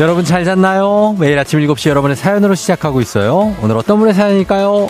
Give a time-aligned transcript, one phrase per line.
[0.00, 1.14] 여러분 잘 잤나요?
[1.18, 3.54] 매일 아침 7시 여러분의 사연으로 시작하고 있어요.
[3.62, 4.88] 오늘 어떤 분의 사연일까요?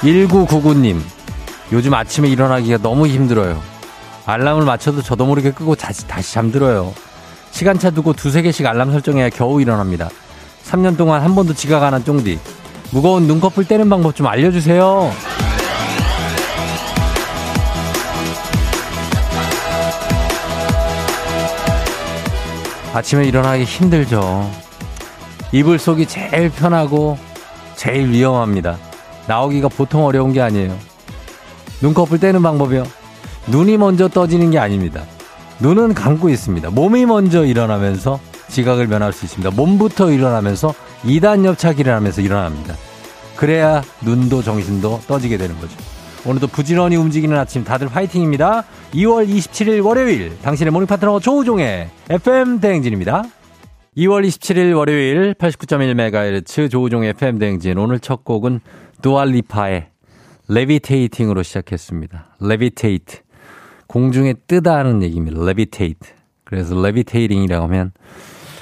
[0.00, 1.02] 1999님,
[1.70, 3.60] 요즘 아침에 일어나기가 너무 힘들어요.
[4.24, 6.94] 알람을 맞춰도 저도 모르게 끄고 다시, 다시 잠들어요.
[7.50, 10.08] 시간차 두고 두세 개씩 알람 설정해야 겨우 일어납니다.
[10.64, 12.38] 3년 동안 한 번도 지각 안 한 쫑디.
[12.92, 15.12] 무거운 눈꺼풀 떼는 방법 좀 알려주세요.
[22.92, 24.50] 아침에 일어나기 힘들죠.
[25.52, 27.18] 이불 속이 제일 편하고
[27.76, 28.78] 제일 위험합니다.
[29.26, 30.76] 나오기가 보통 어려운 게 아니에요.
[31.82, 32.84] 눈꺼풀 떼는 방법이요.
[33.46, 35.02] 눈이 먼저 떠지는 게 아닙니다.
[35.60, 36.70] 눈은 감고 있습니다.
[36.70, 38.18] 몸이 먼저 일어나면서
[38.50, 39.50] 지각을 면할 수 있습니다.
[39.52, 42.74] 몸부터 일어나면서 2단 옆차기를 하면서 일어납니다.
[43.36, 45.76] 그래야 눈도 정신도 떠지게 되는 거죠.
[46.26, 48.64] 오늘도 부지런히 움직이는 아침 다들 화이팅입니다.
[48.92, 53.24] 2월 27일 월요일 당신의 모닝 파트너 조우종의 FM 대행진입니다.
[53.96, 58.60] 2월 27일 월요일 89.1MHz 조우종의 FM 대행진 오늘 첫 곡은
[59.00, 59.88] 두알리파의
[60.48, 62.36] Levitating으로 시작했습니다.
[62.40, 63.20] Levitate.
[63.86, 65.42] 공중에 뜨다는 얘기입니다.
[65.42, 66.08] Levitate.
[66.44, 67.92] 그래서 levitating이라고 하면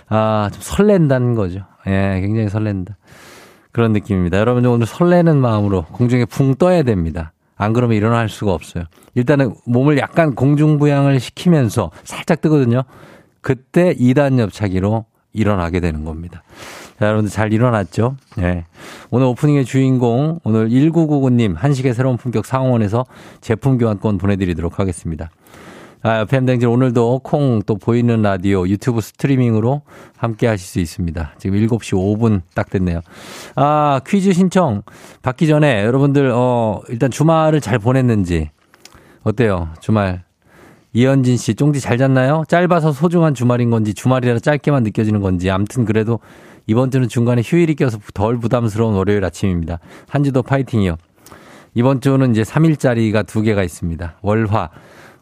[0.09, 1.61] 아, 좀 설렌다는 거죠.
[1.87, 2.97] 예, 굉장히 설렌다.
[3.73, 4.39] 그런 느낌입니다.
[4.39, 7.33] 여러분 오늘 설레는 마음으로 공중에 붕 떠야 됩니다.
[7.57, 8.85] 안 그러면 일어날 수가 없어요.
[9.15, 12.83] 일단은 몸을 약간 공중부양을 시키면서 살짝 뜨거든요.
[13.41, 16.43] 그때 2단 옆차기로 일어나게 되는 겁니다.
[16.99, 18.17] 자, 여러분들 잘 일어났죠?
[18.39, 18.65] 예.
[19.11, 23.07] 오늘 오프닝의 주인공, 오늘 1999님, 한식의 새로운 품격 상원에서
[23.41, 25.31] 제품 교환권 보내드리도록 하겠습니다.
[26.03, 29.83] 아, 팬댕진 오늘도 콩 또 보이는 라디오 유튜브 스트리밍으로
[30.17, 31.35] 함께 하실 수 있습니다.
[31.39, 33.01] 지금 7시 5분 딱 됐네요.
[33.57, 34.83] 아, 퀴즈 신청
[35.23, 38.51] 받기 전에 여러분들, 어, 일단 주말을 잘 보냈는지
[39.25, 39.71] 어때요?
[39.81, 40.25] 주말.
[40.95, 42.45] 이현진 씨, 쫑디 잘 잤나요?
[42.49, 46.21] 짧아서 소중한 주말인 건지 주말이라 짧게만 느껴지는 건지 암튼 그래도
[46.67, 49.81] 이번 주는 중간에 휴일이 껴서 덜 부담스러운 월요일 아침입니다.
[50.09, 50.97] 한 주도 파이팅이요.
[51.75, 54.19] 이번 주는 이제 3일짜리가 두 개가 있습니다.
[54.23, 54.71] 월화.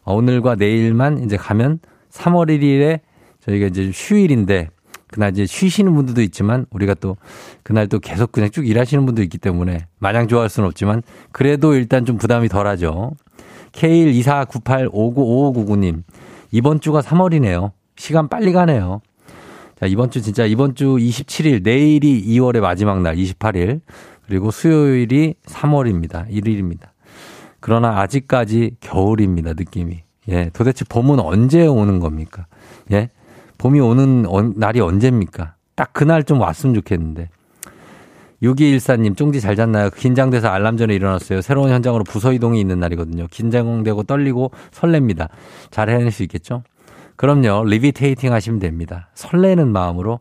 [0.07, 1.79] 어, 오늘과 내일만 이제 가면
[2.11, 3.01] 3월 1일에
[3.41, 4.69] 저희가 이제 휴일인데
[5.07, 7.17] 그날 이제 쉬시는 분들도 있지만 우리가 또
[7.61, 11.03] 그날 또 계속 그냥 쭉 일하시는 분도 있기 때문에 마냥 좋아할 수는 없지만
[11.33, 13.11] 그래도 일단 좀 부담이 덜하죠.
[13.73, 16.03] K12498595599님
[16.51, 17.71] 이번 주가 3월이네요.
[17.97, 19.01] 시간 빨리 가네요.
[19.77, 23.81] 자, 이번 주 진짜 이번 주 27일 내일이 2월의 마지막 날 28일
[24.25, 26.29] 그리고 수요일이 3월입니다.
[26.29, 26.91] 1일입니다.
[27.59, 30.03] 그러나 아직까지 겨울입니다, 느낌이.
[30.29, 32.45] 예, 도대체 봄은 언제 오는 겁니까?
[32.91, 33.09] 예?
[33.57, 34.25] 봄이 오는
[34.55, 35.55] 날이 언제입니까?
[35.75, 37.29] 딱 그날 좀 왔으면 좋겠는데.
[38.43, 39.89] 6214님, 쫑지 잘 잤나요?
[39.89, 41.41] 긴장돼서 알람 전에 일어났어요.
[41.41, 43.27] 새로운 현장으로 부서 이동이 있는 날이거든요.
[43.31, 45.29] 긴장되고 떨리고 설렙니다.
[45.71, 46.61] 잘 해낼 수 있겠죠?
[47.15, 47.63] 그럼요.
[47.65, 49.09] Levitating 하시면 됩니다.
[49.15, 50.19] 설레는 마음으로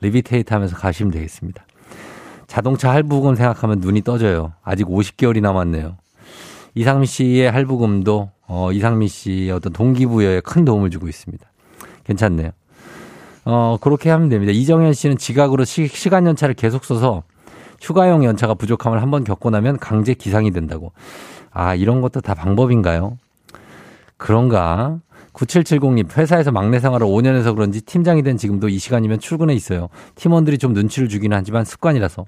[0.00, 1.66] levitate 하면서 가시면 되겠습니다.
[2.46, 4.54] 자동차 할부금 생각하면 눈이 떠져요.
[4.62, 5.98] 아직 50개월이 남았네요.
[6.78, 11.44] 이상미 씨의 할부금도 어, 이상미 씨의 어떤 동기부여에 큰 도움을 주고 있습니다.
[12.04, 12.52] 괜찮네요.
[13.44, 14.52] 어, 그렇게 하면 됩니다.
[14.52, 17.24] 이정현 씨는 지각으로 시, 시간 연차를 계속 써서
[17.80, 20.92] 휴가용 연차가 부족함을 한번 겪고 나면 강제 기상이 된다고.
[21.50, 23.18] 아, 이런 것도 다 방법인가요?
[24.16, 25.00] 그런가?
[25.32, 29.88] 9770님, 회사에서 막내 생활을 5년 해서 그런지 팀장이 된 지금도 이 시간이면 출근해 있어요.
[30.14, 32.24] 팀원들이 좀 눈치를 주기는 하지만 습관이라서.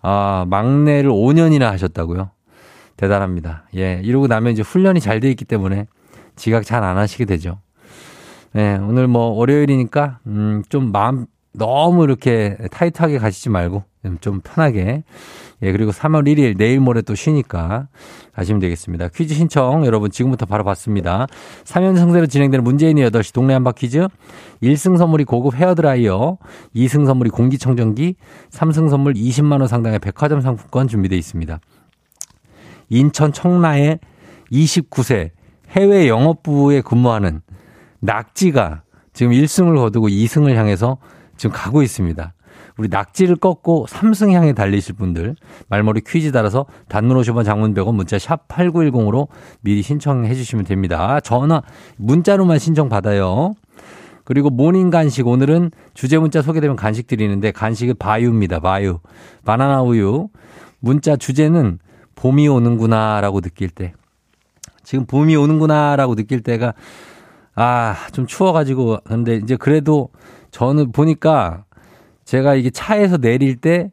[0.00, 2.30] 아, 막내를 5년이나 하셨다고요?
[3.00, 3.64] 대단합니다.
[3.76, 5.86] 예, 이러고 나면 이제 훈련이 잘 돼 있기 때문에
[6.36, 7.58] 지각 잘 안 하시게 되죠.
[8.56, 13.84] 예, 오늘 뭐 월요일이니까, 음, 좀 마음 너무 이렇게 타이트하게 가시지 말고
[14.20, 15.02] 좀 편하게.
[15.62, 17.88] 예, 그리고 3월 1일 내일 모레 또 쉬니까
[18.34, 19.08] 가시면 되겠습니다.
[19.08, 21.26] 퀴즈 신청 여러분 지금부터 바로 받습니다.
[21.64, 24.06] 3연 상대로 진행되는 문재인의 8시 동네 한바 퀴즈.
[24.62, 26.36] 1승 선물이 고급 헤어드라이어,
[26.76, 28.14] 2승 선물이 공기청정기,
[28.50, 31.60] 3승 선물 20만 원 상당의 백화점 상품권 준비되어 있습니다.
[32.90, 33.98] 인천 청라의
[34.52, 35.30] 29세
[35.70, 37.40] 해외 영업부에 근무하는
[38.00, 38.82] 낙지가
[39.12, 40.98] 지금 1승을 거두고 2승을 향해서
[41.36, 42.34] 지금 가고 있습니다.
[42.76, 45.36] 우리 낙지를 꺾고 3승 향해 달리실 분들
[45.68, 49.28] 말머리 퀴즈 따라서 단문 50원 장문 100원 문자 샵 8910으로
[49.60, 51.20] 미리 신청해 주시면 됩니다.
[51.20, 51.62] 전화
[51.96, 53.54] 문자로만 신청 받아요.
[54.24, 58.60] 그리고 모닝 간식 오늘은 주제 문자 소개되면 간식 드리는데 간식은 바유입니다.
[58.60, 59.00] 바유.
[59.44, 60.28] 바나나 우유.
[60.78, 61.78] 문자 주제는
[62.20, 63.94] 봄이 오는구나라고 느낄 때.
[64.82, 66.74] 지금 봄이 오는구나라고 느낄 때가
[67.54, 70.10] 아, 좀 추워가지고 근데 이제 그래도
[70.50, 71.64] 저는 보니까
[72.24, 73.90] 제가 이게 차에서 내릴 때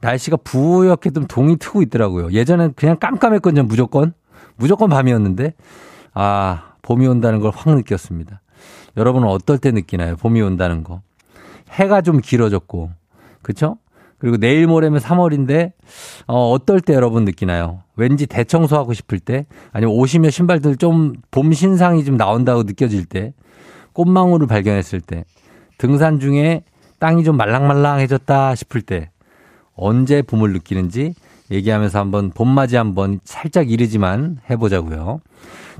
[0.00, 2.30] 날씨가 부옇게 좀 동이 트고 있더라고요.
[2.32, 4.14] 예전엔 그냥 깜깜했거든요, 무조건.
[4.56, 5.54] 무조건 밤이었는데,
[6.14, 8.40] 아, 봄이 온다는 걸 확 느꼈습니다.
[8.96, 10.16] 여러분은 어떨 때 느끼나요?
[10.16, 11.02] 봄이 온다는 거.
[11.70, 12.90] 해가 좀 길어졌고,
[13.42, 13.78] 그쵸?
[14.18, 15.72] 그리고 내일 모레면 3월인데,
[16.26, 17.82] 어, 어떨 때 여러분 느끼나요?
[17.96, 23.32] 왠지 대청소하고 싶을 때, 아니면 옷이며 신발들 좀 봄 신상이 좀 나온다고 느껴질 때,
[23.92, 25.24] 꽃망울을 발견했을 때,
[25.78, 26.64] 등산 중에
[26.98, 29.10] 땅이 좀 말랑말랑해졌다 싶을 때,
[29.74, 31.14] 언제 봄을 느끼는지
[31.50, 35.20] 얘기하면서 한번 봄맞이 한번 살짝 이르지만 해보자고요.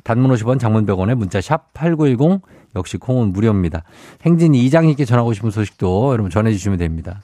[0.05, 2.41] 단문 50원 장문 100원에 문자 샵 8910
[2.77, 3.83] 역시 콩은 무료입니다.
[4.25, 7.23] 행진이 이장님께 전하고 싶은 소식도 여러분 전해주시면 됩니다.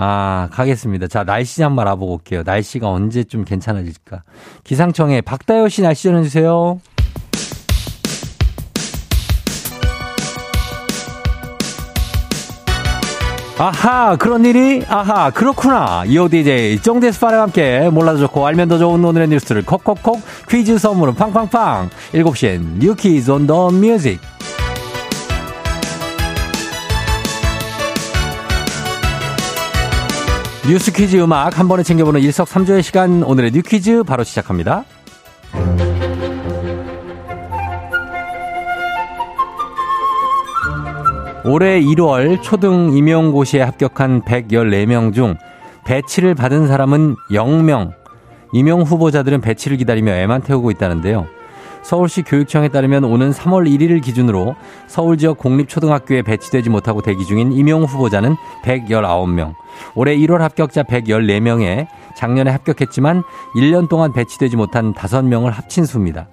[0.00, 1.08] 아, 가겠습니다.
[1.08, 2.44] 자, 날씨 한번 알아보고 올게요.
[2.46, 4.22] 날씨가 언제쯤 괜찮아질까.
[4.62, 6.78] 기상청에 박다효 씨 날씨 전해주세요.
[13.60, 19.64] 아하 그런 일이 아하 그렇구나 이오디제이 정대스파랑 함께 몰라도 좋고 알면 더 좋은 오늘의 뉴스를
[19.64, 24.20] 콕콕콕 퀴즈 선물은 팡팡팡 7시엔 뉴키즈 온 더 뮤직
[30.68, 34.84] 뉴스 퀴즈 음악 한 번에 챙겨보는 일석삼조의 시간 오늘의 뉴 퀴즈 바로 시작합니다.
[41.46, 45.36] 올해 1월 초등 임용고시에 합격한 114명 중
[45.86, 47.94] 배치를 받은 사람은 0명.
[48.52, 51.37] 임용 후보자들은 배치를 기다리며 애만 태우고 있다는데요.
[51.82, 57.84] 서울시 교육청에 따르면 오는 3월 1일을 기준으로 서울 지역 공립초등학교에 배치되지 못하고 대기 중인 임용
[57.84, 59.54] 후보자는 119명.
[59.94, 61.86] 올해 1월 합격자 114명에
[62.16, 63.22] 작년에 합격했지만
[63.54, 66.28] 1년 동안 배치되지 못한 5명을 합친 수입니다.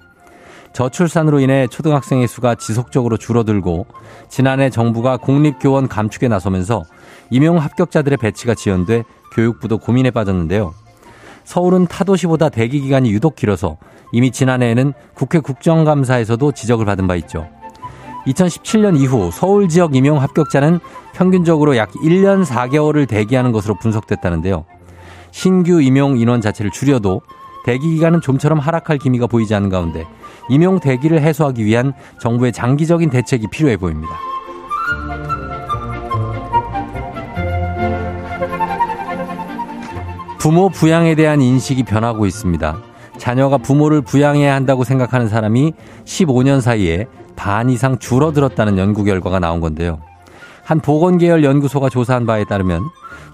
[0.72, 3.86] 저출산으로 인해 초등학생의 수가 지속적으로 줄어들고
[4.28, 6.82] 지난해 정부가 공립교원 감축에 나서면서
[7.30, 10.74] 임용 합격자들의 배치가 지연돼 교육부도 고민에 빠졌는데요.
[11.46, 13.78] 서울은 타도시보다 대기 기간이 유독 길어서
[14.12, 17.48] 이미 지난해에는 국회 국정감사에서도 지적을 받은 바 있죠.
[18.26, 20.80] 2017년 이후 서울 지역 임용 합격자는
[21.14, 24.64] 평균적으로 약 1년 4개월을 대기하는 것으로 분석됐다는데요.
[25.30, 27.22] 신규 임용 인원 자체를 줄여도
[27.64, 30.04] 대기 기간은 좀처럼 하락할 기미가 보이지 않는 가운데
[30.48, 34.16] 임용 대기를 해소하기 위한 정부의 장기적인 대책이 필요해 보입니다.
[40.46, 42.76] 부모 부양에 대한 인식이 변하고 있습니다.
[43.18, 45.72] 자녀가 부모를 부양해야 한다고 생각하는 사람이
[46.04, 49.98] 15년 사이에 반 이상 줄어들었다는 연구 결과가 나온 건데요.
[50.62, 52.84] 한 보건계열 연구소가 조사한 바에 따르면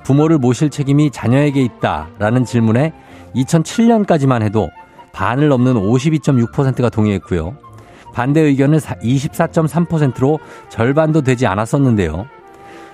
[0.05, 2.95] 부모를 모실 책임이 자녀에게 있다라는 질문에
[3.35, 4.71] 2007년까지만 해도
[5.13, 7.59] 반을 넘는 52.6%가 동의했고요.
[8.15, 12.25] 반대 의견은 24.3%로 절반도 되지 않았었는데요.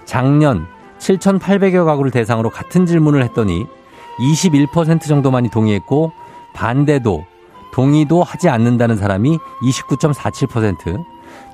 [0.06, 0.66] 작년
[0.98, 3.77] 7,800여 가구를 대상으로 같은 질문을 했더니
[4.18, 6.12] 21% 정도만이 동의했고
[6.54, 7.24] 반대도
[7.72, 11.04] 동의도 하지 않는다는 사람이 29.47%,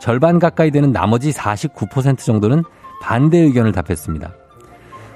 [0.00, 2.62] 절반 가까이 되는 나머지 49% 정도는
[3.02, 4.32] 반대 의견을 답했습니다.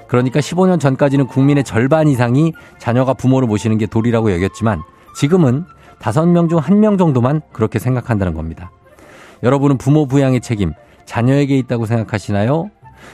[0.07, 4.81] 그러니까 15년 전까지는 국민의 절반 이상이 자녀가 부모를 모시는 게 도리라고 여겼지만
[5.15, 5.65] 지금은
[5.99, 8.71] 5명 중 1명 정도만 그렇게 생각한다는 겁니다.
[9.43, 10.73] 여러분은 부모 부양의 책임
[11.05, 12.69] 자녀에게 있다고 생각하시나요?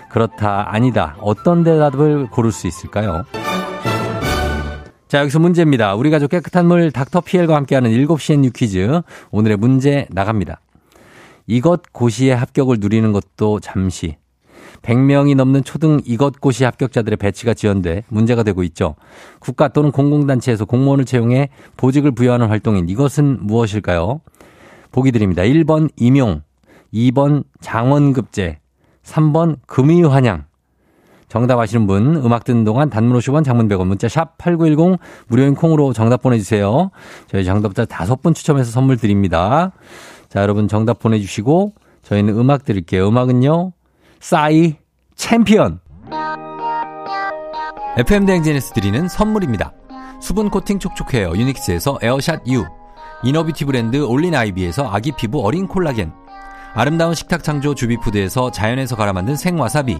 [0.09, 1.15] 그렇다, 아니다.
[1.21, 3.23] 어떤 대답을 고를 수 있을까요?
[5.15, 5.95] 자, 여기서 문제입니다.
[5.95, 9.01] 우리 가족 깨끗한 물 닥터 피엘과 함께하는 7시엔 뉴 퀴즈.
[9.31, 10.59] 오늘의 문제 나갑니다.
[11.47, 14.17] 이것 고시에 합격을 누리는 것도 잠시
[14.81, 18.95] 100명이 넘는 초등 이것고시 합격자들의 배치가 지연돼 문제가 되고 있죠.
[19.39, 24.19] 국가 또는 공공단체에서 공무원을 채용해 보직을 부여하는 활동인 이것은 무엇일까요?
[24.91, 25.43] 보기 드립니다.
[25.43, 26.41] 1번 임용,
[26.93, 28.59] 2번 장원급제,
[29.05, 30.43] 3번 금의환향.
[31.35, 35.91] 정답 아시는 분 음악 듣는 동안 단문 50원 장문 100원 문자 샵 8910 무료인 콩으로
[35.91, 36.91] 정답 보내주세요.
[37.27, 39.73] 저희 정답자 다섯 분 추첨해서 선물 드립니다.
[40.29, 41.73] 자 여러분 정답 보내주시고
[42.03, 43.09] 저희는 음악 드릴게요.
[43.09, 43.73] 음악은요.
[44.21, 44.75] 싸이
[45.15, 45.81] 챔피언
[47.97, 49.73] FM 대행진에서 드리는 선물입니다.
[50.21, 52.63] 수분 코팅 촉촉해요 유닉스에서 에어샷 U
[53.25, 56.13] 이너비티 브랜드 올린 아이비에서 아기 피부 어린 콜라겐
[56.75, 59.99] 아름다운 식탁 창조 주비푸드에서 자연에서 갈아 만든 생와사비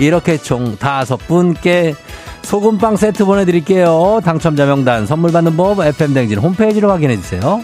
[0.00, 1.94] 이렇게 총 다섯 분께
[2.42, 4.20] 소금빵 세트 보내드릴게요.
[4.24, 7.62] 당첨자 명단 선물 받는 법 FM댕진 홈페이지로 확인해주세요.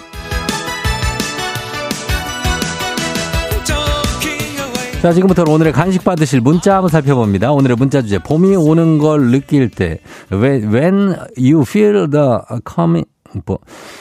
[5.07, 7.53] 자, 지금부터 오늘의 간식 받으실 문자 한번 살펴봅니다.
[7.53, 8.19] 오늘의 문자 주제.
[8.19, 10.01] 봄이 오는 걸 느낄 때.
[10.33, 13.09] When, when you feel the coming.
[13.45, 13.61] 뭐.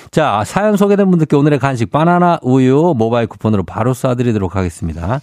[0.10, 5.22] 자, 사연 소개된 분들께 오늘의 간식 바나나 우유 모바일 쿠폰으로 바로 쏴드리도록 하겠습니다.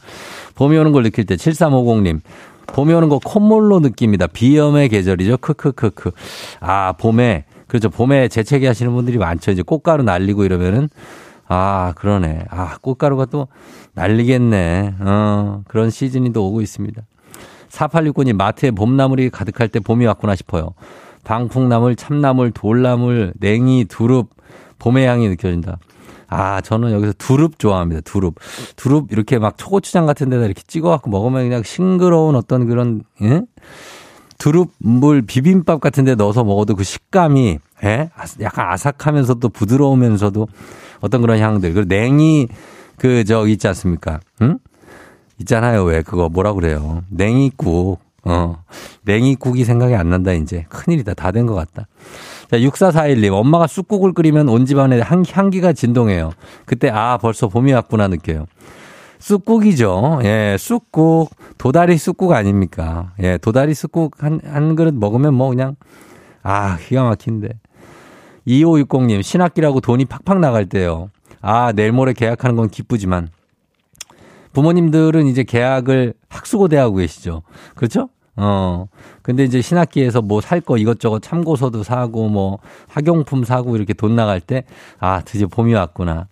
[0.55, 2.21] 봄이 오는 걸 느낄 때 7350님.
[2.69, 4.29] 봄이 오는 거 콧물로 느낍니다.
[4.29, 5.39] 비염의 계절이죠.
[5.39, 6.13] 크크크크.
[6.61, 7.45] 아, 봄에.
[7.67, 7.91] 그렇죠.
[7.91, 9.51] 봄에 재채기 하시는 분들이 많죠.
[9.51, 10.89] 이제 꽃가루 날리고 이러면은
[11.55, 12.47] 아, 그러네.
[12.49, 13.49] 아, 꽃가루가 또
[13.93, 14.95] 날리겠네.
[15.01, 17.03] 어, 그런 시즌이 또 오고 있습니다.
[17.69, 20.71] 4869님, 마트에 봄나물이 가득할 때 봄이 왔구나 싶어요.
[21.25, 24.31] 방풍나물, 참나물, 돌나물, 냉이, 두릅,
[24.79, 25.77] 봄의 향이 느껴진다.
[26.29, 28.01] 아, 저는 여기서 두릅 좋아합니다.
[28.01, 28.37] 두릅.
[28.77, 33.43] 두릅 이렇게 막 초고추장 같은 데다 이렇게 찍어 갖고 먹으면 그냥 싱그러운 어떤 그런, 예?
[34.43, 38.11] 두릅 물 비빔밥 같은 데 넣어서 먹어도 그 식감이, 예?
[38.41, 40.49] 약간 아삭하면서도 부드러우면서도
[41.01, 41.73] 어떤 그런 향들.
[41.73, 42.49] 그리고 냉이
[42.99, 44.19] 그, 저, 있지 않습니까?
[44.41, 44.59] 응?
[45.39, 45.85] 있잖아요.
[45.85, 47.05] 왜 그거 뭐라 그래요.
[47.09, 48.01] 냉이국.
[48.25, 48.57] 어.
[49.05, 50.67] 냉이국이 생각이 안 난다, 이제.
[50.69, 51.15] 큰일이다.
[51.15, 51.87] 다 된 것 같다.
[52.51, 53.33] 자, 6441님.
[53.33, 56.33] 엄마가 쑥국을 끓이면 온 집안에 향, 향기가 진동해요.
[56.67, 58.47] 그때, 아, 벌써 봄이 왔구나 느껴요.
[59.23, 60.21] 쑥국이죠.
[60.25, 61.31] 예, 쑥국.
[61.57, 63.13] 도다리 쑥국 아닙니까?
[63.23, 65.77] 예, 도다리 쑥국 한, 한 그릇 먹으면 뭐 그냥,
[66.43, 67.51] 아, 기가 막힌데.
[68.49, 71.11] 2560님, 신학기라고 돈이 팍팍 나갈 때요.
[71.41, 73.29] 아, 내일 모레 계약하는 건 기쁘지만
[74.53, 77.43] 부모님들은 이제 계약을 학수고대 하고 계시죠.
[77.77, 78.09] 그렇죠?
[78.35, 78.87] 어.
[79.23, 84.41] 근데 이제 신학기에서 뭐 살 거 이것저것 참고서도 사고 뭐 학용품 사고 이렇게 돈 나갈
[84.41, 84.65] 때
[84.99, 86.27] 아, 드디어 봄이 왔구나.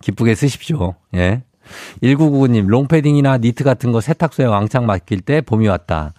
[0.00, 0.94] 기쁘게 쓰십시오.
[1.14, 1.44] 예.
[2.02, 6.12] 1999님, 롱패딩이나 니트 같은 거 세탁소에 왕창 맡길 때 봄이 왔다.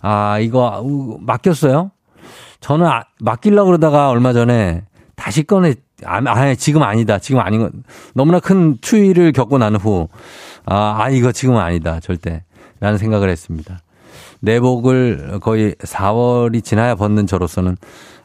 [0.00, 1.90] 아, 이거 맡겼어요?
[2.60, 4.82] 저는 아, 맡기려고 그러다가 얼마 전에
[5.16, 7.18] 다시 꺼내 아, 아, 지금 아니다.
[7.18, 10.08] 지금 아닌 건 너무나 큰 추위를 겪고 난 후,
[10.64, 12.00] 아, 아, 이거 지금은 아니다.
[12.00, 12.44] 절대.
[12.80, 13.80] 라는 생각을 했습니다.
[14.40, 17.76] 내복을 거의 4월이 지나야 벗는 저로서는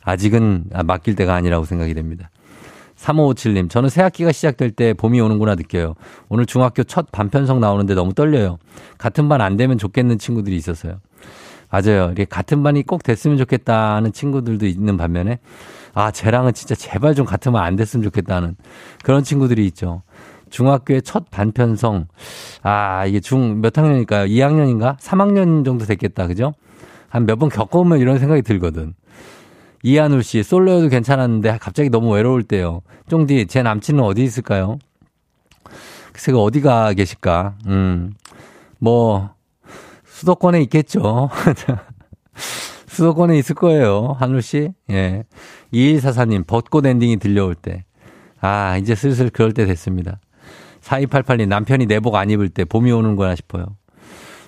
[0.03, 2.29] 아직은 맡길 때가 아니라고 생각이 됩니다.
[3.03, 5.95] 3557님, 저는 새학기가 시작될 때 봄이 오는구나 느껴요.
[6.29, 8.57] 오늘 중학교 첫 반편성 나오는데 너무 떨려요.
[8.97, 10.99] 같은 반 안 되면 좋겠는 친구들이 있었어요.
[11.69, 12.05] 맞아요.
[12.05, 15.39] 이렇게 같은 반이 꼭 됐으면 좋겠다는 친구들도 있는 반면에
[15.93, 18.55] 아, 쟤랑은 진짜 제발 좀 같으면 안 됐으면 좋겠다는
[19.03, 20.03] 그런 친구들이 있죠.
[20.49, 22.07] 중학교의 첫 반편성.
[22.61, 24.25] 아, 이게 중 몇 학년일까요?
[24.27, 24.97] 2학년인가?
[24.99, 26.27] 3학년 정도 됐겠다.
[26.27, 26.53] 그죠?
[27.09, 28.93] 한 몇 번 겪어보면 이런 생각이 들거든.
[29.83, 32.81] 이한울 씨, 솔로여도 괜찮았는데 갑자기 너무 외로울 때요.
[33.09, 34.79] 쫑디, 제 남친은 어디 있을까요?
[36.13, 37.55] 글쎄, 그 어디가 계실까?
[37.67, 38.13] 음,
[38.79, 39.31] 뭐,
[40.05, 41.29] 수도권에 있겠죠.
[42.87, 44.15] 수도권에 있을 거예요.
[44.17, 44.71] 한울 씨.
[44.89, 45.25] 예.
[45.73, 47.83] 2144님, 벚꽃 엔딩이 들려올 때.
[48.39, 50.19] 아, 이제 슬슬 그럴 때 됐습니다.
[50.81, 53.65] 4288님, 남편이 내복 안 입을 때 봄이 오는구나 싶어요.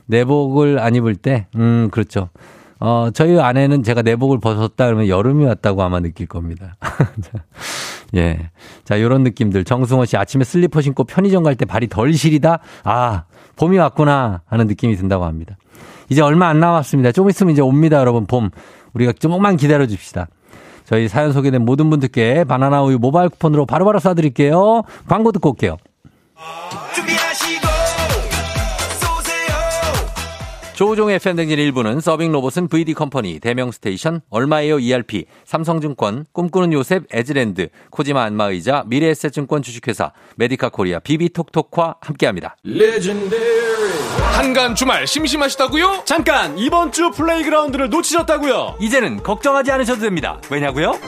[0.06, 2.30] 내복을 안 입을 때, 음, 그렇죠.
[2.79, 6.75] 어, 저희 아내는 제가 내복을 벗었다 그러면 여름이 왔다고 아마 느낄 겁니다.
[8.15, 8.50] 예.
[8.84, 9.63] 자, 요런 느낌들.
[9.63, 12.60] 정승호 씨 아침에 슬리퍼 신고 편의점 갈 때 발이 덜 시리다?
[12.84, 13.24] 아,
[13.55, 15.58] 봄이 왔구나 하는 느낌이 든다고 합니다.
[16.10, 17.12] 이제 얼마 안 남았습니다.
[17.13, 18.25] 좀 있으면 이제 옵니다, 여러분.
[18.25, 18.50] 봄.
[18.94, 20.27] 우리가 조금만 기다려 줍시다.
[20.86, 24.84] 저희 사연 소개된 모든 분들께 바나나 우유 모바일 쿠폰으로 바로바로 쏴드릴게요.
[25.08, 25.77] 광고 듣고 올게요.
[30.75, 37.70] 조우종의 펨댕진 일부는 서빙 로봇은 VD 컴퍼니, 대명 스테이션, 얼마에요 ERP, 삼성증권, 꿈꾸는 요셉, 에즈랜드,
[37.91, 42.58] 코지마 안마의자, 미래에셋증권 주식회사, 메디카 코리아, 비비톡톡과 함께합니다.
[44.34, 46.01] 한간 주말 심심하시다고요?
[46.03, 48.75] 잠깐 이번 주 플레이그라운드를 놓치셨다고요?
[48.82, 50.41] 이제는 걱정하지 않으셔도 됩니다.
[50.51, 51.00] 왜냐고요?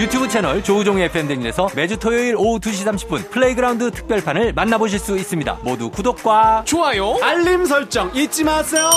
[0.00, 5.58] 유튜브 채널 조우종의 펨댕진에서 매주 토요일 오후 2시 30분 플레이그라운드 특별판을 만나보실 수 있습니다.
[5.62, 7.18] 모두 구독과 좋아요.
[7.20, 8.88] 알림 설정 잊지 마세요.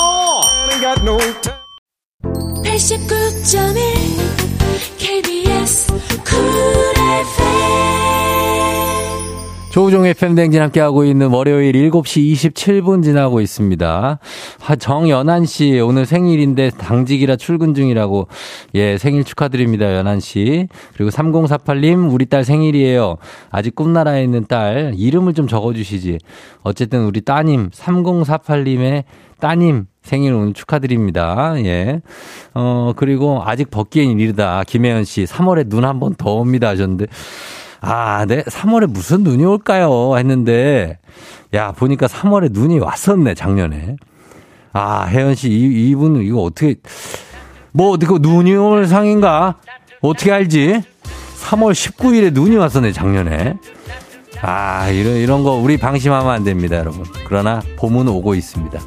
[2.63, 3.83] 89.1
[4.97, 5.91] KBS
[6.23, 6.39] 쿨
[9.73, 14.19] 조우종의 팬댕진 함께하고 있는 월요일 7시 27분 지나고 있습니다.
[14.59, 18.27] 하, 정연한 씨, 오늘 생일인데 당직이라 출근 중이라고,
[18.75, 20.67] 예, 생일 축하드립니다, 연한 씨.
[20.93, 23.17] 그리고 3048님, 우리 딸 생일이에요.
[23.49, 26.19] 아직 꿈나라에 있는 딸, 이름을 좀 적어주시지.
[26.61, 29.05] 어쨌든 우리 따님, 3048님의
[29.39, 31.55] 따님, 생일 오늘 축하드립니다.
[31.65, 32.01] 예.
[32.53, 34.65] 어, 그리고 아직 벗기엔 이르다.
[34.67, 37.07] 김혜연 씨, 3월에 눈 한 번 더 옵니다 하셨는데.
[37.85, 38.43] 아, 네.
[38.43, 40.17] 3월에 무슨 눈이 올까요?
[40.17, 40.99] 했는데,
[41.53, 43.97] 야, 보니까 3월에 눈이 왔었네, 작년에.
[44.71, 46.75] 아, 혜연 씨, 이, 이분, 이거 어떻게,
[47.73, 49.55] 뭐, 어떻게, 눈이 올 상인가?
[50.01, 50.81] 어떻게 알지?
[51.41, 53.55] 3월 19일에 눈이 왔었네, 작년에.
[54.41, 57.03] 아, 이런, 이런 거 우리 방심하면 안 됩니다, 여러분.
[57.27, 58.79] 그러나 봄은 오고 있습니다.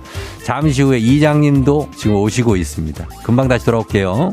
[0.43, 3.07] 잠시 후에 이장님도 지금 오시고 있습니다.
[3.25, 4.33] 금방 다시 돌아올게요.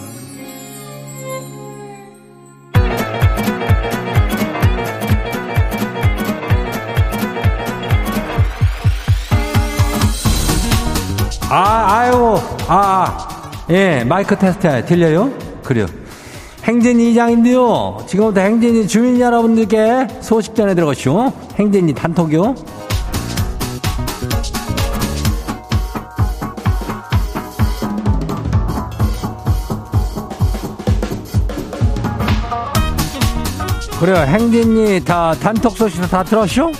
[11.53, 13.27] 아, 아유, 아,
[13.69, 15.29] 예, 마이크 테스트 들려요?
[15.65, 15.85] 그래요.
[16.63, 17.97] 행진이 이장인데요.
[18.07, 21.33] 지금부터 행진이 주민 여러분들께 소식 전해 들어가시오.
[21.59, 22.55] 행진이 단톡이요.
[33.99, 34.15] 그래요.
[34.25, 36.71] 행진이 다 단톡 소식 다 들었쇼?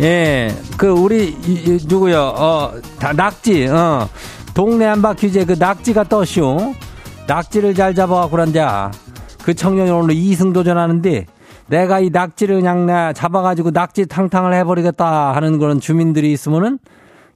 [0.00, 1.34] 예, 그 우리
[1.86, 2.20] 누구요?
[2.36, 3.66] 어, 다 낙지.
[3.68, 4.08] 어.
[4.52, 6.74] 동네 한 바퀴제 그 낙지가 떴쇼.
[7.26, 8.90] 낙지를 잘 잡아갖고 그런자.
[9.42, 11.26] 그 청년이 오늘 이승 도전하는데
[11.68, 16.78] 내가 이 낙지를 그냥 나 잡아가지고 낙지 탕탕을 해버리겠다 하는 그런 주민들이 있으면은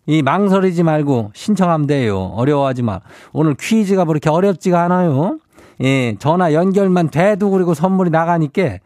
[0.06, 2.32] 이 망설이지 말고 신청하면 돼요.
[2.34, 3.00] 어려워하지 마.
[3.32, 5.38] 오늘 퀴즈가 뭐 이렇게 어렵지가 않아요.
[5.82, 8.78] 예, 전화 연결만 돼도 그리고 선물이 나가니까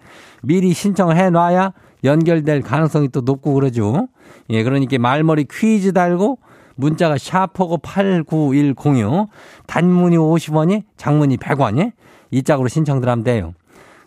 [0.43, 1.73] 미리 신청을 해놔야
[2.05, 4.09] 연결될 가능성이 또 높고 그러죠.
[4.51, 6.39] 예, 그러니까 말머리 퀴즈 달고
[6.77, 9.29] 문자가 샤퍼고 89106
[9.67, 11.93] 단문이 50원이 장문이 100원이
[12.31, 13.55] 이 짝으로 신청들 하면 돼요.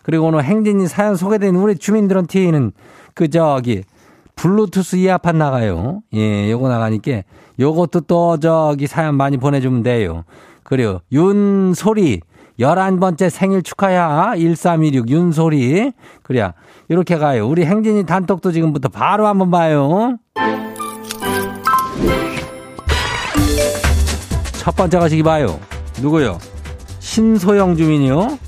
[0.02, 2.72] 그리고 오늘 행진이 사연 소개된 우리 주민들한테는
[3.14, 3.82] 그 저기
[4.36, 6.02] 블루투스 이어팟 나가요.
[6.14, 7.22] 예, 요거 나가니까
[7.58, 10.24] 요것도 또 저기 사연 많이 보내주면 돼요.
[10.62, 12.20] 그리고 윤소리
[12.60, 14.34] 11번째 생일 축하야.
[14.36, 15.92] 1316 윤소리.
[16.22, 16.54] 그래야
[16.88, 17.46] 이렇게 가요.
[17.46, 20.16] 우리 행진이 단톡도 지금부터 바로 한번 봐요.
[24.54, 25.60] 첫 번째 가시기 봐요.
[26.00, 26.38] 누구요?
[27.00, 28.38] 신소영 주민이요.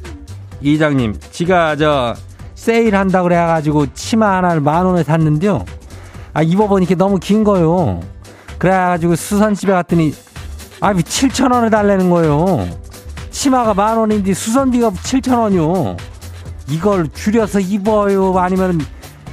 [0.62, 2.14] 이장님, 지가 저
[2.54, 5.64] 세일 한다 그래가지고 치마 하나를 만 원에 샀는데요.
[6.32, 8.00] 아 입어보니까 너무 긴 거요.
[8.58, 10.14] 그래가지고 수선집에 갔더니
[10.80, 12.68] 아 7천 원을 달라는 거예요.
[13.30, 15.96] 치마가 만 원인데 수선비가 7천 원이요.
[16.70, 18.38] 이걸 줄여서 입어요?
[18.38, 18.80] 아니면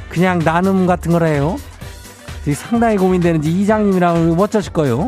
[0.09, 1.57] 그냥 나눔 같은 거래요?
[2.53, 5.07] 상당히 고민되는지 이장님이랑 어쩌실 거요?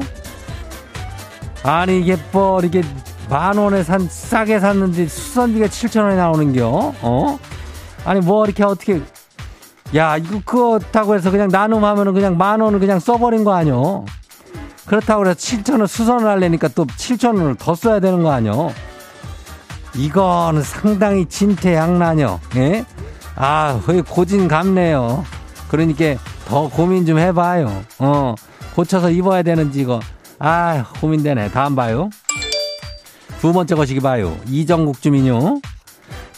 [1.64, 2.84] 아니 이게 뭐 이게
[3.30, 6.94] 만 원에 산 싸게 샀는데 수선비가 7천 원에 나오는겨?
[7.02, 7.40] 어?
[8.06, 9.02] 아니 뭐 이렇게 어떻게
[9.96, 14.06] 야 이거 그렇다고 해서 그냥 나눔하면은 그냥 만 원을 그냥 써버린 거 아니요?
[14.86, 18.72] 그렇다고 해서 7천 원 수선을 하려니까 또 7천 원을 더 써야 되는 거 아니요?
[19.96, 22.40] 이거는 상당히 진퇴양난이요.
[22.58, 22.86] 예?
[23.36, 25.24] 아, 거의 고진감네요.
[25.70, 27.84] 그러니까 더 고민 좀 해봐요.
[28.00, 28.36] 어,
[28.76, 30.00] 고쳐서 입어야 되는지 이거.
[30.40, 31.52] 아, 고민되네.
[31.52, 32.10] 다음 봐요.
[33.42, 34.36] 두 번째 거시기 봐요.
[34.48, 35.62] 이정국 주민요.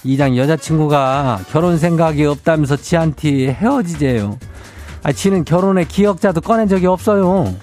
[0.04, 4.38] 이장 여자친구가 결혼 생각이 없다면서 지한테 헤어지재요.
[5.04, 7.54] 아, 지는 결혼의 기억자도 꺼낸 적이 없어요.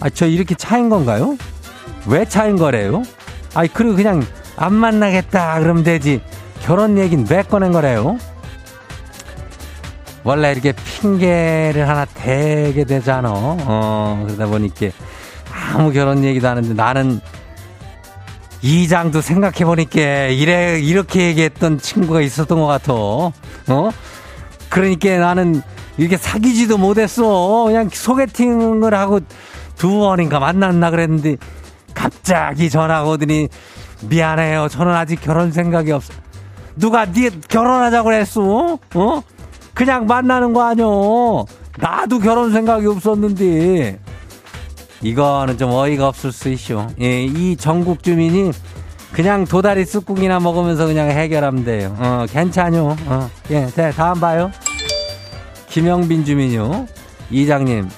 [0.00, 1.36] 아, 저 이렇게 차인 건가요?
[2.06, 3.02] 왜 차인 거래요?
[3.54, 4.22] 아이, 그리고 그냥
[4.56, 6.20] 안 만나겠다 그러면 되지.
[6.62, 8.18] 결혼 얘기는 왜 꺼낸 거래요?
[10.22, 13.30] 원래 이렇게 핑계를 하나 대게 되잖아.
[13.34, 14.86] 어, 그러다 보니까
[15.52, 17.20] 아무 결혼 얘기도 안 하는데 나는
[18.62, 22.94] 이장도 생각해보니까 이래, 이렇게 얘기했던 친구가 있었던 것 같아.
[22.94, 23.32] 어?
[24.70, 25.60] 그러니까 나는
[25.98, 27.64] 이렇게 사귀지도 못했어.
[27.64, 29.20] 그냥 소개팅을 하고
[29.76, 31.36] 두 번인가 만났나 그랬는데
[31.92, 33.48] 갑자기 전화가 오더니
[34.02, 34.68] 미안해요.
[34.68, 36.12] 저는 아직 결혼 생각이 없어.
[36.76, 38.78] 누가 네 결혼하자고 그랬어?
[38.94, 39.22] 어?
[39.74, 41.46] 그냥 만나는 거 아니오.
[41.78, 43.98] 나도 결혼 생각이 없었는데.
[45.02, 46.86] 이거는 좀 어이가 없을 수 있쇼.
[47.00, 48.52] 예, 이 전국 주민이
[49.12, 51.94] 그냥 도다리 쑥국이나 먹으면서 그냥 해결하면 돼요.
[51.98, 52.96] 어, 괜찮요.
[53.06, 54.50] 어, 예, 네, 다음 봐요.
[55.68, 56.86] 김영빈 주민요.
[57.30, 57.88] 이장님,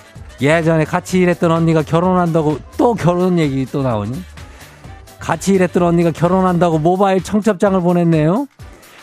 [0.40, 4.22] 예전에 같이 일했던 언니가 결혼한다고 또 결혼 얘기 또 나오니?
[5.18, 8.46] 같이 일했던 언니가 결혼한다고 모바일 청첩장을 보냈네요.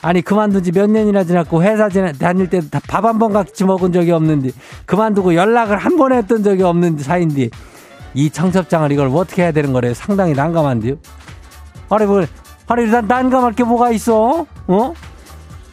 [0.02, 4.12] 아니 그만둔 지 몇 년이나 지났고 회사 다닐 때 밥 한 번 같이 먹은 적이
[4.12, 4.50] 없는데
[4.86, 7.50] 그만두고 연락을 한 번 했던 적이 없는 사이인데
[8.14, 9.94] 이 청첩장을 이걸 어떻게 해야 되는 거래요?
[9.94, 10.96] 상당히 난감한데요.
[11.90, 12.26] 아니 뭐
[12.68, 14.46] 아니 난 난감할 게 뭐가 있어?
[14.68, 14.94] 어?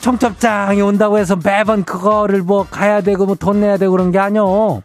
[0.01, 4.83] 청첩장이 온다고 해서 매번 그거를 뭐 가야 되고 뭐 돈 내야 되고 그런 게 아니오.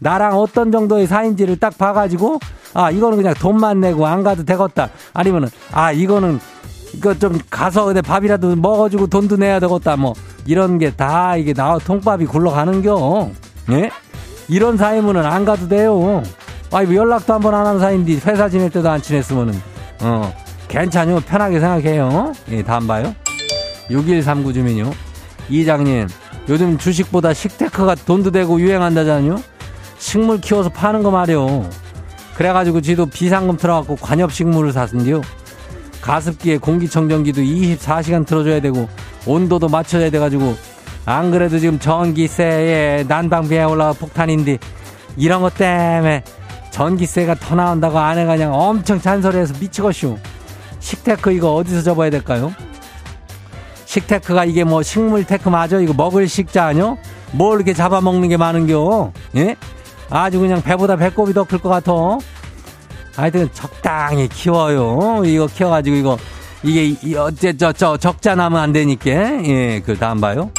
[0.00, 2.38] 나랑 어떤 정도의 사이인지를 딱 봐가지고
[2.78, 4.88] 아 이거는 그냥 돈만 내고 안 가도 되겠다.
[5.12, 6.38] 아니면은 아 이거는
[6.94, 9.96] 이거 좀 가서 근데 밥이라도 먹어주고 돈도 내야 되겠다.
[9.96, 10.14] 뭐
[10.46, 13.30] 이런 게 다 이게 나 통밥이 굴러가는겨.
[13.72, 13.90] 예?
[14.46, 16.22] 이런 사이면은 안 가도 돼요.
[16.72, 19.60] 아이 뭐 연락도 한 번안 하는 사이인데 회사 지낼 때도 안 친했으면은
[20.02, 20.32] 어
[20.68, 22.32] 괜찮요 편하게 생각해요.
[22.52, 23.12] 예 다음 봐요.
[23.90, 24.92] 6139 주민요.
[25.48, 26.06] 이장님
[26.48, 29.36] 요즘 주식보다 식테크가 돈도 되고 유행한다잖요.
[29.98, 31.68] 식물 키워서 파는 거 말이요.
[32.38, 35.22] 그래가지고 지도 비상금 틀어갖고 관엽식물을 샀는데요.
[36.00, 38.88] 가습기에 공기청정기도 24시간 틀어줘야 되고
[39.26, 40.54] 온도도 맞춰야 돼가지고
[41.04, 44.58] 안 그래도 지금 전기세에 난방비에 올라가 폭탄인데
[45.16, 46.22] 이런 것 때문에
[46.70, 50.16] 전기세가 더 나온다고 아내가 그냥 엄청 잔소리해서 미치겠슈.
[50.78, 52.54] 식테크 이거 어디서 접어야 될까요?
[53.84, 55.80] 식테크가 이게 뭐 식물테크 맞아?
[55.80, 56.98] 이거 먹을 식자 아니요?
[57.32, 59.12] 뭘 이렇게 잡아먹는 게 많은겨?
[59.38, 59.56] 예?
[60.10, 61.92] 아주 그냥 배보다 배꼽이 더 클 것 같아.
[63.16, 65.22] 하여튼 적당히 키워요.
[65.24, 66.18] 이거 키워가지고 이거
[66.62, 69.10] 이게 어째 저저 적자 나면 안 되니까
[69.44, 70.50] 예그 다음 봐요.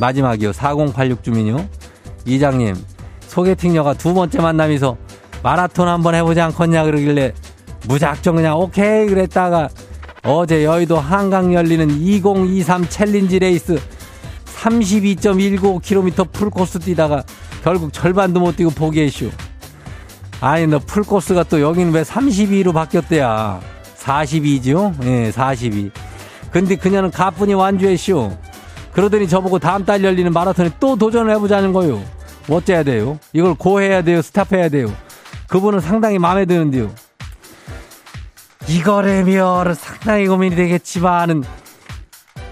[0.00, 0.52] 마지막이요.
[0.52, 1.66] 4086 주민요.
[2.24, 2.74] 이장님
[3.26, 4.96] 소개팅녀가 두 번째 만남에서
[5.42, 7.32] 마라톤 한번 해보지 않겠냐 그러길래
[7.86, 9.68] 무작정 그냥 오케이 그랬다가
[10.22, 13.78] 어제 여의도 한강 열리는 2023 챌린지 레이스
[14.46, 17.22] 32.195km 풀코스 뛰다가
[17.62, 19.30] 결국 절반도 못 뛰고 포기했슈.
[20.40, 23.60] 아니, 너 풀코스가 또 여기는 왜 32로 바뀌었대야?
[23.98, 24.94] 42죠?
[25.04, 25.90] 예, 42.
[26.50, 28.36] 근데 그녀는 가뿐히 완주했쇼.
[28.92, 32.02] 그러더니 저보고 다음 달 열리는 마라톤에 또 도전을 해보자는 거요.
[32.48, 33.18] 어째야 돼요?
[33.32, 34.22] 이걸 고해야 돼요?
[34.22, 34.92] 스탑해야 돼요?
[35.48, 36.90] 그분은 상당히 마음에 드는데요.
[38.68, 41.44] 이거라면 상당히 고민이 되겠지만은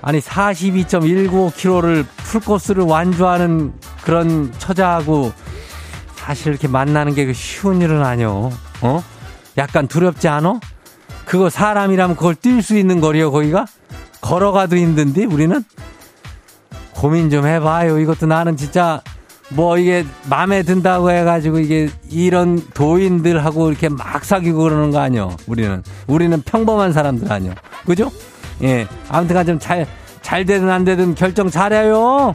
[0.01, 3.73] 아니 42.195km를 풀코스를 완주하는
[4.09, 5.33] 그런 처자하고
[6.16, 8.51] 사실 이렇게 만나는 게 쉬운 일은 아니요.
[8.81, 9.05] 어?
[9.59, 10.61] 약간 두렵지 않어?
[11.27, 13.66] 그거 사람이라면 그걸 뛸 수 있는 거리요, 거기가?
[14.23, 15.62] 걸어가도 힘든데, 우리는?
[16.92, 17.99] 고민 좀 해봐요.
[17.99, 19.03] 이것도 나는 진짜,
[19.51, 25.37] 뭐 이게 마음에 든다고 해가지고 이게 이런 도인들하고 이렇게 막 사귀고 그러는 거 아니요.
[25.47, 25.83] 우리는.
[26.07, 27.53] 우리는 평범한 사람들 아니요.
[27.85, 28.11] 그죠?
[28.62, 28.88] 예.
[29.11, 29.87] 아무튼 간 좀 잘,
[30.23, 32.35] 잘 되든 안 되든 결정 잘해요.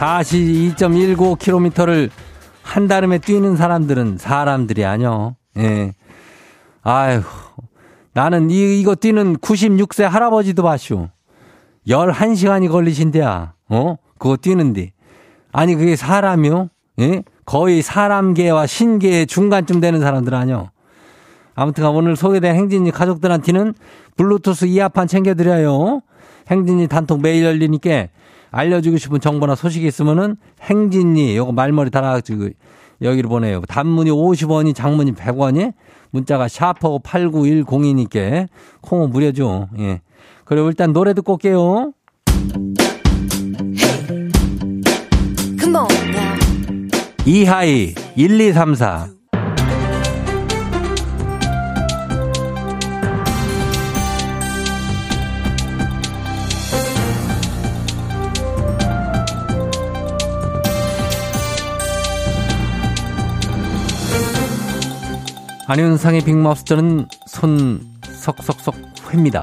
[0.00, 2.10] 42.195km를
[2.62, 5.36] 한달음에 뛰는 사람들은 사람들이 아니요.
[5.58, 5.92] 예.
[6.82, 7.22] 아휴.
[8.12, 11.08] 나는 이, 이거 뛰는 96세 할아버지도 봤슈.
[11.86, 13.54] 11시간이 걸리신대야.
[13.68, 13.96] 어?
[14.18, 14.92] 그거 뛰는데.
[15.52, 16.68] 아니, 그게 사람이요?
[17.00, 17.22] 예?
[17.44, 20.70] 거의 사람계와 신계의 중간쯤 되는 사람들 아니요.
[21.54, 23.74] 아무튼 오늘 소개된 행진이 가족들한테는
[24.16, 26.02] 블루투스 이어판 챙겨드려요.
[26.50, 28.08] 행진이 단톡 매일 열리니까
[28.50, 32.48] 알려주고 싶은 정보나 소식이 있으면은 행진이 요거 말머리 달아가지고
[33.02, 33.62] 여기로 보내요.
[33.62, 35.72] 단문이 50원이 장문이 100원이
[36.10, 38.48] 문자가 샤퍼 8910이니까
[38.82, 39.68] 콩은 무료죠.
[39.78, 40.00] 예.
[40.44, 41.92] 그리고 일단 노래 듣고 올게요.
[47.26, 49.19] 이하이 1234
[65.70, 68.74] 안윤상의 빅마우스 저는 손 석석석
[69.08, 69.40] 회입니다.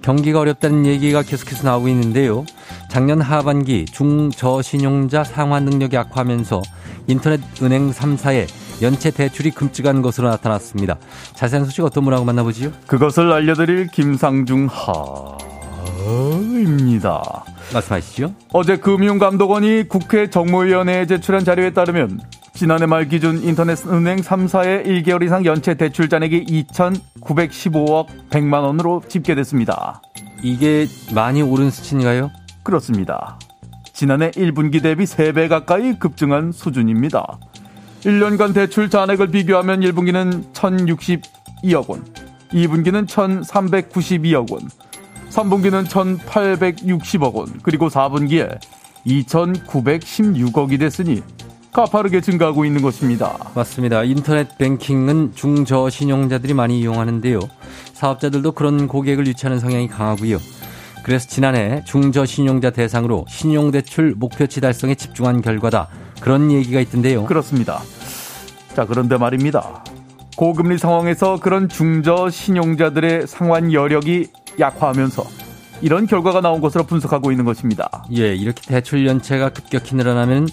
[0.00, 2.46] 경기가 어렵다는 얘기가 계속해서 나오고 있는데요.
[2.90, 6.62] 작년 하반기 중저신용자 상환 능력이 악화하면서
[7.06, 8.46] 인터넷 은행 3사의
[8.80, 10.96] 연체 대출이 금찍한 것으로 나타났습니다.
[11.34, 12.72] 자세한 소식 어떤 분하고 만나보지요?
[12.86, 14.70] 그것을 알려드릴 김상중
[16.06, 17.44] 하입니다.
[17.74, 18.34] 말씀하시죠.
[18.54, 22.20] 어제 금융감독원이 국회 정무위원회에 제출한 자료에 따르면
[22.62, 30.00] 지난해 말 기준 인터넷 은행 3사의 1개월 이상 연체 대출 잔액이 2,915억 100만 원으로 집계됐습니다.
[30.44, 32.30] 이게 많이 오른 수치인가요?
[32.62, 33.36] 그렇습니다.
[33.92, 37.40] 지난해 1분기 대비 3배 가까이 급증한 수준입니다.
[38.02, 42.04] 1년간 대출 잔액을 비교하면 1분기는 1,062억 원,
[42.52, 44.68] 2분기는 1,392억 원,
[45.30, 48.60] 3분기는 1,860억 원, 그리고 4분기에
[49.04, 51.24] 2,916억이 됐으니
[51.72, 53.38] 가파르게 증가하고 있는 것입니다.
[53.54, 54.04] 맞습니다.
[54.04, 57.40] 인터넷 뱅킹은 중저 신용자들이 많이 이용하는데요.
[57.94, 60.36] 사업자들도 그런 고객을 유치하는 성향이 강하고요.
[61.02, 65.88] 그래서 지난해 중저 신용자 대상으로 신용대출 목표치 달성에 집중한 결과다.
[66.20, 67.24] 그런 얘기가 있던데요.
[67.24, 67.80] 그렇습니다.
[68.74, 69.82] 자, 그런데 말입니다.
[70.36, 74.28] 고금리 상황에서 그런 중저 신용자들의 상환 여력이
[74.60, 75.24] 약화하면서
[75.80, 78.04] 이런 결과가 나온 것으로 분석하고 있는 것입니다.
[78.14, 80.48] 예, 이렇게 대출 연체가 급격히 늘어나면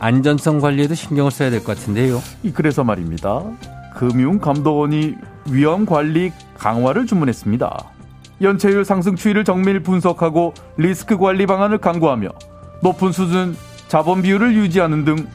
[0.00, 2.20] 안전성 관리에도 신경을 써야 될 것 같은데요.
[2.42, 3.42] 이 그래서 말입니다.
[3.96, 5.14] 금융감독원이
[5.50, 7.84] 위험 관리 강화를 주문했습니다.
[8.42, 12.28] 연체율 상승 추이를 정밀 분석하고 리스크 관리 방안을 강구하며
[12.82, 13.54] 높은 수준
[13.88, 15.26] 자본 비율을 유지하는 등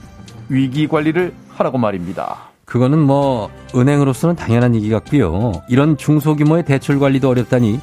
[0.49, 2.37] 위기 관리를 하라고 말입니다.
[2.65, 5.51] 그거는 뭐 은행으로서는 당연한 얘기 같고요.
[5.69, 7.79] 이런 중소규모의 대출 관리도 어렵다니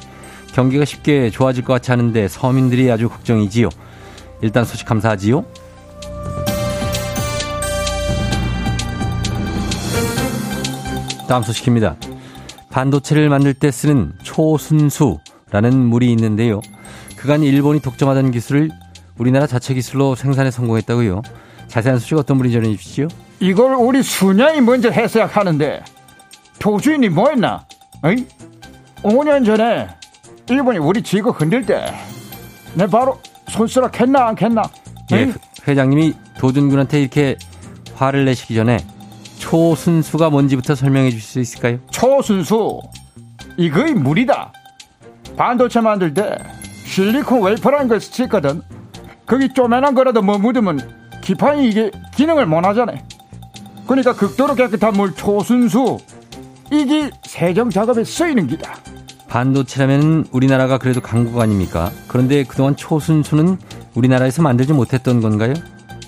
[0.53, 3.69] 경기가 쉽게 좋아질 것 같지 않은데 서민들이 아주 걱정이지요.
[4.41, 5.45] 일단 소식 감사하지요.
[11.41, 11.95] 소식입니다.
[12.69, 16.61] 반도체를 만들 때 쓰는 초순수라는 물이 있는데요.
[17.17, 18.69] 그간 일본이 독점하던 기술을
[19.17, 21.21] 우리나라 자체 기술로 생산에 성공했다고요.
[21.67, 23.07] 자세한 소식 어떤 분이 전해 주시죠?
[23.39, 25.83] 이걸 우리 수녀이 먼저 했어야 하는데
[26.59, 27.65] 도주인이 뭐했나?
[28.03, 28.25] 어이?
[29.03, 29.87] 5년 전에
[30.49, 31.81] 일본이 우리 지구 흔들 때
[32.75, 33.19] 내 바로
[33.49, 34.63] 손쓰라 했나 안 했나?
[35.11, 35.31] 예?
[35.67, 37.37] 회장님이 도준군한테 이렇게
[37.95, 38.77] 화를 내시기 전에
[39.43, 41.77] 초순수가 뭔지부터 설명해 주실 수 있을까요?
[41.91, 42.79] 초순수.
[43.57, 44.53] 이거의 물이다.
[45.35, 46.37] 반도체 만들 때
[46.85, 48.61] 실리콘 웨이퍼라는 걸 쓰거든.
[49.25, 50.79] 거기 쪼매난 거라도 뭐 묻으면
[51.21, 52.93] 기판이 이게 기능을 못 하잖아
[53.85, 55.97] 그러니까 극도로 깨끗한 물 초순수.
[56.71, 58.75] 이게 세정 작업에 쓰이는 기다.
[59.27, 61.91] 반도체라면 우리나라가 그래도 강국 아닙니까?
[62.07, 63.57] 그런데 그동안 초순수는
[63.93, 65.53] 우리나라에서 만들지 못했던 건가요?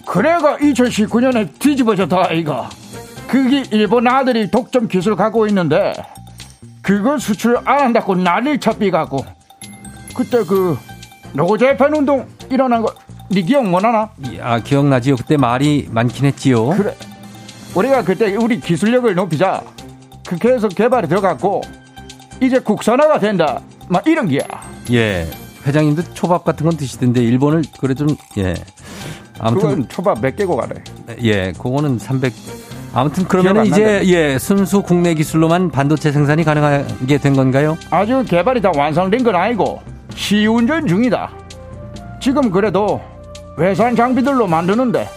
[0.08, 2.70] 그래가 2019년에 뒤집어졌다 아이가
[3.28, 5.94] 그게 일본 아들이 독점 기술 갖고 있는데
[6.82, 9.26] 그걸 수출 안 한다고 난리 쳤비가고
[10.16, 10.78] 그때 그
[11.34, 12.94] 노재팬 운동 일어난 거
[13.30, 14.10] 네 기억 못하나?
[14.42, 15.16] 아, 기억나지요?
[15.16, 16.70] 그때 말이 많긴 했지요.
[16.70, 16.96] 그래
[17.74, 19.64] 우리가 그때 우리 기술력을 높이자
[20.28, 21.62] 그렇게 해서 개발이 들어갔고
[22.42, 24.42] 이제 국산화가 된다 막 이런 기야
[24.92, 25.28] 예.
[25.66, 28.08] 회장님도 초밥 같은 건 드시던데 일본을 그래 좀
[28.38, 28.54] 예.
[29.40, 30.76] 아무튼 그건 초밥 몇 개고 가래
[31.24, 32.34] 예, 그거는 300
[32.96, 34.02] 아무튼 그러면 이제.
[34.06, 37.78] 예, 순수 국내 기술로만 반도체 생산이 가능하게 된 건가요?
[37.92, 39.82] 아주 개발이 다 완성된 건 아니고
[40.16, 41.30] 시운전 중이다.
[42.22, 43.02] 지금 그래도
[43.58, 45.10] 외산 장비들로 만드는데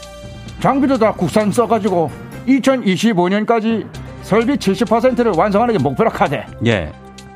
[0.60, 2.10] 장비도 다 국산 써가지고
[2.48, 3.86] 2025년까지
[4.22, 6.44] 설비 70%를 완성하는 게 목표라 카대.
[6.66, 6.92] 예.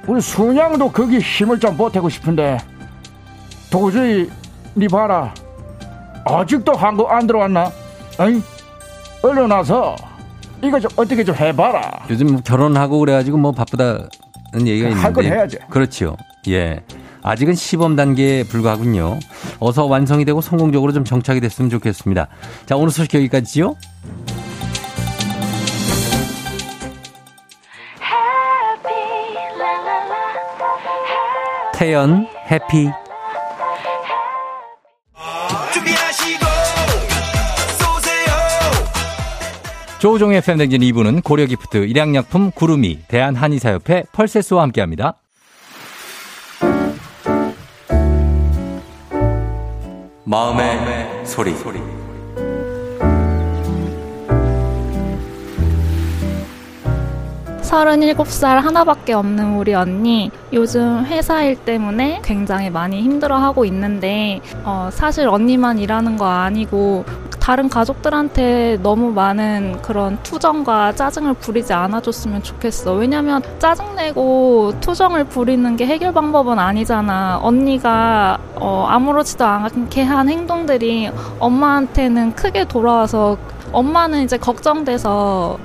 [0.09, 2.59] 우리 순양도 거기 힘을 좀 보태고 싶은데
[3.71, 4.29] 도저히
[4.77, 5.33] 니 봐라
[6.25, 7.71] 아직도 한국 안 들어왔나?
[8.19, 8.43] 어이?
[9.23, 9.95] 얼른 와서
[10.62, 12.07] 이거 좀 어떻게 좀 해봐라.
[12.11, 14.09] 요즘 결혼하고 그래가지고 뭐 바쁘다는
[14.66, 15.01] 얘기가 있는데.
[15.01, 15.59] 할 건 해야지.
[15.68, 16.16] 그렇죠.
[16.48, 16.81] 예.
[17.25, 19.18] 아직은 시범 단계에 불과하군요.
[19.61, 22.29] 어서 완성이 되고 성공적으로 좀 정착이 됐으면 좋겠습니다.
[22.66, 23.77] 자, 오늘 소식 여기까지요.
[31.75, 32.90] 태연, 해피.
[40.03, 45.15] 조우종의 팬댕진 2부는 고려기프트, 일양약품, 구름이, 대한한의사협회, 펄세스와 함께합니다.
[50.25, 51.55] 마음의 소리.
[57.61, 64.91] 서른일곱 살 하나밖에 없는 우리 언니 요즘 회사 일 때문에 굉장히 많이 힘들어하고 있는데 어,
[64.93, 67.07] 사실 언니만 일하는 거 아니고
[67.43, 72.95] 다른 가족들한테 너무 많은 그런 투정과 짜증을 부리지 않아줬으면 좋겠어.
[72.95, 77.41] 왜냐면 짜증내고 투정을 부리는 게 해결 방법은 아니잖아.
[77.43, 83.37] 언니가 어, 아무렇지도 않게 한 행동들이 엄마한테는 크게 돌아와서
[83.73, 85.59] 엄마는 이제 걱정돼서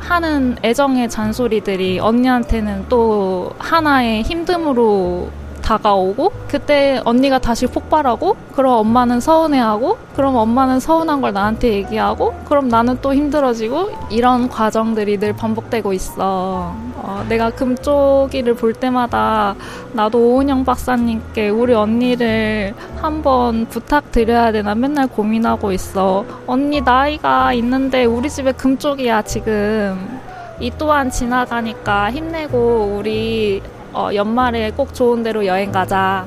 [0.00, 5.28] 하는 애정의 잔소리들이 언니한테는 또 하나의 힘듦으로
[5.64, 12.68] 다가오고 그때 언니가 다시 폭발하고 그럼 엄마는 서운해하고 그럼 엄마는 서운한 걸 나한테 얘기하고 그럼
[12.68, 16.74] 나는 또 힘들어지고 이런 과정들이 늘 반복되고 있어.
[16.96, 19.54] 어, 내가 금쪽이를 볼 때마다
[19.92, 26.24] 나도 오은영 박사님께 우리 언니를 한번 부탁드려야 되나 맨날 고민하고 있어.
[26.46, 30.20] 언니 나이가 있는데 우리 집에 금쪽이야 지금.
[30.60, 33.60] 이 또한 지나가니까 힘내고 우리
[33.94, 36.26] 어, 연말에 꼭 좋은 데로 여행 가자.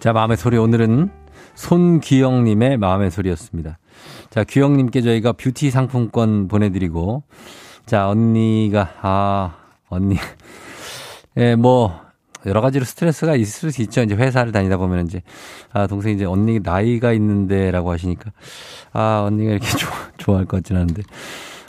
[0.00, 1.10] 자, 마음의 소리 오늘은
[1.54, 3.78] 손귀영님의 마음의 소리였습니다.
[4.30, 7.22] 자, 귀영님께 저희가 뷰티 상품권 보내드리고,
[7.84, 9.56] 자, 언니가, 아,
[9.90, 10.16] 언니.
[11.36, 12.00] 예, 뭐,
[12.46, 14.02] 여러 가지로 스트레스가 있을 수 있죠.
[14.02, 15.22] 이제 회사를 다니다 보면 이제,
[15.70, 18.32] 아, 동생이 이제 언니 나이가 있는데 라고 하시니까,
[18.94, 21.02] 아, 언니가 이렇게 좋아, 좋아할 것 같진 않은데.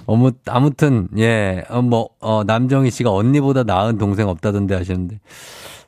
[0.06, 5.20] 어무, 아무튼, 예, 어, 뭐, 어, 남정희 씨가 언니보다 나은 동생 없다던데 하시는데,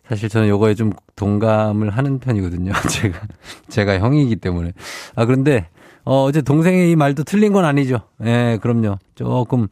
[0.08, 2.72] 사실 저는 요거에 좀 동감을 하는 편이거든요.
[2.90, 3.20] 제가,
[3.68, 4.74] 제가 형이기 때문에.
[5.16, 5.68] 아, 그런데,
[6.06, 8.00] 어, 어제 동생의 이 말도 틀린 건 아니죠.
[8.24, 8.98] 예, 그럼요.
[9.16, 9.68] 조금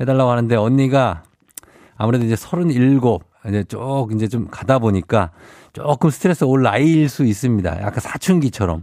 [0.00, 1.22] 해달라고 하는데, 언니가
[1.96, 3.00] 아무래도 이제 37,
[3.48, 5.30] 이제 쭉 이제 좀 가다 보니까
[5.72, 7.82] 조금 스트레스 올 나이일 수 있습니다.
[7.82, 8.82] 약간 사춘기처럼.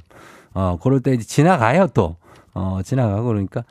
[0.54, 2.18] 어, 그럴 때 이제 지나가요, 또.
[2.54, 3.64] 어, 지나가고 그러니까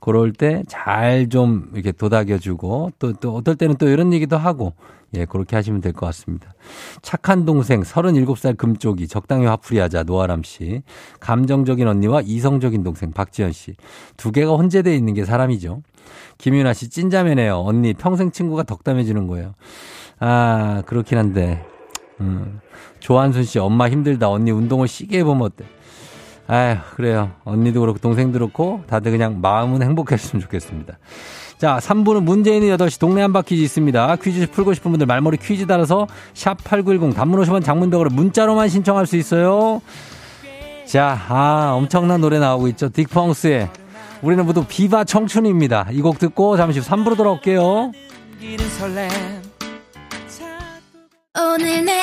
[0.00, 4.74] 그럴 때 잘 좀 이렇게 도닥여주고 또, 또 어떨 때는 또 이런 얘기도 하고
[5.14, 6.52] 예, 그렇게 하시면 될 것 같습니다.
[7.00, 10.82] 착한 동생 37살 금쪽이 적당히 화풀이 하자 노아람 씨.
[11.20, 13.74] 감정적인 언니와 이성적인 동생 박지현 씨.
[14.18, 15.82] 두 개가 혼재되어 있는 게 사람이죠.
[16.36, 17.56] 김윤아 씨 찐자매네요.
[17.56, 19.54] 언니 평생 친구가 덕담해주는 거예요.
[20.20, 21.64] 아, 그렇긴 한데.
[22.20, 22.60] 음.
[23.00, 24.28] 조한순 씨 엄마 힘들다.
[24.28, 25.64] 언니 운동을 시게 해보면 어때?
[26.48, 27.30] 아휴, 그래요.
[27.44, 30.98] 언니도 그렇고, 동생도 그렇고, 다들 그냥 마음은 행복했으면 좋겠습니다.
[31.58, 34.16] 자, 3부는 문재인의 8시 동네 한바 퀴즈 있습니다.
[34.22, 39.82] 퀴즈 풀고 싶은 분들 말머리 퀴즈 따라서 샵8910 단문 50원 장문벽으로 문자로만 신청할 수 있어요.
[40.86, 42.88] 자, 아, 엄청난 노래 나오고 있죠.
[42.88, 43.68] 딕펑스의
[44.22, 45.88] 우리는 모두 비바 청춘입니다.
[45.92, 47.92] 이 곡 듣고 잠시 후 3부로 돌아올게요.
[51.40, 52.02] 오늘 내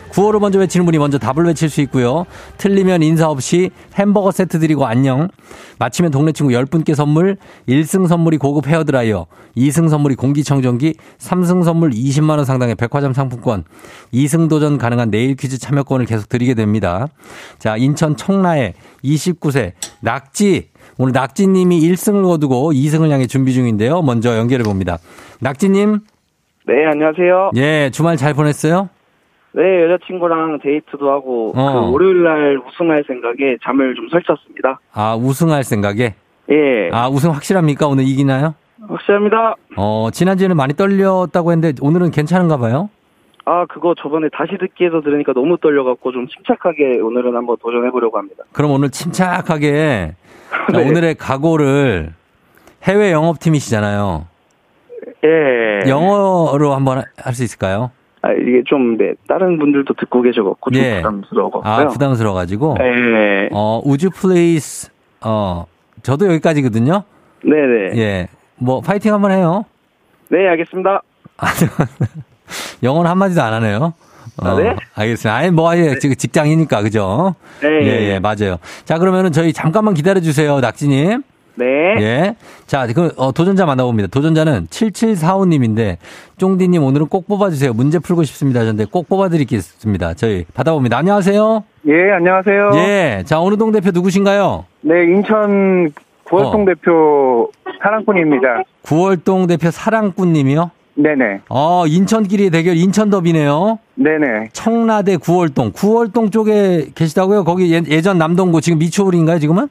[0.11, 2.25] 구호를 먼저 외치는 분이 먼저 답을 외칠 수 있고요.
[2.57, 5.29] 틀리면 인사 없이 햄버거 세트 드리고 안녕.
[5.79, 7.37] 마치면 동네 친구 10분께 선물,
[7.67, 9.25] 1승 선물이 고급 헤어드라이어,
[9.57, 13.63] 2승 선물이 공기청정기, 3승 선물 20만원 상당의 백화점 상품권,
[14.13, 17.07] 2승 도전 가능한 내일 퀴즈 참여권을 계속 드리게 됩니다.
[17.57, 24.01] 자, 인천 청라에 29세 낙지, 오늘 낙지님이 1승을 거두고 2승을 향해 준비 중인데요.
[24.01, 24.99] 먼저 연결해 봅니다.
[25.39, 25.99] 낙지님,
[26.67, 27.51] 네, 안녕하세요.
[27.55, 28.89] 예, 주말 잘 보냈어요?
[29.53, 31.85] 네, 여자친구랑 데이트도 하고, 어.
[31.87, 34.79] 그 월요일 날 우승할 생각에 잠을 좀 설쳤습니다.
[34.93, 36.15] 아, 우승할 생각에?
[36.49, 36.89] 예.
[36.91, 37.87] 아, 우승 확실합니까?
[37.87, 38.55] 오늘 이기나요?
[38.87, 39.55] 확실합니다.
[39.77, 42.89] 어, 지난주에는 많이 떨렸다고 했는데 오늘은 괜찮은가 봐요?
[43.45, 48.43] 아, 그거 저번에 다시 듣기에서 들으니까 너무 떨려갖고 좀 침착하게 오늘은 한번 도전해보려고 합니다.
[48.53, 50.13] 그럼 오늘 침착하게
[50.71, 50.87] 자, 네.
[50.89, 52.13] 오늘의 각오를
[52.83, 54.27] 해외 영업팀이시잖아요.
[55.23, 55.89] 예.
[55.89, 57.91] 영어로 한번 할 수 있을까요?
[58.23, 60.97] 아, 이게 좀, 네, 다른 분들도 듣고 계셔갖고 좀 예.
[60.97, 61.73] 부담스러워갖고요.
[61.73, 62.77] 아, 부담스러워가지고.
[62.79, 63.49] 예.
[63.51, 64.89] 어, would you please,
[65.21, 65.65] 어,
[66.03, 67.03] 저도 여기까지거든요?
[67.43, 67.97] 네네.
[67.99, 68.27] 예.
[68.57, 69.65] 뭐, 파이팅 한번 해요.
[70.29, 71.01] 네, 알겠습니다.
[72.83, 73.93] 영어는 한마디도 안 하네요.
[74.37, 74.75] 어, 아, 네?
[74.93, 75.35] 알겠습니다.
[75.35, 77.33] 아니, 뭐, 아예 지금 직장이니까, 그죠?
[77.61, 77.69] 네.
[77.69, 78.57] 예, 예, 맞아요.
[78.85, 81.23] 자, 그러면은 저희 잠깐만 기다려주세요, 낙지님.
[81.61, 81.95] 네.
[81.99, 82.35] 예.
[82.65, 84.07] 자, 그, 어, 도전자 만나봅니다.
[84.07, 85.97] 도전자는 7745님인데,
[86.37, 87.73] 쫑디님 오늘은 꼭 뽑아주세요.
[87.73, 88.61] 문제 풀고 싶습니다.
[88.61, 90.15] 하셨는데 꼭 뽑아드리겠습니다.
[90.15, 90.97] 저희 받아봅니다.
[90.97, 91.63] 안녕하세요.
[91.87, 92.71] 예, 안녕하세요.
[92.75, 93.23] 예.
[93.25, 94.65] 자, 어느 동 대표 누구신가요?
[94.81, 95.91] 네, 인천
[96.23, 96.65] 구월동 어.
[96.65, 97.51] 대표
[97.83, 98.63] 사랑꾼입니다.
[98.81, 100.71] 구월동 대표 사랑꾼님이요?
[100.95, 101.41] 네네.
[101.49, 103.79] 어, 인천끼리의 대결 인천더비네요.
[103.95, 104.49] 네네.
[104.53, 105.71] 청라대 구월동.
[105.73, 107.43] 구월동 쪽에 계시다고요?
[107.43, 109.67] 거기 예, 예전 남동구 지금 미추홀인가요, 지금은?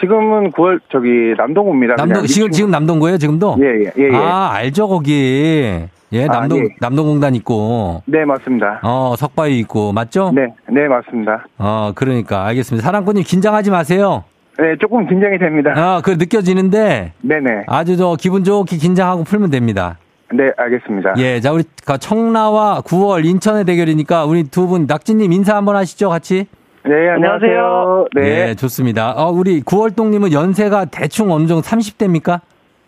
[0.00, 1.96] 지금은 구월, 저기, 남동구입니다.
[1.96, 3.56] 남동, 지금, 지금 남동구예요, 지금도?
[3.60, 4.16] 예, 예, 예, 예.
[4.16, 5.84] 아, 알죠, 거기.
[6.12, 6.68] 예, 아, 남동, 예.
[6.80, 8.02] 남동공단 있고.
[8.06, 8.80] 네, 맞습니다.
[8.82, 10.32] 어, 석바위 있고, 맞죠?
[10.34, 11.46] 네, 네, 맞습니다.
[11.58, 12.84] 어, 그러니까, 알겠습니다.
[12.84, 14.24] 사랑꾼님 긴장하지 마세요.
[14.58, 15.72] 네, 조금 긴장이 됩니다.
[15.76, 17.64] 어, 그 느껴지는데, 네네.
[17.66, 19.98] 아주 저 기분 좋게 긴장하고 풀면 됩니다.
[20.32, 21.14] 네, 알겠습니다.
[21.18, 26.08] 예, 자, 우리 가- 청라와 9월 인천의 대결이니까 우리 두 분, 낙지님 인사 한번 하시죠,
[26.08, 26.46] 같이?
[26.88, 28.06] 네, 안녕하세요.
[28.14, 28.50] 네.
[28.50, 29.10] 예, 좋습니다.
[29.16, 32.40] 어, 우리 9월동님은 연세가 대충 어느 정도 30대입니까?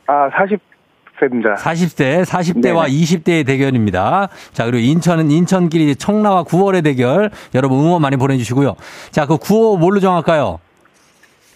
[0.07, 1.57] 아, 40세입니다.
[1.57, 2.89] 40대, 40대와 네네.
[2.91, 4.29] 20대의 대결입니다.
[4.53, 7.31] 자, 그리고 인천은 인천끼리 청라와 9월의 대결.
[7.57, 8.77] 여러분 응원 많이 보내주시고요.
[9.11, 10.61] 자, 그 9호 뭘로 정할까요?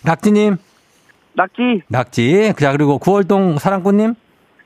[0.04, 0.56] 낙지님,
[1.34, 1.82] 낙지.
[1.86, 2.54] 낙지.
[2.58, 4.14] 자, 그리고 9월동 사랑꾼님,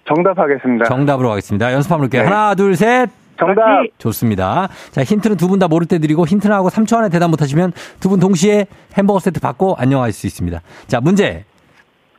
[0.08, 0.86] 정답하겠습니다.
[0.86, 1.74] 정답으로 가겠습니다.
[1.74, 2.22] 연습 한번 볼게요.
[2.22, 2.28] 네.
[2.28, 3.10] 하나, 둘, 셋.
[3.38, 3.62] 정답!
[3.98, 4.68] 좋습니다.
[4.90, 7.72] 자, 힌트는 두 분 다 모를 때 드리고 힌트는 하고 3초 안에 대답 못 하시면
[8.00, 8.66] 두 분 동시에
[8.96, 10.60] 햄버거 세트 받고 안녕하실 수 있습니다.
[10.86, 11.44] 자, 문제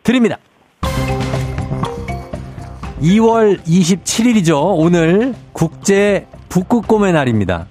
[0.04, 0.38] 드립니다.
[3.02, 4.60] 2월 27일이죠.
[4.78, 7.68] 오늘 국제 북극곰의 날입니다.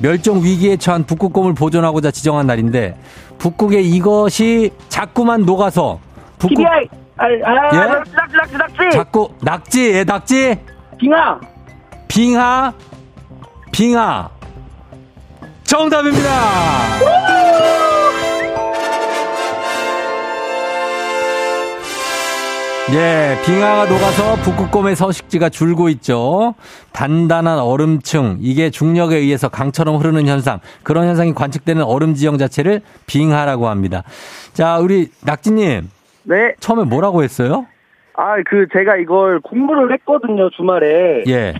[0.00, 2.96] 멸종 위기에 처한 북극곰을 보존하고자 지정한 날인데
[3.38, 5.98] 북극에 이것이 자꾸만 녹아서
[6.38, 6.88] 북극 TBI.
[7.18, 7.28] 아, 아,
[7.72, 7.78] 예?
[7.88, 8.90] 낙지, 낙지, 낙지, 낙지.
[8.96, 10.58] 자꾸 낙지, 예, 낙지,
[10.98, 11.40] 빙하.
[12.16, 12.72] 빙하,
[13.70, 14.30] 빙하.
[15.64, 16.30] 정답입니다.
[22.94, 26.54] 예, 빙하가 녹아서 북극곰의 서식지가 줄고 있죠.
[26.94, 33.68] 단단한 얼음층, 이게 중력에 의해서 강처럼 흐르는 현상, 그런 현상이 관측되는 얼음 지형 자체를 빙하라고
[33.68, 34.04] 합니다.
[34.54, 35.90] 자, 우리 낙지님,
[36.22, 36.54] 네.
[36.60, 37.66] 처음에 뭐라고 했어요?
[38.14, 41.24] 아, 그, 제가 이걸 공부를 했거든요, 주말에.
[41.28, 41.52] 예.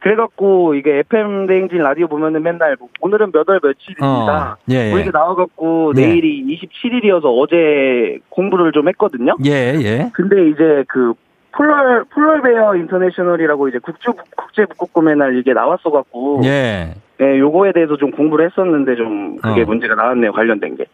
[0.00, 4.52] 그래갖고, 이게 FM 대행진 라디오 보면은 맨날, 뭐 오늘은 몇 월 며칠입니다.
[4.52, 5.02] 어, 예, 뭐 예.
[5.02, 6.06] 이렇게 나와갖고, 네.
[6.06, 9.36] 내일이 27일이어서 어제 공부를 좀 했거든요.
[9.44, 10.10] 예, 예.
[10.14, 11.14] 근데 이제 그,
[11.52, 16.42] 폴럴, 폴럴베어 인터내셔널이라고 이제 국제, 국제 북극곰의 날 이게 나왔어갖고.
[16.44, 16.94] 예.
[17.18, 19.64] 네, 요거에 대해서 좀 공부를 했었는데 좀 그게 어.
[19.64, 20.84] 문제가 나왔네요, 관련된 게.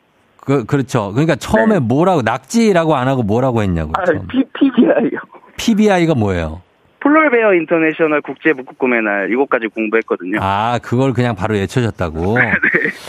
[0.40, 1.10] 그, 그렇죠.
[1.12, 3.92] 그러니까 처음에 뭐라고, 낙지라고 안 하고 뭐라고 했냐고.
[3.92, 4.00] 네.
[4.00, 4.26] 아, 처음.
[4.28, 5.20] P, PBI요.
[5.58, 6.62] PBI가 뭐예요?
[7.04, 10.38] 폴럴베어 인터내셔널 국제 북극곰의 날 이거까지 공부했거든요.
[10.40, 12.38] 아, 그걸 그냥 바로 외쳐졌다고?
[12.40, 12.52] 네.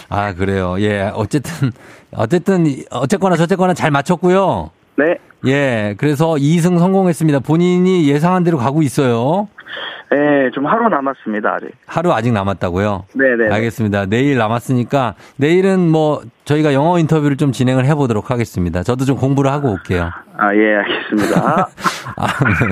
[0.09, 0.75] 아, 그래요.
[0.79, 1.09] 예.
[1.13, 1.71] 어쨌든,
[2.11, 4.69] 어쨌든, 어쨌거나 저쨌거나 잘 맞췄고요.
[4.97, 5.15] 네.
[5.47, 5.95] 예.
[5.97, 7.39] 그래서 2승 성공했습니다.
[7.39, 9.47] 본인이 예상한 대로 가고 있어요.
[10.11, 11.71] 네, 좀 하루 남았습니다, 아직.
[11.88, 13.05] 하루 아직 남았다고요?
[13.13, 13.53] 네네.
[13.53, 14.05] 알겠습니다.
[14.05, 18.84] 내일 남았으니까 내일은 뭐 저희가 영어 인터뷰를 좀 진행을 해보도록 하겠습니다.
[18.84, 20.11] 저도 좀 공부를 하고 올게요.
[20.38, 21.67] 아, 예, 알겠습니다.
[22.17, 22.28] 아,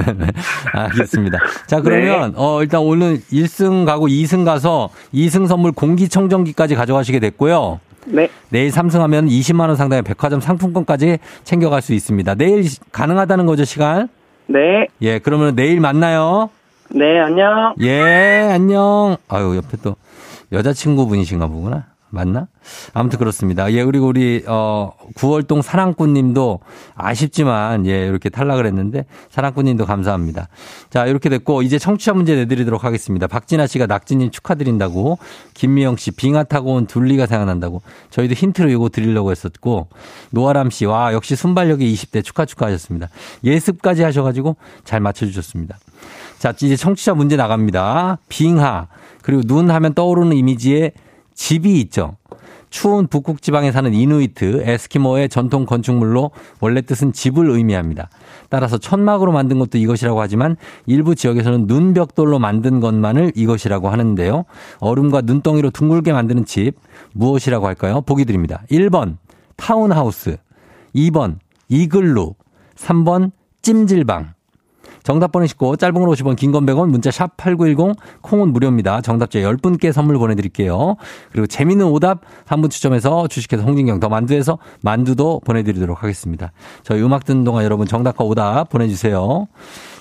[0.06, 0.28] 네네.
[0.74, 1.40] 알겠습니다.
[1.66, 7.80] 자, 그러면, 어, 일단 오늘 1승 가고 2승 가서 2승 선물 공기청정기까지 가져가시게 됐고요.
[8.06, 8.30] 네.
[8.50, 12.36] 내일 3승하면 20만 원 상당의 백화점 상품권까지 챙겨갈 수 있습니다.
[12.36, 14.08] 내일 시- 가능하다는 거죠, 시간?
[14.48, 14.88] 네.
[15.02, 16.50] 예, 그러면 내일 만나요.
[16.94, 17.74] 네, 안녕.
[17.82, 19.18] 예, 안녕.
[19.28, 19.96] 아유, 옆에 또
[20.52, 21.88] 여자친구분이신가 보구나.
[22.14, 22.46] 맞나?
[22.94, 23.74] 아무튼 그렇습니다.
[23.74, 26.60] 예, 그리고 우리, 어, 구월동 사랑꾼 님도
[26.94, 30.48] 아쉽지만, 예, 이렇게 탈락을 했는데, 사랑꾼 님도 감사합니다.
[30.92, 33.26] 자, 이렇게 됐고, 이제 청취자 문제 내드리도록 하겠습니다.
[33.26, 35.18] 박진아 씨가 낙지님 축하드린다고,
[35.56, 37.82] 김미영 씨, 빙하 타고 온 둘리가 생각난다고,
[38.12, 39.88] 저희도 힌트로 이거 드리려고 했었고,
[40.30, 43.10] 노아람 씨, 와, 역시 순발력이 20대 축하 축하하셨습니다.
[43.44, 45.80] 예습까지 하셔가지고 잘 맞춰주셨습니다.
[46.44, 48.18] 자, 이제 청취자 문제 나갑니다.
[48.28, 48.88] 빙하,
[49.22, 50.92] 그리고 눈 하면 떠오르는 이미지에
[51.34, 52.18] 집이 있죠.
[52.70, 58.10] 추운 북극 지방에 사는 이누이트, 에스키모의 전통 건축물로 원래 뜻은 집을 의미합니다.
[58.50, 64.44] 따라서 천막으로 만든 것도 이것이라고 하지만 일부 지역에서는 눈벽돌로 만든 것만을 이것이라고 하는데요.
[64.80, 66.74] 얼음과 눈덩이로 둥글게 만드는 집
[67.14, 68.02] 무엇이라고 할까요?
[68.02, 68.64] 보기 드립니다.
[68.70, 69.16] 1번
[69.56, 70.36] 타운하우스,
[70.94, 71.38] 2번
[71.70, 72.34] 이글루,
[72.76, 73.32] 3번
[73.62, 74.34] 찜질방.
[75.04, 79.02] 정답 보내시고 짧은 걸 50원 긴 건 100원 문자 샵 8910 콩은 무료입니다.
[79.02, 80.96] 정답자 10분께 선물 보내 드릴게요.
[81.32, 86.52] 그리고 재밌는 오답 한 분 추첨해서 주식회사 홍진경 더 만두에서 만두도 보내 드리도록 하겠습니다.
[86.84, 89.48] 저희 음악 듣는 동안 여러분 정답과 오답 보내 주세요.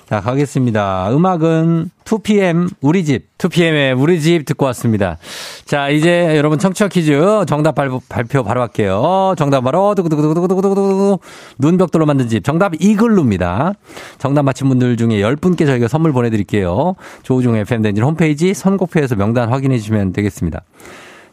[0.09, 1.09] 자, 가겠습니다.
[1.11, 5.17] 음악은 2PM 우리 집, 2PM의 우리 집 듣고 왔습니다.
[5.65, 9.33] 자, 이제 여러분 청취자 퀴즈 정답 발표, 발표 바로 할게요.
[9.37, 11.19] 정답 바로 두구두구두구두구두구두구
[11.57, 12.43] 눈벽돌로 만든 집.
[12.43, 13.73] 정답 이글루입니다.
[14.17, 16.95] 정답 맞힌 분들 중에 10분께 저희가 선물 보내드릴게요.
[17.23, 20.63] 조우종 FM 댕진 홈페이지 선곡표에서 명단 확인해 주시면 되겠습니다.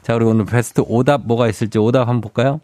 [0.03, 2.61] 자, 그리고 오늘 베스트 오답 뭐가 있을지 오답 한번 볼까요?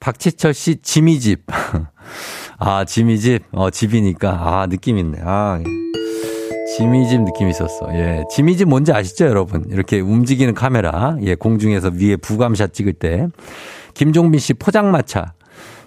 [0.00, 1.44] 박지철 씨 지미 집.
[2.58, 3.44] 아, 지미 집.
[3.52, 4.30] 어, 집이니까.
[4.30, 5.18] 아, 느낌 있네.
[5.22, 5.60] 아.
[5.60, 5.64] 예.
[6.76, 7.88] 지미 집 느낌 있었어.
[7.94, 8.24] 예.
[8.30, 9.64] 지미 집 뭔지 아시죠, 여러분?
[9.70, 11.16] 이렇게 움직이는 카메라.
[11.22, 13.28] 예, 공중에서 위에 부감샷 찍을 때.
[13.94, 15.34] 김종빈 씨 포장마차.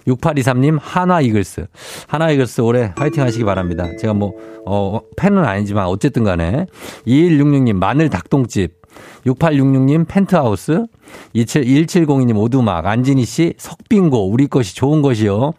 [0.06, 1.66] 6823님 한화 이글스.
[2.08, 3.86] 한화 이글스 올해 화이팅 하시기 바랍니다.
[4.00, 4.32] 제가 뭐,
[4.66, 6.66] 어, 팬은 아니지만 어쨌든 간에.
[7.06, 8.81] 2166님 마늘 닭똥집.
[9.26, 10.86] 6866님 펜트하우스.
[11.32, 12.86] 27, 1702님 오두막.
[12.86, 14.30] 안진희 씨 석빙고.
[14.30, 15.52] 우리 것이 좋은 것이요.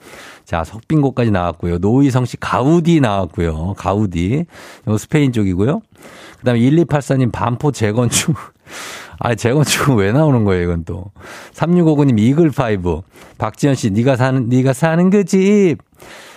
[0.46, 1.78] 자, 석빙고까지 나왔고요.
[1.78, 3.74] 노희성 씨 가우디 나왔고요.
[3.78, 4.46] 가우디.
[4.84, 5.82] 이거 스페인 쪽이고요.
[6.40, 8.36] 그 다음에 1284님 반포 재건축.
[9.20, 11.12] 아, 재건축은 왜 나오는 거예요, 이건 또.
[11.54, 13.02] 3659님 이글파이브.
[13.38, 15.78] 박지현 씨, 네가 사는, 네가 사는 그 집.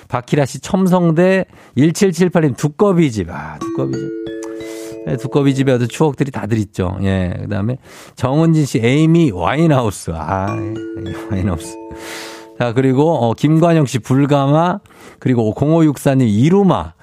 [0.09, 1.47] 박희라 씨 첨성대
[1.77, 3.29] 1778님 두꺼비 집.
[3.31, 4.36] 아, 두꺼비 집.
[5.07, 6.99] 네, 두꺼비 집에 어떤 추억들이 다들 있죠.
[7.03, 7.33] 예.
[7.41, 7.79] 그 다음에
[8.17, 10.11] 정은진 씨 에이미 와인하우스.
[10.13, 11.15] 아, 예.
[11.31, 11.77] 와인하우스.
[12.59, 14.81] 자, 그리고, 어, 김관영 씨 불가마,
[15.21, 16.95] 그리고 0564님 이루마.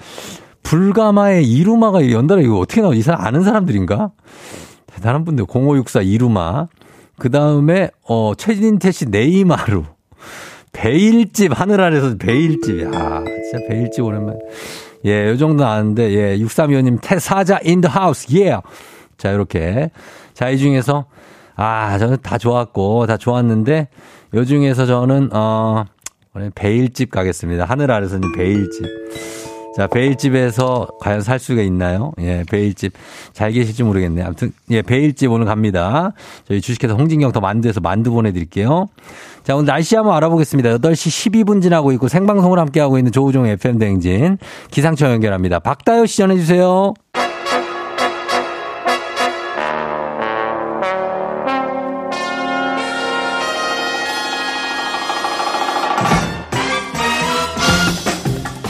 [0.64, 3.00] 불가마에 이루마가 연달아 이거 어떻게 나오지?
[3.00, 4.12] 이 사람 아는 사람들인가?
[4.88, 5.46] 대단한 분들.
[5.48, 6.68] 0564 이루마.
[7.18, 9.84] 그 다음에, 어, 최진태 씨 네이마루.
[10.74, 12.82] 베일집, 하늘 아래서 베일집.
[12.82, 14.40] 야 진짜 베일집 오랜만에.
[15.06, 18.58] 예, 요 정도 아는데, 예, 6325님 태사자 인 더 하우스, 예.
[19.18, 19.92] 자, 요렇게.
[20.34, 21.06] 자, 이 중에서,
[21.56, 23.88] 아, 저는 다 좋았고, 다 좋았는데,
[24.36, 25.86] 요 중에서 저는, 어,
[26.56, 27.66] 베일집 가겠습니다.
[27.66, 28.86] 하늘 아래서는 베일집.
[29.76, 32.12] 자, 베일집에서 과연 살 수가 있나요?
[32.20, 32.94] 예, 베일집.
[33.34, 34.26] 잘 계실지 모르겠네요.
[34.26, 36.14] 아무튼, 예, 베일집 오늘 갑니다.
[36.48, 38.88] 저희 주식회사 홍진경 더 만두에서 만두 보내드릴게요.
[39.44, 40.78] 자, 오늘 날씨 한번 알아보겠습니다.
[40.78, 44.38] 8시 12분 지나고 있고 생방송을 함께하고 있는 조우종 FM대행진.
[44.70, 45.60] 기상청 연결합니다.
[45.60, 46.94] 박다효 씨 전해주세요.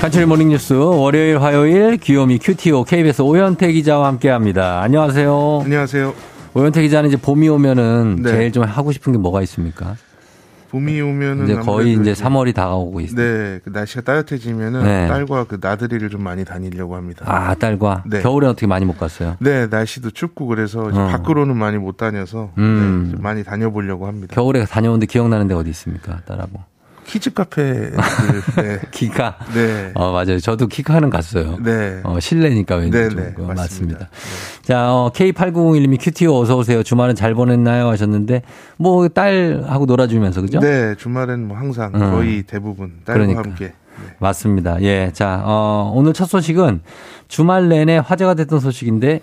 [0.03, 4.81] 간추린 모닝뉴스 월요일 화요일 귀요미 큐티오 KBS 오현태 기자와 함께합니다.
[4.81, 5.61] 안녕하세요.
[5.63, 6.13] 안녕하세요.
[6.55, 8.29] 오현태 기자는 이제 봄이 오면은 네.
[8.29, 9.95] 제일 좀 하고 싶은 게 뭐가 있습니까?
[10.71, 13.15] 봄이 오면은 이제 거의 이제 3월이 다가오고 있어요.
[13.15, 15.07] 네, 그 날씨가 따뜻해지면은 네.
[15.07, 17.23] 딸과 그 나들이를 좀 많이 다니려고 합니다.
[17.25, 18.21] 아 딸과 네.
[18.21, 19.37] 겨울에 어떻게 많이 못 갔어요?
[19.39, 20.91] 네, 날씨도 춥고 그래서 어.
[20.91, 23.03] 밖으로는 많이 못 다녀서 음.
[23.05, 24.35] 네, 좀 많이 다녀보려고 합니다.
[24.35, 26.19] 겨울에 다녀온데 기억나는 데 어디 있습니까?
[26.25, 26.72] 딸하고.
[27.05, 27.91] 키즈 카페
[28.57, 28.79] 네.
[28.91, 29.37] 키카.
[29.53, 29.91] 네.
[29.93, 30.39] 어 맞아요.
[30.39, 31.57] 저도 키카는 갔어요.
[31.61, 31.99] 네.
[32.03, 33.53] 어 실내니까 왠지 네, 좀 네, 맞습니다.
[33.53, 34.09] 맞습니다.
[34.63, 36.83] 자, 어, K8901님이 큐티오 어서 오세요.
[36.83, 37.87] 주말은 잘 보냈나요?
[37.89, 38.41] 하셨는데
[38.77, 40.59] 뭐 딸하고 놀아 주면서 그죠?
[40.59, 41.99] 네, 주말엔 뭐 항상 음.
[42.11, 43.41] 거의 대부분 딸과 그러니까.
[43.41, 43.65] 함께.
[43.65, 43.73] 네.
[44.19, 44.81] 맞습니다.
[44.81, 45.11] 예.
[45.13, 46.81] 자, 어, 오늘 첫 소식은
[47.27, 49.21] 주말 내내 화제가 됐던 소식인데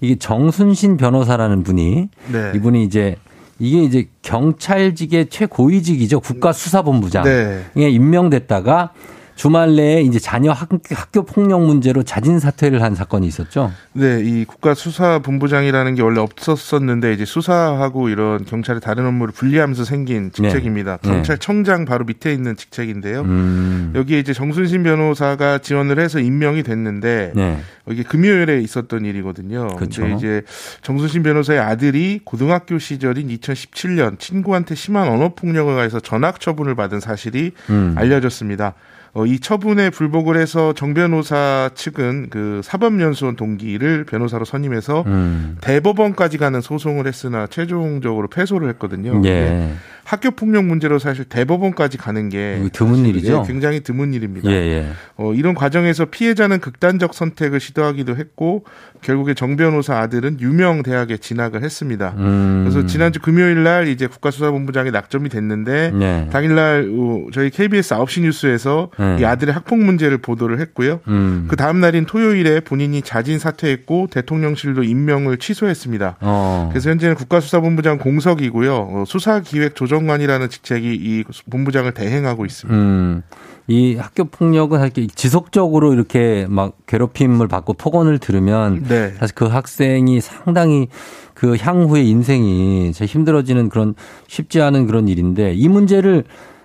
[0.00, 2.52] 이게 정순신 변호사라는 분이 네.
[2.54, 3.16] 이분이 이제
[3.58, 6.20] 이게 이제 경찰직의 최고위직이죠.
[6.20, 7.24] 국가수사본부장.
[7.24, 7.64] 네.
[7.76, 8.92] 에 임명됐다가
[9.34, 13.72] 주말 내에 이제 자녀 학교, 학교 폭력 문제로 자진 사퇴를 한 사건이 있었죠.
[13.92, 19.84] 네, 이 국가 수사 본부장이라는 게 원래 없었었는데 이제 수사하고 이런 경찰의 다른 업무를 분리하면서
[19.84, 20.98] 생긴 직책입니다.
[21.02, 21.08] 네.
[21.08, 23.20] 경찰청장 바로 밑에 있는 직책인데요.
[23.22, 23.92] 음.
[23.94, 27.58] 여기에 이제 정순신 변호사가 지원을 해서 임명이 됐는데 네.
[27.88, 29.68] 이게 금요일에 있었던 일이거든요.
[29.76, 30.02] 그렇죠.
[30.02, 30.42] 근데 이제
[30.82, 37.52] 정순신 변호사의 아들이 고등학교 시절인 2017년 친구한테 심한 언어 폭력을 가해서 전학 처분을 받은 사실이
[37.70, 37.94] 음.
[37.96, 38.74] 알려졌습니다.
[39.14, 45.58] 어, 이 처분에 불복을 해서 정 변호사 측은 그 사법연수원 동기를 변호사로 선임해서 음.
[45.60, 49.20] 대법원까지 가는 소송을 했으나 최종적으로 패소를 했거든요.
[49.26, 49.74] 예.
[50.04, 53.42] 학교 폭력 문제로 사실 대법원까지 가는 게 드문 일이죠?
[53.44, 54.50] 예, 굉장히 드문 일입니다.
[54.50, 54.86] 예, 예.
[55.16, 58.64] 어, 이런 과정에서 피해자는 극단적 선택을 시도하기도 했고
[59.00, 62.14] 결국에 정 변호사 아들은 유명 대학에 진학을 했습니다.
[62.16, 62.64] 음.
[62.64, 66.28] 그래서 지난주 금요일 날 이제 국가수사본부장에 낙점이 됐는데 네.
[66.32, 69.18] 당일날 어, 저희 KBS 9시 뉴스에서 네.
[69.20, 71.00] 이 아들의 학폭 문제를 보도를 했고요.
[71.08, 71.46] 음.
[71.48, 76.16] 그 다음 날인 토요일에 본인이 자진 사퇴했고 대통령실도 임명을 취소했습니다.
[76.20, 76.68] 어.
[76.72, 78.74] 그래서 현재는 국가수사본부장 공석이고요.
[78.74, 82.78] 어, 수사기획 조정 관이라는 직책이 이 본부장을 대행하고 있습니다.
[82.78, 83.22] 음.
[83.68, 89.12] 이 학교 폭력은 사실 지속적으로 이렇게 막 괴롭힘을 받고 폭언을 들으면 네.
[89.18, 90.88] 사실 그 학생이 상당히
[91.34, 93.94] 그 향후의 인생이 진짜 힘들어지는 그런
[94.26, 96.24] 쉽지 않은 그런 일인데 이 문제를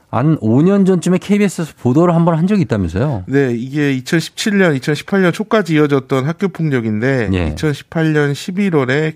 [0.09, 3.25] 한 5년 전쯤에 KBS에서 보도를 한번한 적이 있다면서요?
[3.27, 7.53] 네, 이게 2017년, 2018년 초까지 이어졌던 학교 폭력인데 예.
[7.55, 9.15] 2018년 11월에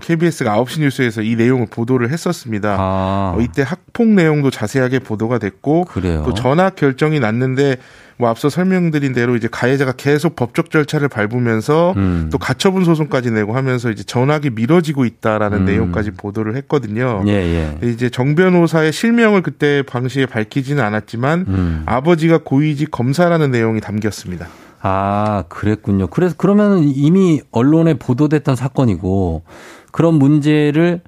[0.00, 2.76] KBS가 9시 뉴스에서 이 내용을 보도를 했었습니다.
[2.78, 6.22] 아, 어, 이때 학폭 내용도 자세하게 보도가 됐고 그래요.
[6.24, 7.76] 또 전학 결정이 났는데
[8.22, 12.28] 뭐 앞서 설명드린 대로 이제 가해자가 계속 법적 절차를 밟으면서 음.
[12.30, 15.64] 또 가처분 소송까지 내고 하면서 이제 전학이 미뤄지고 있다라는 음.
[15.64, 17.24] 내용까지 보도를 했거든요.
[17.26, 17.88] 예, 예.
[17.88, 21.82] 이제 정 변호사의 실명을 그때 방시에 밝히지는 않았지만 음.
[21.84, 24.46] 아버지가 고위직 검사라는 내용이 담겼습니다.
[24.82, 26.06] 아, 그랬군요.
[26.06, 29.42] 그래서 그러면 이미 언론에 보도됐던 사건이고
[29.90, 31.00] 그런 문제를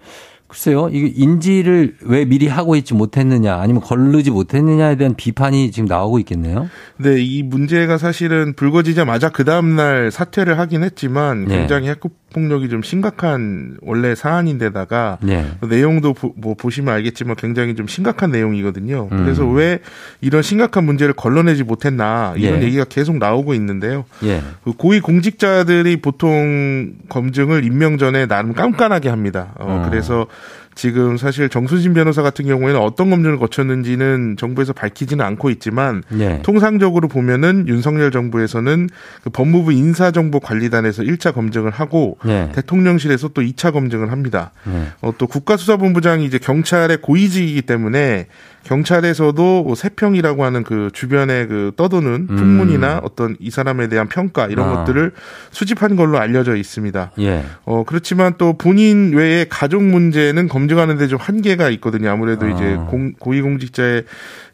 [0.47, 6.19] 글쎄요, 이게 인지를 왜 미리 하고 있지 못했느냐, 아니면 걸르지 못했느냐에 대한 비판이 지금 나오고
[6.21, 6.69] 있겠네요.
[6.99, 11.59] 네, 이 문제가 사실은 불거지자마자 그 다음날 사퇴를 하긴 했지만 네.
[11.59, 15.47] 굉장히 학교 폭력이 좀 심각한 원래 사안인데다가 네.
[15.69, 19.09] 내용도 보, 뭐 보시면 알겠지만 굉장히 좀 심각한 내용이거든요.
[19.11, 19.17] 음.
[19.19, 19.79] 그래서 왜
[20.21, 22.67] 이런 심각한 문제를 걸러내지 못했나 이런 예.
[22.67, 24.05] 얘기가 계속 나오고 있는데요.
[24.25, 24.41] 예.
[24.65, 29.55] 그 고위 공직자들이 보통 검증을 임명 전에 나름 깐깐하게 합니다.
[29.59, 29.89] 어, 어.
[29.89, 30.27] 그래서
[30.75, 36.41] 지금 사실 정수진 변호사 같은 경우에는 어떤 검증을 거쳤는지는 정부에서 밝히지는 않고 있지만 예.
[36.43, 38.89] 통상적으로 보면은 윤석열 정부에서는
[39.23, 42.51] 그 법무부 인사정보관리단에서 1차 검증을 하고 예.
[42.55, 44.53] 대통령실에서 또 2차 검증을 합니다.
[44.69, 44.89] 예.
[45.01, 48.27] 어, 또 국가수사본부장이 이제 경찰의 고위직이기 때문에
[48.65, 52.37] 경찰에서도 뭐 세평이라고 하는 그 주변에 그 떠도는 음.
[52.37, 54.77] 풍문이나 어떤 이 사람에 대한 평가 이런 아.
[54.77, 55.13] 것들을
[55.51, 57.13] 수집한 걸로 알려져 있습니다.
[57.19, 57.45] 예.
[57.65, 62.11] 어, 그렇지만 또 본인 외에 가족 문제는 검증하는데 좀 한계가 있거든요.
[62.11, 62.51] 아무래도 아.
[62.51, 64.03] 이제 공, 고위공직자에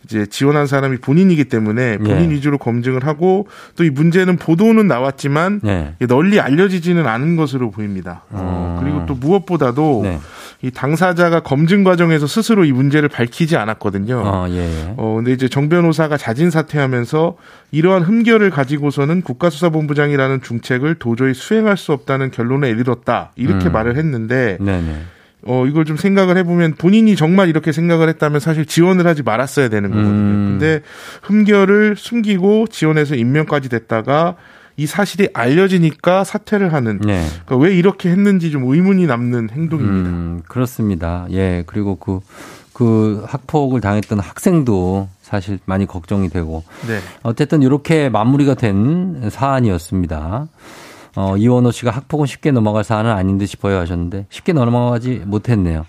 [0.05, 2.35] 이제 지원한 사람이 본인이기 때문에 본인 예.
[2.35, 3.47] 위주로 검증을 하고
[3.77, 6.07] 또 이 문제는 보도는 나왔지만 예.
[6.07, 8.23] 널리 알려지지는 않은 것으로 보입니다.
[8.31, 8.85] 어, 음.
[8.85, 10.19] 그리고 또 무엇보다도 네.
[10.63, 14.23] 이 당사자가 검증 과정에서 스스로 이 문제를 밝히지 않았거든요.
[14.25, 14.59] 어, 예.
[14.59, 14.95] 예.
[14.99, 17.37] 어, 근데 이제 정 변호사가 자진 사퇴하면서
[17.71, 23.33] 이러한 흠결을 가지고서는 국가수사본부장이라는 중책을 도저히 수행할 수 없다는 결론에 이르렀다.
[23.37, 23.73] 이렇게 음.
[23.73, 25.01] 말을 했는데, 네네.
[25.45, 29.91] 어, 이걸 좀 생각을 해보면 본인이 정말 이렇게 생각을 했다면 사실 지원을 하지 말았어야 되는
[29.91, 30.13] 거거든요.
[30.13, 30.59] 음.
[30.59, 30.83] 근데
[31.23, 34.37] 흠결을 숨기고 지원해서 임명까지 됐다가
[34.81, 37.01] 이 사실이 알려지니까 사퇴를 하는.
[37.01, 37.23] 네.
[37.45, 40.09] 그러니까 왜 이렇게 했는지 좀 의문이 남는 행동입니다.
[40.09, 41.27] 음, 그렇습니다.
[41.33, 41.65] 예.
[41.67, 42.21] 그리고 그,
[42.73, 46.65] 그 학폭을 당했던 학생도 사실 많이 걱정이 되고.
[46.89, 46.99] 네.
[47.23, 50.49] 어쨌든 이렇게 마무리가 된 사안이었습니다.
[51.17, 55.85] 어, 이원호 씨가 학폭은 쉽게 넘어갈 사안은 아닌 듯 싶어요 하셨는데 쉽게 넘어가지 못했네요.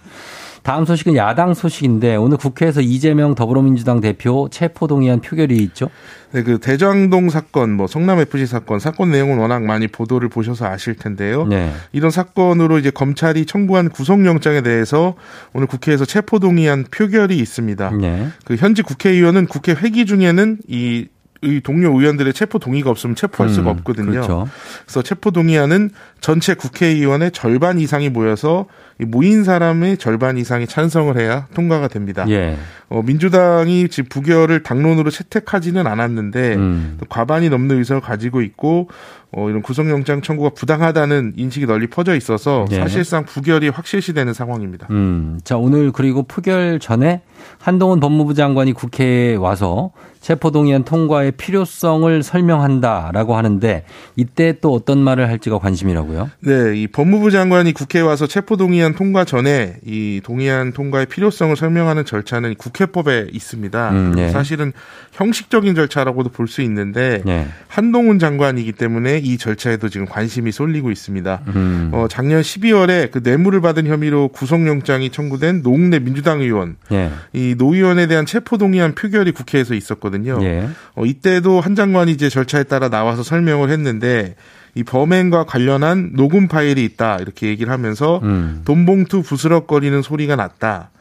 [0.63, 5.89] 다음 소식은 야당 소식인데 오늘 국회에서 이재명 더불어민주당 대표 체포동의안 표결이 있죠.
[6.31, 10.95] 네, 그 대장동 사건, 뭐 성남 FC 사건, 사건 내용은 워낙 많이 보도를 보셔서 아실
[10.95, 11.45] 텐데요.
[11.45, 11.71] 네.
[11.91, 15.15] 이런 사건으로 이제 검찰이 청구한 구속영장에 대해서
[15.53, 17.91] 오늘 국회에서 체포동의안 표결이 있습니다.
[17.99, 18.27] 네.
[18.45, 21.07] 그 현직 국회의원은 국회 회기 중에는 이,
[21.43, 24.11] 이 동료 의원들의 체포 동의가 없으면 체포할 수가 음, 없거든요.
[24.11, 24.47] 그렇죠.
[24.85, 25.89] 그래서 체포 동의안은
[26.19, 28.67] 전체 국회의원의 절반 이상이 모여서
[28.99, 32.25] 이 모인 사람의 절반 이상이 찬성을 해야 통과가 됩니다.
[32.29, 32.57] 예.
[32.89, 36.97] 어, 민주당이 지금 부결을 당론으로 채택하지는 않았는데 음.
[36.99, 38.89] 또 과반이 넘는 의석을 가지고 있고
[39.31, 42.75] 어, 이런 구속영장 청구가 부당하다는 인식이 널리 퍼져 있어서 네.
[42.75, 44.87] 사실상 부결이 확실시되는 상황입니다.
[44.91, 45.39] 음.
[45.43, 47.21] 자, 오늘 그리고 표결 전에
[47.57, 49.91] 한동훈 법무부 장관이 국회에 와서
[50.21, 53.83] 체포동의안 통과의 필요성을 설명한다라고 하는데
[54.15, 56.29] 이때 또 어떤 말을 할지가 관심이라고요.
[56.41, 62.55] 네, 이 법무부 장관이 국회에 와서 체포동의안 통과 전에 이 동의안 통과의 필요성을 설명하는 절차는
[62.55, 63.89] 국회법에 있습니다.
[63.89, 64.29] 음, 네.
[64.29, 64.73] 사실은
[65.13, 67.47] 형식적인 절차라고도 볼 수 있는데 네.
[67.67, 71.41] 한동훈 장관이기 때문에 이 절차에도 지금 관심이 쏠리고 있습니다.
[71.47, 71.89] 음.
[71.93, 77.09] 어, 작년 12월에 그 뇌물을 받은 혐의로 구속영장이 청구된 노웅래 민주당 의원, 예.
[77.31, 80.10] 이노 의원에 대한 체포동의안 표결이 국회에서 있었거든요.
[80.43, 80.67] 예.
[80.95, 84.35] 어, 이때도 한 장관이 이제 절차에 따라 나와서 설명을 했는데
[84.75, 88.61] 이 범행과 관련한 녹음 파일이 있다 이렇게 얘기를 하면서 음.
[88.65, 90.91] 돈봉투 부스럭거리는 소리가 났다.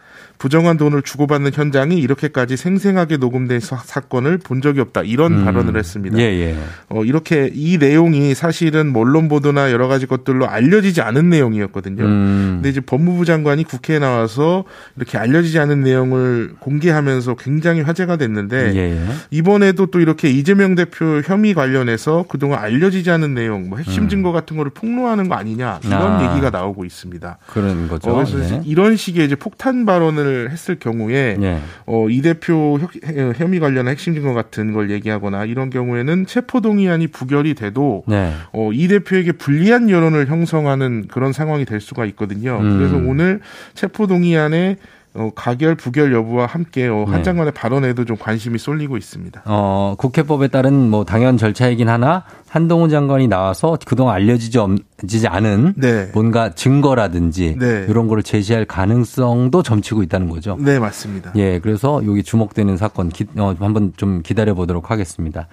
[0.40, 5.02] 부정한 돈을 주고받는 현장이 이렇게까지 생생하게 녹음된 사, 사건을 본 적이 없다.
[5.02, 5.44] 이런 음.
[5.44, 6.18] 발언을 했습니다.
[6.18, 6.56] 예, 예.
[6.88, 12.04] 어, 이렇게 이 내용이 사실은 뭐 언론 보도나 여러 가지 것들로 알려지지 않은 내용이었거든요.
[12.04, 12.50] 음.
[12.54, 14.64] 근데 이제 법무부 장관이 국회에 나와서
[14.96, 19.06] 이렇게 알려지지 않은 내용을 공개하면서 굉장히 화제가 됐는데 예, 예.
[19.30, 24.56] 이번에도 또 이렇게 이재명 대표 혐의 관련해서 그동안 알려지지 않은 내용, 뭐 핵심 증거 같은
[24.56, 26.06] 거를 폭로하는 거 아니냐 이런 음.
[26.06, 26.30] 아.
[26.30, 27.36] 얘기가 나오고 있습니다.
[27.46, 28.10] 그런 거죠.
[28.10, 28.62] 어, 그래서 네.
[28.64, 31.58] 이런 식의 이제 폭탄 발언을 했을 경우에 예.
[31.86, 37.54] 어, 이 대표 혐- 혐의 관련한 핵심 증거 같은 걸 얘기하거나 이런 경우에는 체포동의안이 부결이
[37.54, 38.32] 돼도 네.
[38.52, 42.58] 어, 이 대표에게 불리한 여론을 형성하는 그런 상황이 될 수가 있거든요.
[42.60, 42.78] 음.
[42.78, 43.40] 그래서 오늘
[43.74, 44.76] 체포동의안의
[45.12, 47.22] 어, 가결, 부결 여부와 함께 어, 한 네.
[47.22, 49.42] 장관의 발언에도 좀 관심이 쏠리고 있습니다.
[49.44, 54.58] 어, 국회법에 따른 뭐 당연 절차이긴 하나 한동훈 장관이 나와서 그동안 알려지지
[55.06, 56.10] 지지 않은 네.
[56.14, 57.86] 뭔가 증거라든지 네.
[57.88, 60.56] 이런 거를 제시할 가능성도 점치고 있다는 거죠.
[60.60, 61.32] 네, 맞습니다.
[61.36, 65.48] 예, 그래서 여기 주목되는 사건 기, 어, 한번 좀 기다려 보도록 하겠습니다.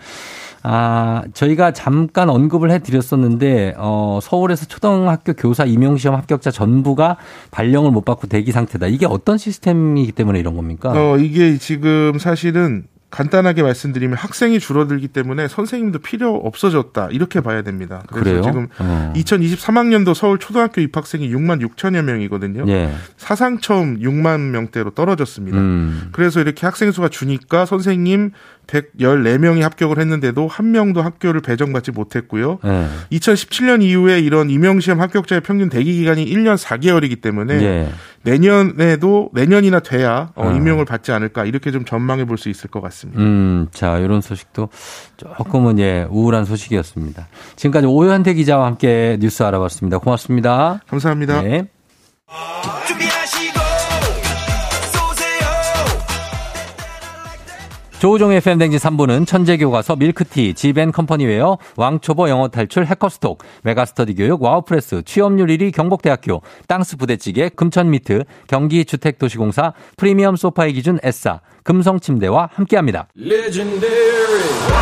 [0.64, 7.18] 아, 저희가 잠깐 언급을 해 드렸었는데 어, 서울에서 초등학교 교사 임용 시험 합격자 전부가
[7.52, 8.88] 발령을 못 받고 대기 상태다.
[8.88, 10.92] 이게 어떤 시스템이기 때문에 이런 겁니까?
[10.92, 17.08] 어, 이게 지금 사실은 간단하게 말씀드리면 학생이 줄어들기 때문에 선생님도 필요 없어졌다.
[17.12, 18.04] 이렇게 봐야 됩니다.
[18.08, 18.42] 그래서 그래요?
[18.42, 19.14] 지금 어.
[19.16, 22.66] 2023학년도 서울 초등학교 입학생이 6만 6천여 명이거든요.
[22.68, 22.94] 예.
[23.16, 25.58] 사상 처음 6만 명대로 떨어졌습니다.
[25.58, 26.10] 음.
[26.12, 28.32] 그래서 이렇게 학생 수가 주니까 선생님
[28.68, 32.60] 114명이 합격을 했는데도 한 명도 학교를 배정받지 못했고요.
[32.66, 32.88] 예.
[33.12, 37.90] 2017년 이후에 이런 임용시험 합격자의 평균 대기 기간이 1년 4개월이기 때문에 예.
[38.28, 40.52] 내년에도 내년이나 돼야 어, 어.
[40.54, 43.20] 임용을 받지 않을까 이렇게 좀 전망해 볼 수 있을 것 같습니다.
[43.22, 44.70] 음, 자, 이런 소식도
[45.18, 47.28] 조금은 예, 우울한 소식이었습니다.
[47.56, 49.98] 지금까지 오현태 기자와 함께 뉴스 알아봤습니다.
[50.00, 50.82] 고맙습니다.
[50.88, 51.42] 감사합니다.
[51.42, 51.68] 네.
[58.00, 65.74] 조우종의 펨댕진 3부는 천재교과서 밀크티, 지벤컴퍼니웨어, 왕초보 영어 탈출 해커스톡, 메가스터디 교육 와우프레스, 취업률 1위
[65.74, 73.08] 경복대학교, 땅스 부대찌개, 금천미트, 경기주택도시공사, 프리미엄 소파의 기준 에싸, 금성침대와 함께합니다.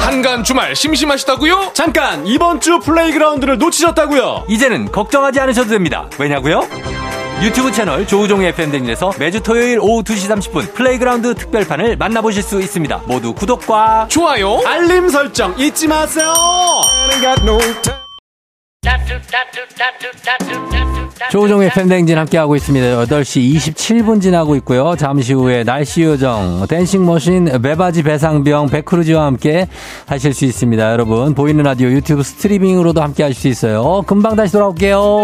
[0.01, 1.71] 한가한 주말 심심하시다고요?
[1.73, 4.45] 잠깐 이번 주 플레이그라운드를 놓치셨다고요?
[4.47, 6.07] 이제는 걱정하지 않으셔도 됩니다.
[6.19, 6.61] 왜냐고요?
[7.41, 13.01] 유튜브 채널 조우종의 FM대행진에서 매주 토요일 오후 2시 30분 플레이그라운드 특별판을 만나보실 수 있습니다.
[13.07, 16.33] 모두 구독과 좋아요 알림 설정 잊지 마세요
[21.31, 22.85] 조우종의 FM대행진 함께하고 있습니다.
[23.05, 24.95] 8시 27분 지나고 있고요.
[24.95, 29.67] 잠시 후에 날씨 요정, 댄싱머신, 배바지 배상병, 백크루즈와 함께
[30.05, 30.91] 하실 수 있습니다.
[30.91, 34.03] 여러분, 보이는 라디오 유튜브 스트리밍으로도 함께 하실 수 있어요.
[34.05, 35.23] 금방 다시 돌아올게요.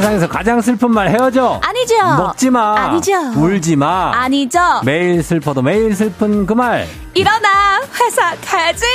[0.00, 1.60] 세상에서 가장 슬픈 말 헤어져.
[1.62, 1.94] 아니죠.
[2.16, 2.74] 먹지 마.
[2.74, 3.12] 아니죠.
[3.36, 4.10] 울지 마.
[4.14, 4.58] 아니죠.
[4.82, 6.86] 매일 슬퍼도 매일 슬픈 그 말.
[7.12, 8.86] 일어나 회사 가야지.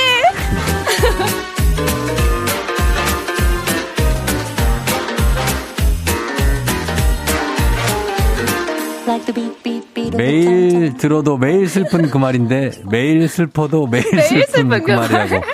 [10.17, 15.11] 매일 들어도 매일 슬픈 그 말인데 매일 슬퍼도 매일, 매일 슬픈, 슬픈 그그 말.
[15.11, 15.45] 말이라고.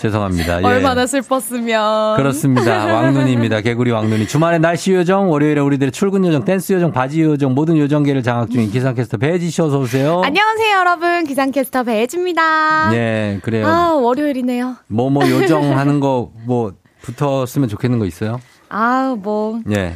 [0.00, 0.62] 죄송합니다.
[0.62, 0.66] 예.
[0.66, 2.16] 얼마나 슬펐으면.
[2.16, 2.86] 그렇습니다.
[2.94, 3.60] 왕눈입니다.
[3.60, 4.26] 개구리 왕눈이.
[4.26, 8.70] 주말에 날씨 요정, 월요일에 우리들의 출근 요정, 댄스 요정, 바지 요정, 모든 요정계를 장악 중인
[8.70, 10.22] 기상캐스터 배지 씨 어서 오세요.
[10.24, 11.24] 안녕하세요, 여러분.
[11.24, 12.94] 기상캐스터 배혜지입니다.
[12.94, 13.66] 예, 그래요.
[13.66, 14.76] 아, 월요일이네요.
[14.86, 16.72] 뭐, 뭐 요정 하는 거, 뭐,
[17.02, 18.40] 붙었으면 좋겠는 거 있어요?
[18.70, 19.94] 아, 뭐, 예.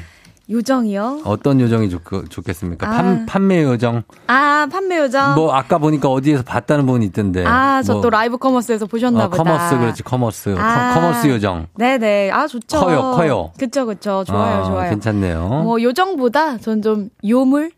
[0.50, 1.22] 요정이요?
[1.24, 2.88] 어떤 요정이 좋, 좋겠습니까?
[2.88, 3.24] 판, 아.
[3.26, 4.02] 판매 요정.
[4.26, 5.34] 아, 판매 요정?
[5.34, 7.44] 뭐, 아까 보니까 어디에서 봤다는 분이 있던데.
[7.46, 9.42] 아, 저 뭐, 또 live commerce에서 보셨나 어, 보다.
[9.42, 10.54] commerce, 그렇지, commerce.
[10.58, 10.94] 아.
[10.94, 11.66] com, merce 요정.
[11.78, 12.30] 네네.
[12.30, 12.78] 아, 좋죠.
[12.78, 13.52] 커요, 커요.
[13.58, 14.24] 그쵸, 그쵸.
[14.26, 14.90] 좋아요, 아, 좋아요.
[14.90, 15.48] 괜찮네요.
[15.64, 17.70] 뭐, 요정보다 전 좀 요물?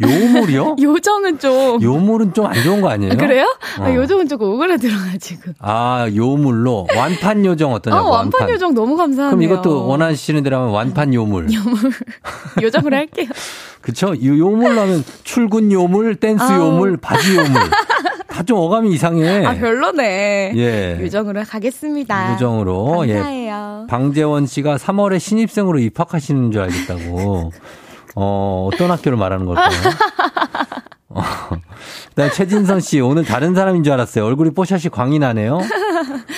[0.00, 0.76] 요물이요?
[0.82, 1.82] 요정은 좀.
[1.82, 3.12] 요물은 좀 안 좋은 거 아니에요?
[3.12, 3.44] 아, 그래요?
[3.78, 3.82] 어.
[3.84, 5.52] 아, 요정은 조금 오그라들어가지고.
[5.60, 6.86] 아, 요물로.
[6.96, 9.36] 완판 요정 아, 어떠냐고, 완판 요정 너무 감사하네요.
[9.36, 11.48] 그럼 이것도 원하시는 대로 하면 완판 요물.
[12.62, 13.28] 요정을 할게요.
[13.82, 14.08] 그쵸?
[14.08, 16.60] 요, 요물로 하면 출근 요물, 댄스 아우.
[16.66, 17.60] 요물, 바지 요물.
[18.36, 19.44] 아, 좀 어감이 이상해.
[19.44, 20.52] 아, 별로네.
[20.56, 20.98] 예.
[21.00, 22.34] 요정으로 가겠습니다.
[22.34, 22.98] 요정으로.
[22.98, 23.80] 감사해요.
[23.82, 23.86] 예.
[23.88, 27.50] 방재원 씨가 3월에 신입생으로 입학하시는 줄 알겠다고.
[28.20, 29.68] 어, 어떤 학교를 말하는 걸까요?
[31.10, 31.22] 어.
[32.10, 34.24] 그다음에 최진선 씨 오늘 다른 사람인 줄 알았어요.
[34.26, 35.60] 얼굴이 뽀샤시 광이 나네요.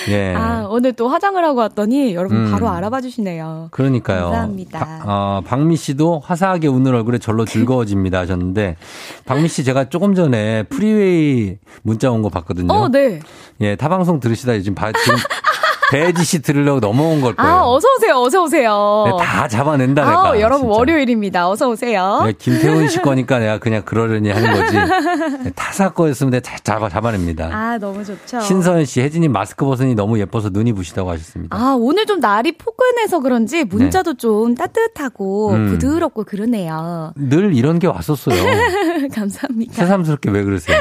[0.09, 0.33] 예.
[0.37, 2.51] 아, 오늘 또 화장을 하고 왔더니 여러분 음.
[2.51, 3.69] 바로 알아봐 주시네요.
[3.71, 4.25] 그러니까요.
[4.25, 4.79] 감사합니다.
[4.79, 8.77] 바- 어, 박미 씨도 화사하게 웃는 얼굴에 절로 즐거워집니다 하셨는데
[9.25, 12.71] 박미 씨 제가 조금 전에 프리웨이 문자 온 거 봤거든요.
[12.71, 13.19] 어, 네.
[13.61, 15.17] 예, 타방송 들으시다 지금 바, 지금
[15.91, 17.51] 배지 씨 들으려고 넘어온 걸 거예요.
[17.51, 18.15] 아, 어서 오세요.
[18.15, 19.03] 어서 오세요.
[19.05, 20.29] 네, 다 잡아낸다 내가.
[20.31, 20.77] 아, 여러분 진짜.
[20.77, 21.49] 월요일입니다.
[21.49, 22.21] 어서 오세요.
[22.25, 24.77] 네, 김태훈 씨 거니까 내가 그냥 그러려니 하는 거지.
[25.43, 27.49] 네, 타사 거였으면 내가 잘 잡아, 잡아냅니다.
[27.51, 28.39] 아, 너무 좋죠.
[28.39, 31.57] 신서연 씨, 혜진님 마스크 벗으니 너무 예뻐서 눈이 부시다고 하셨습니다.
[31.57, 35.57] 아, 오늘 좀 날이 포근해서 그런지 문자도 좀 따뜻하고 네.
[35.57, 35.69] 음.
[35.71, 37.11] 부드럽고 그러네요.
[37.17, 38.41] 늘 이런 게 왔었어요.
[39.13, 39.73] 감사합니다.
[39.73, 40.77] 새삼스럽게 왜 그러세요?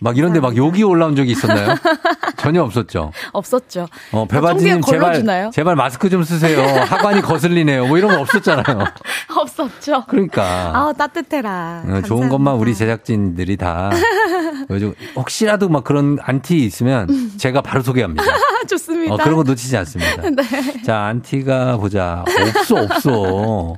[0.00, 1.74] 막 이런데 막 욕이 올라온 적이 있었나요?
[2.38, 3.12] 전혀 없었죠.
[3.32, 3.86] 없었죠.
[4.14, 5.50] 어, 배바지님 제발, 걸러주나요?
[5.52, 6.60] 제발 마스크 좀 쓰세요.
[6.62, 7.86] 하관이 거슬리네요.
[7.86, 8.64] 뭐 이런 거 없었잖아요.
[9.36, 10.04] 없었죠.
[10.08, 10.42] 그러니까.
[10.74, 11.82] 아, 따뜻해라.
[11.86, 13.90] 어, 좋은 것만 우리 제작진들이 다
[14.70, 18.22] 요즘 혹시라도 막 그런 안티 있으면 제가 바로 소개합니다.
[18.68, 19.14] 좋습니다.
[19.14, 20.22] 어, 그런 거 놓치지 않습니다.
[20.30, 20.82] 네.
[20.82, 22.24] 자, 안티가 보자.
[22.56, 23.76] 없어, 없어.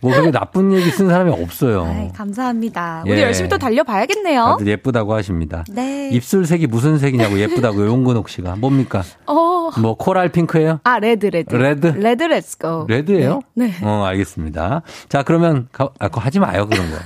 [0.00, 1.84] 뭐 그렇게 나쁜 얘기 쓴 사람이 없어요.
[1.84, 3.04] 아이, 감사합니다.
[3.06, 3.22] 우리 예.
[3.22, 4.44] 열심히 또 달려봐야겠네요.
[4.44, 5.64] 다들 예쁘다고 하십니다.
[5.68, 6.10] 네.
[6.12, 9.02] 입술색이 무슨 색이냐고 예쁘다고 용근옥 씨가 뭡니까?
[9.26, 9.70] 어.
[9.80, 10.80] 뭐 coral pink예요?
[10.84, 11.54] 아, red, red.
[11.54, 11.86] Red?
[11.88, 12.86] Red, let's go.
[12.88, 13.40] Red예요?
[13.54, 13.66] 네.
[13.66, 13.74] 네.
[13.82, 14.82] 어, 알겠습니다.
[15.08, 16.96] 자, 그러면 가, 아, 그거 하지 마요 그런 거.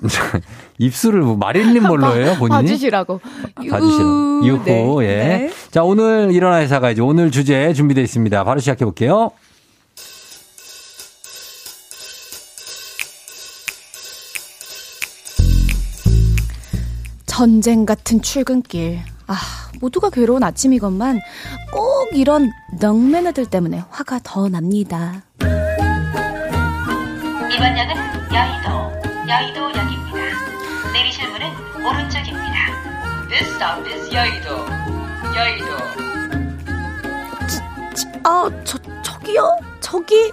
[0.78, 2.62] 입술을 뭐 마릴린 뭘로 해요 본인이?
[2.62, 3.20] 봐주시라고.
[3.56, 4.46] 봐주시라고.
[4.46, 5.02] 유후, 네.
[5.02, 5.06] 예.
[5.06, 5.50] 네.
[5.70, 8.44] 자, 오늘 일어나 회사가 이제 오늘 주제 준비되어 있습니다.
[8.44, 9.30] 바로 시작해 볼게요.
[17.38, 18.98] 전쟁 같은 출근길.
[19.28, 19.36] 아,
[19.80, 21.20] 모두가 괴로운 아침이건만
[21.72, 25.22] 꼭 이런 넉매너들 때문에 화가 더 납니다.
[27.54, 27.94] 이번 역은
[28.34, 28.68] 여의도,
[29.28, 30.18] 여의도역입니다.
[30.92, 31.46] 내리실 문은
[31.86, 33.28] 오른쪽입니다.
[33.28, 34.48] This stop is 여의도,
[35.36, 35.66] 여의도.
[38.24, 39.56] 아, 저, 저기요?
[39.78, 40.32] 저기,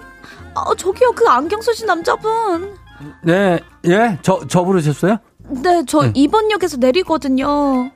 [0.56, 1.12] 아, 저기요.
[1.12, 2.76] 그 안경 쓰신 남자분.
[3.22, 5.18] 네, 예, 저, 저 부르셨어요?
[5.48, 6.12] 네, 저 네.
[6.12, 7.90] 2번 역에서 내리거든요.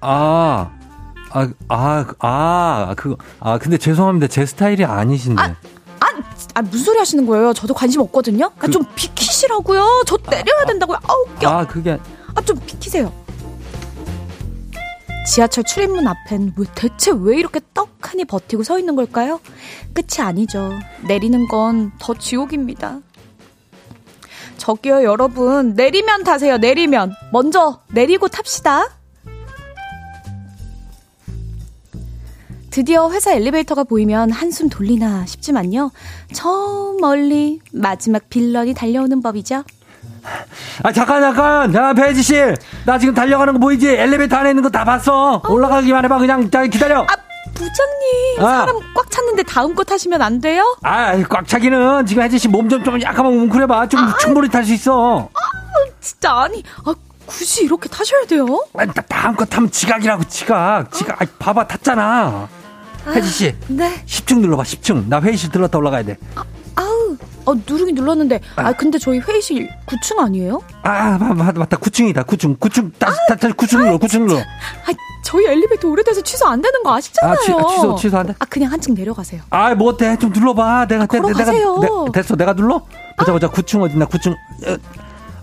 [0.00, 0.70] 아,
[1.30, 4.28] 아, 아, 아, 그거, 아, 근데 죄송합니다.
[4.28, 5.42] 제 스타일이 아니신데.
[5.42, 5.54] 아,
[6.54, 7.52] 아, 무슨 소리 하시는 거예요?
[7.52, 8.50] 저도 관심 없거든요?
[8.60, 10.04] 아, 좀 비키시라고요.
[10.06, 10.98] 저 내려야 된다고요.
[11.08, 11.48] 아우, 껴.
[11.48, 11.98] 아, 그게,
[12.34, 13.12] 아, 좀 비키세요.
[15.26, 19.40] 지하철 출입문 앞엔 왜 대체 왜 이렇게 떡하니 버티고 서 있는 걸까요?
[19.92, 20.72] 끝이 아니죠.
[21.06, 23.00] 내리는 건 더 지옥입니다.
[24.58, 25.74] 저기요, 여러분.
[25.74, 27.14] 내리면 타세요, 내리면.
[27.32, 28.88] 먼저 내리고 탑시다.
[32.70, 35.90] 드디어 회사 엘리베이터가 보이면 한숨 돌리나 싶지만요.
[36.32, 39.64] 저 멀리 마지막 빌런이 달려오는 법이죠.
[40.82, 41.74] 아, 잠깐, 잠깐!
[41.74, 42.34] 야, 배지 씨!
[42.84, 43.88] 나 지금 달려가는 거 보이지?
[43.88, 45.40] 엘리베이터 안에 있는 거 다 봤어!
[45.48, 46.50] 올라가기만 해봐, 그냥.
[46.50, 47.02] 자, 기다려!
[47.02, 47.16] 아,
[47.58, 48.42] 부장님, 아.
[48.60, 50.76] 사람 꽉 찼는데 다음 거 타시면 안 돼요?
[50.82, 53.88] 아, 꽉 차기는 지금 혜지 씨몸 좀 좀 약간만 뭉클해봐.
[53.88, 55.28] 좀 충분히 탈 수 있어.
[56.00, 56.94] 진짜 아니, 아,
[57.26, 58.46] 굳이 이렇게 타셔야 돼요?
[58.74, 60.90] 아, 나 다음 거 타면 지각이라고, 지각.
[60.92, 61.20] 지각.
[61.20, 62.48] 아, 봐봐, 탔잖아.
[63.08, 63.54] 혜지 씨.
[63.68, 64.02] 네.
[64.06, 65.08] 10층 눌러봐, 10층.
[65.08, 66.16] 나 회의실 들렀다 올라가야 돼.
[66.36, 66.44] 아
[67.48, 70.60] 우, 어, 누르긴 눌렀는데, 아, 근데 저희 회의실 9층 아니에요?
[70.82, 71.76] 아, 맞- 맞다, 맞다.
[71.78, 72.58] 9층이다, 9층.
[72.58, 74.38] 9층, 다, 다, 다, 9층 눌러, 9층 눌러.
[74.38, 74.92] 아,
[75.24, 77.34] 저희 엘리베이터 오래돼서 취소 안 되는 거 아시잖아요.
[77.34, 78.34] 아, 취- 아, 취소, 취소 안 돼?
[78.38, 79.40] 아, 그냥 한층 내려가세요.
[79.50, 80.16] 아, 뭐 어때?
[80.18, 80.86] 좀 눌러봐.
[80.86, 81.78] 내가, 내, 걸어가세요.
[81.80, 82.36] 내, 됐어.
[82.36, 82.82] 내가 눌러?
[83.18, 83.48] 보자, 보자.
[83.48, 84.32] 9층 어딨나, 9층.
[84.32, 84.76] 어,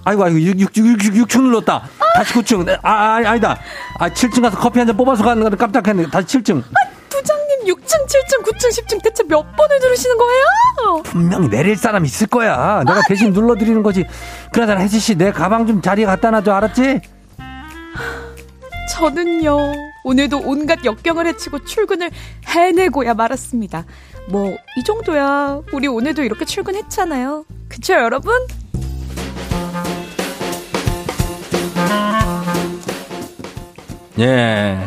[0.05, 1.83] 아이고, 아이고, 6, 6, 6, 6, 6층 눌렀다.
[2.15, 2.67] 다시 9층.
[2.83, 3.57] 아, 아, 아니다.
[3.99, 6.07] 아, 7층 가서 커피 한 잔 뽑아서 가는 거는 깜짝했네.
[6.11, 6.63] 다시 7층.
[7.09, 10.43] 부장님 6층, 7층, 9층, 10층 대체 몇 번을 누르시는 거예요?
[11.03, 12.83] 분명히 내릴 사람 있을 거야.
[12.85, 14.05] 내가 대신 눌러드리는 거지.
[14.51, 16.51] 그러잖아, 혜지 씨, 내 가방 좀 자리에 갖다 놔줘.
[16.51, 17.01] 알았지?
[18.91, 19.57] 저는요,
[20.05, 22.11] 오늘도 온갖 역경을 헤치고 출근을
[22.47, 23.85] 해내고야 말았습니다.
[24.29, 25.61] 뭐, 이 정도야.
[25.73, 27.45] 우리 오늘도 이렇게 출근했잖아요.
[27.67, 28.33] 그쵸, 여러분?
[34.19, 34.77] 예.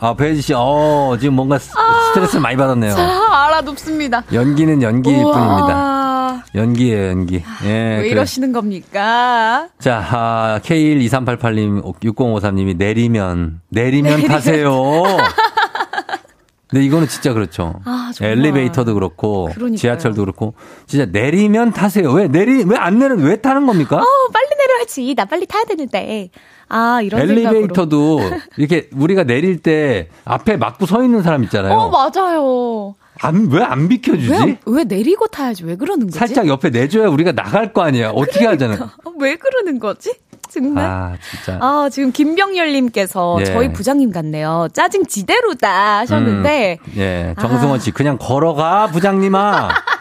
[0.00, 1.70] 아, 배지 씨, 어, 지금 뭔가 스,
[2.14, 2.94] 트레스를 많이 받았네요.
[2.94, 4.24] 자, 알아둡습니다.
[4.32, 5.32] 연기는 연기일 우와.
[5.34, 6.44] 뿐입니다.
[6.54, 7.42] 연기예요, 연기.
[7.64, 7.68] 예.
[7.68, 8.08] 왜 그래.
[8.08, 9.68] 이러시는 겁니까?
[9.78, 14.28] 자, 아, K12388님, 6053님이 내리면, 내리면 내리면.
[14.30, 14.72] 타세요.
[16.68, 17.80] 근데 이거는 진짜 그렇죠.
[17.84, 18.12] 아.
[18.20, 19.76] 엘리베이터도 그렇고, 그러니까요.
[19.76, 20.54] 지하철도 그렇고,
[20.86, 22.12] 진짜 내리면 타세요.
[22.12, 23.96] 왜 내리, 왜 안 내는, 왜 타는 겁니까?
[23.96, 24.46] 어, 빨리
[24.80, 25.14] 타야지.
[25.14, 26.30] 나 빨리 타야 되는데.
[26.68, 27.20] 아, 이런.
[27.20, 28.20] 엘리베이터도
[28.56, 31.72] 이렇게 우리가 내릴 때 앞에 막고 서 있는 사람 있잖아요.
[31.74, 32.94] 어, 맞아요.
[33.22, 34.30] 안, 왜안 비켜주지?
[34.32, 35.64] 왜, 왜 내리고 타야지?
[35.64, 36.18] 왜 그러는 거지?
[36.18, 38.10] 살짝 옆에 내줘야 우리가 나갈 거 아니야.
[38.10, 38.90] 어떻게 하잖아요.
[39.04, 40.14] 어, 왜 그러는 거지?
[40.48, 40.84] 정말.
[40.84, 41.58] 아, 진짜.
[41.60, 43.44] 아, 지금 김병열님께서 예.
[43.44, 44.68] 저희 부장님 같네요.
[44.72, 46.78] 짜증 지대로다 하셨는데.
[46.82, 49.68] 음, 예, 정승원 씨, 그냥 걸어가, 부장님아.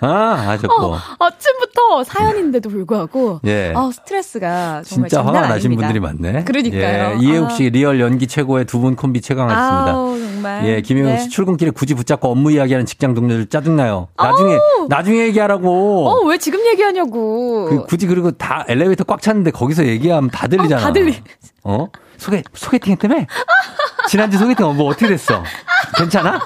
[0.00, 0.08] 아,
[0.48, 0.86] 하셨고.
[0.86, 3.40] 어, 아침부터 사연인데도 불구하고.
[3.46, 3.72] 예.
[3.76, 5.74] 아, 스트레스가 정말 진짜 화가 나신.
[5.76, 6.44] 분들이 많네.
[6.44, 7.16] 그러니까요.
[7.16, 7.50] 예, 이혜욱 아.
[7.50, 9.90] 씨 리얼 연기 최고의 두 분 콤비 최강하셨습니다.
[9.92, 10.66] 아우, 정말.
[10.66, 11.18] 예, 김혜영 네.
[11.18, 14.08] 씨 출근길에 굳이 붙잡고 업무 이야기하는 직장 동료들 짜증나요.
[14.16, 16.08] 나중에 나중에 얘기하라고.
[16.08, 17.66] 어, 왜 지금 얘기하냐고.
[17.68, 20.80] 그, 굳이 그리고 다 엘리베이터 꽉 찼는데 거기서 얘기하면 다 들리잖아.
[20.80, 21.22] 어, 다 들리-
[21.64, 21.88] 어?
[22.16, 23.26] 소개 소개팅 했다며?
[24.08, 25.42] 지난주 소개팅 뭐 어떻게 됐어?
[25.96, 26.40] 괜찮아?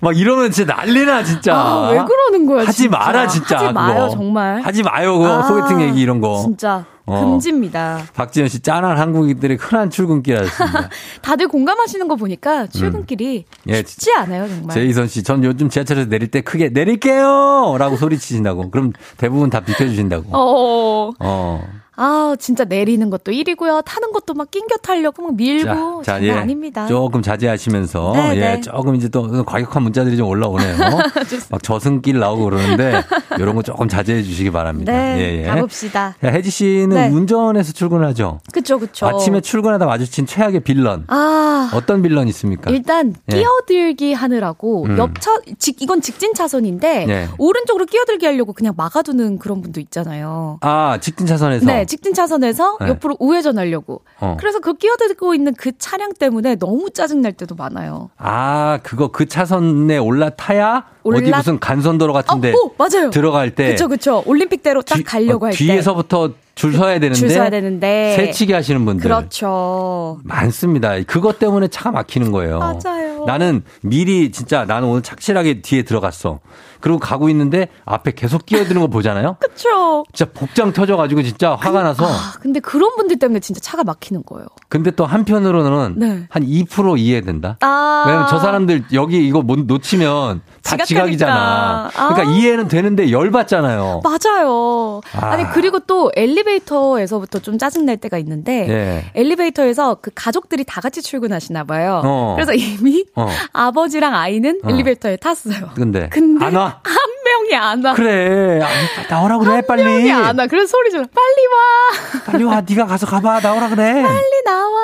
[0.00, 1.54] 막 이러면 진짜 난리나 진짜.
[1.54, 2.98] 아, 왜 그러는 거야, 하지 진짜.
[2.98, 3.58] 마라 진짜.
[3.58, 4.08] 하지 마요, 그거.
[4.10, 4.60] 정말.
[4.62, 6.40] 하지 마요 그거 아, 소개팅 얘기 이런 거.
[6.42, 7.20] 진짜 어.
[7.20, 8.02] 금지입니다.
[8.14, 10.88] 박지현 씨 짠한 한국인들의 흔한 출근길이었습니다.
[11.22, 14.74] 다들 공감하시는 거 보니까 출근길이 예, 쉽지 않아요, 정말.
[14.74, 17.74] 제이선 씨, 전 요즘 지하철에서 내릴 때 크게 내릴게요!
[17.78, 18.70] 라고 소리치신다고.
[18.70, 20.26] 그럼 대부분 다 비켜주신다고.
[20.32, 21.10] 어.
[21.18, 21.62] 어.
[22.02, 23.82] 아, 진짜 내리는 것도 일이고요.
[23.82, 26.02] 타는 것도 막 낑겨 타려고 막 밀고.
[26.02, 26.30] 자, 장난 예.
[26.32, 26.86] 아닙니다.
[26.86, 28.60] 조금 자제하시면서, 네, 예, 네.
[28.62, 30.76] 조금 이제 또 과격한 문자들이 좀 올라오네요.
[31.50, 33.02] 막 저승길 나오고 그러는데,
[33.38, 34.90] 이런 거 조금 자제해 주시기 바랍니다.
[34.92, 35.46] 네, 예, 예.
[35.46, 36.16] 가봅시다.
[36.24, 37.08] 야, 혜지 씨는 네.
[37.10, 38.40] 운전해서 출근하죠?
[38.50, 39.06] 그쵸, 그쵸.
[39.06, 41.04] 아침에 출근하다 마주친 최악의 빌런.
[41.08, 41.70] 아.
[41.74, 42.70] 어떤 빌런 있습니까?
[42.70, 43.36] 일단 예.
[43.36, 44.96] 끼어들기 하느라고 음.
[44.96, 47.28] 옆차 직 이건 직진 차선인데 예.
[47.36, 50.58] 오른쪽으로 끼어들기 하려고 그냥 막아두는 그런 분도 있잖아요.
[50.62, 51.66] 아, 직진 차선에서.
[51.66, 52.88] 네, 직진 차선에서 네.
[52.90, 54.02] 옆으로 우회전하려고.
[54.20, 54.36] 어.
[54.38, 58.10] 그래서 그 끼어들고 있는 그 차량 때문에 너무 짜증 날 때도 많아요.
[58.16, 63.10] 아, 그거 그 차선에 올라타야 어디 올라- 무슨 간선도로 같은데 어, 오, 맞아요.
[63.10, 64.22] 들어갈 때 그쵸, 그쵸.
[64.24, 65.58] 올림픽대로 딱 가려고 어, 할 때.
[65.58, 68.14] 뒤에서부터 줄 서야 되는데 줄 서야 되는데.
[68.16, 70.20] 새치기 하시는 분들 그렇죠.
[70.22, 70.94] 많습니다.
[71.08, 72.58] 그것 때문에 차가 막히는 거예요.
[72.60, 73.24] 맞아요.
[73.26, 76.38] 나는 미리 진짜 나는 오늘 착실하게 뒤에 들어갔어.
[76.80, 79.36] 그리고 가고 있는데 앞에 계속 끼어드는 거 보잖아요.
[79.40, 80.04] 그쵸.
[80.12, 82.06] 진짜 복장 터져가지고 진짜 화가 나서.
[82.06, 84.46] 아, 근데 그런 분들 때문에 진짜 차가 막히는 거예요.
[84.68, 86.26] 근데 또 한편으로는 네.
[86.30, 87.56] 한2% 이해된다.
[87.60, 88.04] 아.
[88.06, 90.84] 왜냐면 저 사람들 여기 이거 못 놓치면 다 지각하니까.
[90.86, 91.90] 지각이잖아.
[91.96, 92.14] 아.
[92.14, 94.02] 그러니까 이해는 되는데 열받잖아요.
[94.04, 95.00] 맞아요.
[95.14, 95.26] 아.
[95.26, 99.04] 아니 그리고 또 엘리베이터에서부터 좀 짜증 날 때가 있는데 예.
[99.14, 102.00] 엘리베이터에서 그 가족들이 다 같이 출근하시나 봐요.
[102.04, 102.34] 어.
[102.36, 103.28] 그래서 이미 어.
[103.52, 104.70] 아버지랑 아이는 어.
[104.70, 105.70] 엘리베이터에 탔어요.
[105.74, 106.69] 근데, 근데 안 와.
[106.82, 107.94] 한 명이 안 와.
[107.94, 108.60] 그래.
[108.62, 108.68] 아,
[109.08, 109.84] 나오라 그래 한 빨리.
[109.84, 110.46] 명이 안 와.
[110.46, 111.02] 그래서 소리 질러.
[111.04, 112.22] 빨리 와.
[112.26, 112.62] 빨리 와.
[112.68, 113.40] 네가 가서 가봐.
[113.40, 114.02] 나오라 그래.
[114.02, 114.80] 빨리 나와.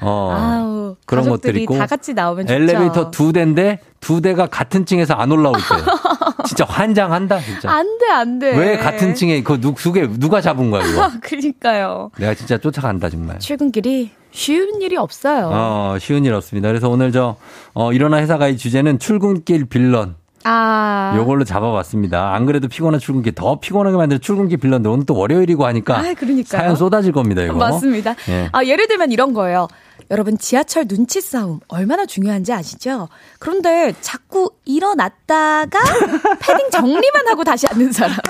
[0.00, 0.32] 어.
[0.32, 0.96] 아우.
[1.06, 1.78] 그런 것들 가족들이 있고.
[1.78, 2.54] 다 같이 나오면 좋죠.
[2.54, 5.60] 엘리베이터 두 대인데 두 대가 같은 층에서 안 올라올 때.
[6.46, 7.70] 진짜 환장한다 진짜.
[7.70, 8.56] 안 돼, 안 돼.
[8.56, 11.10] 왜 같은 층에 그두개 누가 잡은 거야 이거.
[11.20, 12.10] 그러니까요.
[12.18, 13.38] 내가 진짜 쫓아간다 정말.
[13.38, 15.50] 출근길이 쉬운 일이 없어요.
[15.52, 16.68] 어, 쉬운 일 없습니다.
[16.68, 17.36] 그래서 오늘 저,
[17.74, 20.14] 어, 일어나 회사 가의 주제는 출근길 빌런.
[20.44, 21.14] 아.
[21.16, 22.34] 요걸로 잡아봤습니다.
[22.34, 26.02] 안 그래도 피곤한 출근길 더 피곤하게 만드는 출근길 빌런들 오늘 또 월요일이고 하니까 아.
[26.46, 27.54] 사연 쏟아질 겁니다 이거.
[27.54, 28.14] 맞습니다.
[28.28, 28.48] 예.
[28.52, 29.68] 아, 예를 들면 이런 거예요.
[30.10, 33.08] 여러분 지하철 눈치 싸움 얼마나 중요한지 아시죠?
[33.38, 35.78] 그런데 자꾸 일어났다가
[36.40, 38.16] 패딩 정리만 하고 다시 앉는 사람.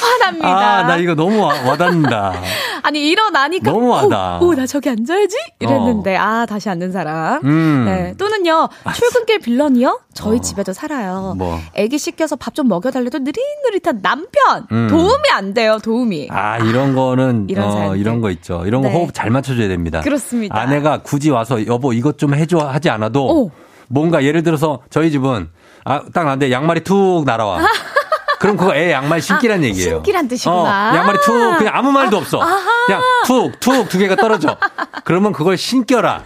[0.00, 0.48] 화납니다.
[0.48, 2.34] 아, 나 이거 너무 와, 와닿는다.
[2.82, 4.38] 아니 일어나니까 너무 와닿아.
[4.40, 7.40] 오, 오, 나 저기 앉아야지 이랬는데 아 다시 앉는 사람.
[7.44, 7.86] 음.
[7.88, 8.14] 아, 네.
[8.18, 10.00] 또는요 출근길 빌런이요.
[10.14, 11.34] 저희 집에도 살아요.
[11.36, 11.58] 뭐.
[11.74, 14.88] 애기 씻겨서 밥 좀 먹여달래도 느릿느릿한 남편 음.
[14.88, 15.78] 도움이 안 돼요.
[15.80, 16.26] 도움이.
[16.32, 17.94] 아, 이런 거는, 이런 어.
[17.94, 18.64] 이런 거 있죠.
[18.66, 18.94] 이런 거 네.
[18.94, 20.00] 호흡 잘 맞춰줘야 됩니다.
[20.00, 20.58] 그렇습니다.
[20.58, 23.50] 아내가 굳이 와서 여보 이것 좀 해줘 하지 않아도 오.
[23.88, 25.48] 뭔가 예를 들어서 저희 집은
[25.84, 27.60] 아, 딱 나한테 양말이 툭 날아와.
[28.38, 29.90] 그럼 그거 애 양말 신기란 얘기예요.
[29.90, 30.92] 아, 신기란 뜻이구나.
[30.92, 32.40] 어, 양말이 툭 그냥 아무 말도 없어.
[32.86, 34.56] 그냥 툭툭 두 개가 떨어져.
[35.04, 36.22] 그러면 그걸 신겨라.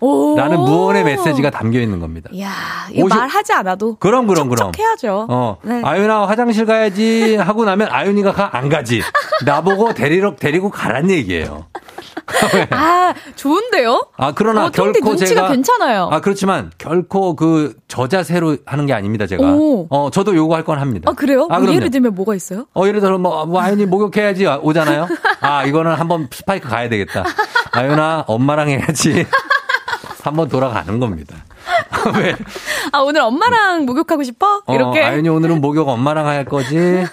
[0.00, 0.36] 오.
[0.36, 2.28] 라는 무언의 메시지가 담겨 있는 겁니다.
[2.32, 2.50] 이야,
[2.92, 4.72] 이거 오십- 말하지 않아도 그럼 그럼 그럼.
[4.78, 5.26] 해야죠.
[5.28, 5.82] 어, 네.
[5.84, 9.00] 아윤아 화장실 가야지 하고 나면 아윤이가 가 안 가지.
[9.46, 11.66] 나보고 데리러 데리고 가란 얘기예요.
[12.70, 14.06] 아, 좋은데요?
[14.16, 16.08] 아 그러나 어, 결코 제가 괜찮아요.
[16.12, 19.42] 아 그렇지만 결코 그 저자세로 하는 게 아닙니다 제가.
[19.52, 19.86] 오.
[19.90, 21.10] 어 저도 요거 할 건 합니다.
[21.10, 21.46] 아, 그래요?
[21.48, 21.72] 뭐 그럼요.
[21.74, 22.66] 예를 들면 뭐가 있어요?
[22.74, 25.06] 어 예를 들어 뭐, 뭐 아윤이 목욕해야지 오잖아요.
[25.40, 27.24] 아 이거는 한번 스파이크 가야 되겠다.
[27.72, 29.26] 아윤아 엄마랑 해야지.
[30.22, 31.36] 한번 돌아가는 겁니다.
[32.16, 32.34] 왜?
[32.92, 34.62] 아, 오늘 엄마랑 목욕하고 싶어?
[34.66, 35.02] 어, 이렇게.
[35.02, 37.04] 아윤이 오늘은 목욕 엄마랑 할 거지.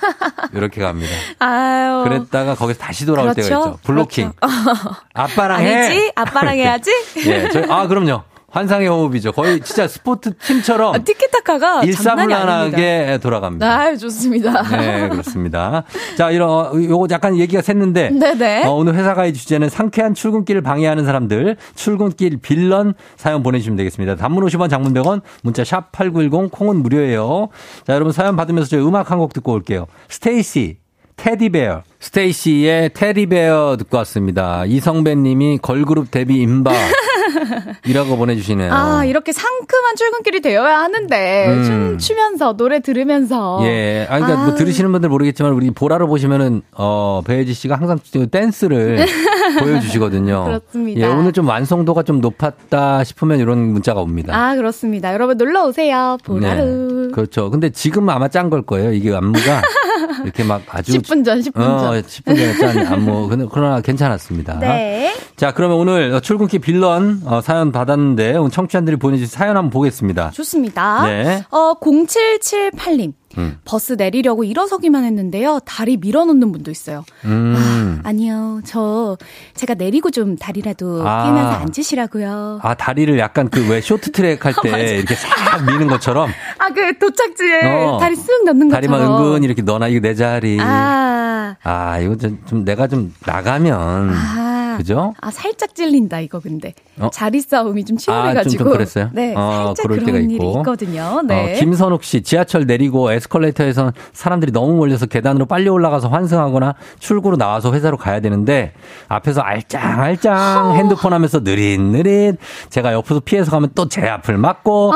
[0.53, 1.11] 이렇게 갑니다.
[1.39, 2.03] 아유.
[2.03, 3.49] 그랬다가 거기서 다시 돌아올 그렇죠?
[3.49, 3.79] 때가 있죠.
[3.83, 4.31] 블로킹.
[4.39, 4.95] 그렇죠.
[5.13, 5.75] 아빠랑 해.
[5.85, 6.11] 아니지?
[6.15, 6.91] 아빠랑 해야지?
[7.27, 8.23] 예, 저희, 아, 그럼요.
[8.49, 9.33] 환상의 호흡이죠.
[9.33, 11.83] 거의 진짜 스포츠 팀처럼 아, 티키타카가.
[11.83, 13.67] 일사불란하게 돌아갑니다.
[13.79, 14.61] 아, 좋습니다.
[14.77, 15.83] 네, 그렇습니다.
[16.17, 18.17] 자, 이런, 요거 약간 얘기가 샜는데.
[18.17, 18.65] 네네.
[18.65, 24.15] 어, 오늘 회사 가의 주제는 상쾌한 출근길을 방해하는 사람들, 출근길 빌런 사연 보내주시면 되겠습니다.
[24.15, 27.49] 단문 50원, 장문 100원, 문자 샵 8910, 콩은 무료예요.
[27.85, 29.87] 자, 여러분 사연 받으면서 저희 음악 한 곡 듣고 올게요.
[30.09, 30.77] 스테이시.
[31.15, 31.81] 테디베어.
[31.99, 34.63] 스테이시의 테디베어 듣고 왔습니다.
[34.65, 36.73] 이성배 님이 걸그룹 데뷔 임박.
[37.85, 38.73] 이라고 보내주시네요.
[38.73, 41.63] 아, 이렇게 상큼한 출근길이 되어야 하는데, 음.
[41.63, 43.59] 춤 추면서, 노래 들으면서.
[43.63, 44.07] 예.
[44.09, 44.45] 아, 그러니까 아.
[44.45, 47.99] 뭐 들으시는 분들 모르겠지만 우리 보라로 보시면은 어 배혜지 씨가 항상
[48.31, 49.05] 댄스를
[49.59, 50.43] 보여주시거든요.
[50.45, 51.01] 그렇습니다.
[51.01, 54.35] 예, 오늘 좀 완성도가 좀 높았다 싶으면 이런 문자가 옵니다.
[54.35, 55.13] 아, 그렇습니다.
[55.13, 56.17] 여러분 놀러 오세요.
[56.23, 57.11] 보라로.
[57.13, 57.49] 그렇죠.
[57.49, 58.93] 근데 지금 아마 짠 걸 거예요.
[58.93, 59.61] 이게 안무가
[60.23, 62.01] 이렇게 막 아주 10분 전, 10분 어, 전.
[62.01, 63.29] 10분 전에 짠 안무.
[63.51, 64.59] 그러나 괜찮았습니다.
[64.59, 65.13] 네.
[65.35, 70.31] 자, 그러면 오늘 출근길 빌런 어, 사연 받았는데 오늘 청취자들이 보내주신 사연 한번 보겠습니다.
[70.31, 71.03] 좋습니다.
[71.05, 71.43] 네.
[71.51, 73.13] 어, 0778님.
[73.37, 73.57] 음.
[73.65, 75.59] 버스 내리려고 일어서기만 했는데요.
[75.65, 77.03] 다리 밀어놓는 분도 있어요.
[77.25, 77.99] 음.
[78.03, 79.17] 아니요, 저
[79.55, 81.25] 제가 내리고 좀 다리라도 아.
[81.25, 82.59] 끼면서 앉으시라고요.
[82.63, 84.95] 아, 다리를 약간 그 왜 쇼트트랙 할 때.
[84.97, 87.97] 이렇게 싹 미는 것처럼 아, 그 도착지에 어.
[87.99, 89.25] 다리 쓱 넣는 다리만 것처럼.
[89.25, 90.57] 은근 이렇게 넣어놔 이거 내 자리.
[90.61, 94.66] 아, 아, 이거 좀, 좀 내가 좀 나가면 아.
[94.77, 95.13] 그죠?
[95.21, 96.73] 아, 살짝 찔린다, 이거 근데.
[96.99, 97.09] 어?
[97.11, 98.39] 자리 싸움이 좀 치열해가지고.
[98.39, 99.09] 아, 좀- 좀 그랬어요?
[99.13, 100.57] 네, 어, 살짝 그럴 때가 있고.
[100.59, 101.21] 있거든요.
[101.25, 101.55] 네.
[101.55, 107.73] 어, 김선욱 씨, 지하철 내리고 에스컬레이터에선 사람들이 너무 몰려서 계단으로 빨리 올라가서 환승하거나 출구로 나와서
[107.73, 108.73] 회사로 가야 되는데
[109.07, 112.37] 앞에서 알짱알짱 핸드폰 하면서 느릿느릿
[112.69, 114.91] 제가 옆에서 피해서 가면 또 제 앞을 막고.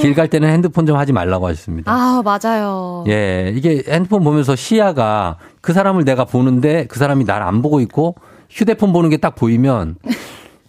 [0.00, 1.90] 길 갈 때는 핸드폰 좀 하지 말라고 하셨습니다.
[1.92, 3.04] 아, 맞아요.
[3.06, 8.16] 예, 이게 핸드폰 보면서 시야가 그 사람을 내가 보는데 그 사람이 날 안 보고 있고
[8.54, 9.96] 휴대폰 보는 게 딱 보이면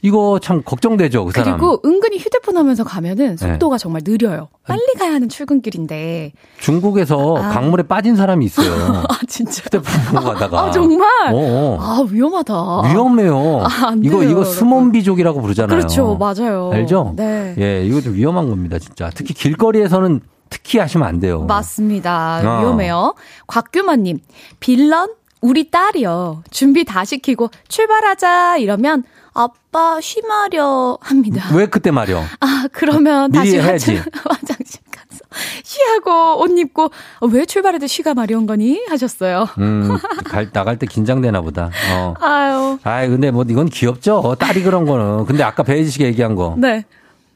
[0.02, 1.58] 이거 참 걱정되죠, 그 사람.
[1.58, 3.48] 그리고 은근히 휴대폰 하면서 가면은 네.
[3.48, 4.50] 속도가 정말 느려요.
[4.68, 6.32] 빨리 가야 하는 출근길인데.
[6.60, 7.50] 중국에서 아.
[7.50, 8.70] 강물에 빠진 사람이 있어요.
[9.10, 9.64] 아, 진짜.
[9.64, 10.62] 휴대폰 보고 가다가.
[10.66, 11.08] 아, 정말?
[11.34, 11.78] 어, 어.
[11.82, 12.54] 아, 위험하다.
[12.92, 13.62] 위험해요.
[13.64, 14.44] 아, 안 이거 돼요, 이거.
[14.44, 15.76] 스몬비족이라고 부르잖아요.
[15.76, 16.16] 그렇죠.
[16.20, 16.70] 맞아요.
[16.72, 17.14] 알죠?
[17.16, 17.56] 네.
[17.58, 19.10] 예, 이거 좀 위험한 겁니다, 진짜.
[19.16, 20.22] 특히 길거리에서는
[20.52, 21.46] 특히 하시면 안 돼요.
[21.46, 22.42] 맞습니다.
[22.44, 22.62] 어.
[22.62, 23.16] 위험해요.
[23.48, 24.20] 곽규만님,
[24.60, 25.10] 빌런?
[25.46, 26.42] 우리 딸이요.
[26.50, 29.04] 준비 다 시키고 출발하자 이러면
[29.36, 31.46] 아빠 쉬마려 합니다.
[31.54, 32.24] 왜 그때 말이요?
[32.40, 33.98] 아, 그러면 다시 해야지.
[33.98, 35.20] 화장, 화장실 가서
[35.64, 36.86] 쉬하고 옷 입고
[37.20, 38.82] 어, 왜 출발해도 쉬가 마려운 거니?
[38.90, 39.48] 하셨어요.
[39.60, 41.70] 음, 갈, 나갈 때 긴장되나 보다.
[41.94, 42.16] 어.
[42.22, 42.80] 아유.
[42.84, 44.36] 아이, 근데 뭐 이건 귀엽죠?
[44.40, 45.26] 딸이 그런 거는.
[45.26, 46.56] 근데 아까 배혜지 씨가 얘기한 거.
[46.58, 46.86] 네.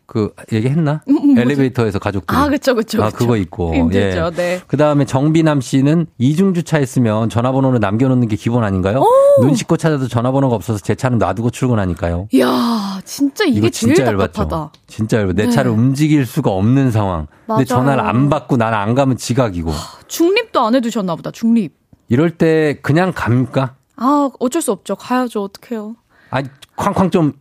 [0.10, 1.04] 그, 얘기했나?
[1.08, 1.42] 음, 뭐죠?
[1.42, 2.36] 엘리베이터에서 가족들.
[2.36, 3.04] 아, 그쵸, 그쵸.
[3.04, 3.12] 아.
[3.12, 3.76] 그거 있고.
[3.76, 4.36] 힘들죠, 예.
[4.36, 4.62] 네.
[4.66, 9.04] 그 다음에 정비남 씨는 이중 주차 했으면 전화번호를 남겨놓는 게 기본 아닌가요?
[9.40, 12.28] 눈 씻고 찾아도 전화번호가 없어서 제 차는 놔두고 출근하니까요.
[12.34, 14.72] 이야, 진짜 이게 이거 제일 진짜 답답하다.
[14.88, 15.36] 진짜 열받.
[15.36, 15.52] 내 네.
[15.52, 17.28] 차를 움직일 수가 없는 상황.
[17.46, 17.60] 맞아요.
[17.60, 19.72] 근데 전화를 안 받고 난안 가면 지각이고.
[20.08, 21.76] 중립도 안 해두셨나 보다, 중립.
[22.08, 23.76] 이럴 때 그냥 갑니까?
[23.96, 24.96] 아, 어쩔 수 없죠.
[24.96, 25.44] 가야죠.
[25.44, 25.96] 어떡해요.
[26.32, 26.42] 아,
[26.80, 27.34] 쾅쾅 좀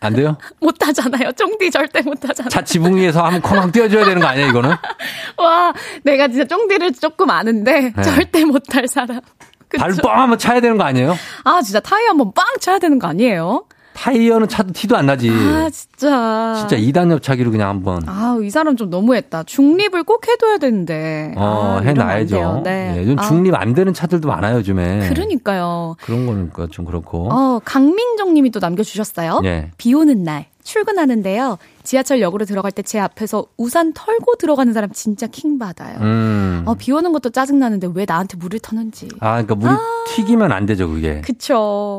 [0.00, 0.36] 안 돼요?
[0.60, 1.32] 못 하잖아요.
[1.32, 2.50] 쫑디 절대 못 하잖아요.
[2.50, 4.70] 차 지붕 위에서 한번 쾅쾅 띄워줘야 되는 거 아니야 이거는?
[5.38, 5.72] 와,
[6.02, 8.02] 내가 진짜 쫑디를 조금 아는데 네.
[8.02, 9.20] 절대 못 할 사람.
[9.68, 9.80] 그쵸?
[9.82, 11.16] 발뻥 한번 차야 되는 거 아니에요?
[11.44, 13.64] 아, 진짜 타이어 한번 빵 쳐야 되는 거 아니에요?
[13.96, 15.30] 타이어는 차도 티도 안 나지.
[15.30, 16.54] 아, 진짜.
[16.58, 19.44] 진짜 2단 옆차기로 그냥 한번 아, 이 사람 좀 너무했다.
[19.44, 21.32] 중립을 꼭 해둬야 되는데.
[21.36, 22.60] 어, 아, 해놔야죠.
[22.62, 22.94] 네.
[22.96, 25.08] 예, 요즘 아, 중립 안 되는 차들도 많아요, 요즘에.
[25.08, 25.96] 그러니까요.
[26.02, 27.28] 그런 거는 그좀 그렇고.
[27.32, 29.40] 어, 강민정 님이 또 남겨주셨어요.
[29.44, 29.70] 예.
[29.78, 31.56] 비 오는 날, 출근하는데요.
[31.86, 35.98] 지하철역으로 들어갈 때 제 앞에서 우산 털고 들어가는 사람 진짜 킹 받아요.
[36.00, 36.62] 음.
[36.66, 39.08] 어, 비 오는 것도 짜증 나는데 왜 나한테 물을 터는지.
[39.20, 39.72] 아, 그러니까 물이
[40.14, 41.20] 튀기면 안 되죠, 그게.
[41.22, 41.56] 그쵸.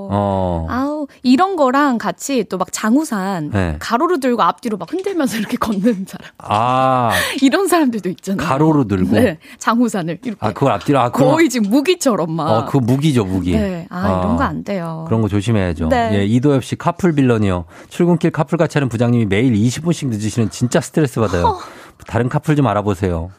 [0.10, 0.66] 어.
[0.70, 3.76] 아우, 이런 거랑 같이 또 막 장우산 네.
[3.80, 6.32] 가로로 들고 앞뒤로 막 흔들면서 이렇게 걷는 사람.
[6.38, 7.12] 아,
[7.44, 8.48] 이런 사람들도 있잖아요.
[8.48, 9.12] 가로로 들고.
[9.16, 9.38] 네.
[9.60, 10.38] 장우산을 이렇게.
[10.40, 11.32] 아, 그걸 앞뒤로, 아, 그거.
[11.32, 12.50] 거의 지금 무기처럼 막.
[12.50, 13.52] 어, 그거 무기죠, 무기.
[13.52, 13.86] 네.
[13.90, 14.20] 아, 어.
[14.22, 15.04] 이런 거 안 돼요.
[15.08, 15.90] 그런 거 조심해야죠.
[15.90, 16.12] 네.
[16.20, 17.66] 예, 이도엽 씨 카풀 빌런이요.
[17.90, 21.58] 출근길 카풀 같이 하는 부장님이 매일 20 분씩 늦으시는 진짜 스트레스 받아요.
[22.08, 23.32] 다른 카풀 좀 알아보세요.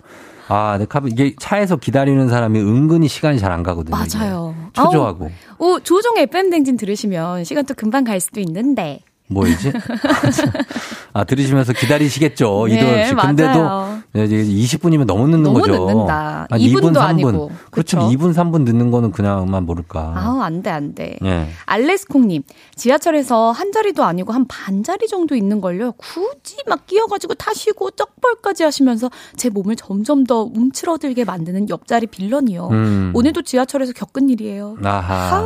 [0.49, 3.97] 아, 내 카풀 이게 차에서 기다리는 사람이 은근히 시간이 잘 안 가거든요.
[4.05, 4.19] 이게.
[4.19, 4.55] 맞아요.
[4.73, 5.31] 초조하고.
[5.59, 9.01] 아우, 오, 조종의 FM 댕진 들으시면 시간 또 금방 갈 수도 있는데.
[9.31, 9.73] 뭐이지?
[11.13, 12.67] 아, 들으시면서 기다리시겠죠.
[12.69, 13.15] 네, 씨.
[13.15, 13.95] 근데도 맞아요.
[13.97, 15.73] 네, 이제 20분이면 너무 늦는 너무 거죠.
[15.87, 16.47] 늦는다.
[16.51, 16.99] 한 2분도 2분, 3분.
[16.99, 17.51] 아니고.
[17.71, 17.99] 그렇죠.
[17.99, 17.99] 그쵸?
[18.11, 20.13] 2분, 3분 늦는 거는 그냥만 모를까.
[20.17, 21.17] 아우, 안 돼, 안 돼.
[21.25, 21.49] 예.
[21.67, 22.43] 알레스콩님,
[22.77, 25.93] 지하철에서 한 자리도 아니고 한 반자리 정도 있는 걸요.
[25.93, 32.69] 굳이 막 끼어가지고 타시고 떡벌까지 하시면서 제 몸을 점점 더 움츠러들게 만드는 옆자리 빌런이요.
[32.71, 33.13] 음.
[33.15, 34.77] 오늘도 지하철에서 겪은 일이에요.
[34.85, 35.43] 아하.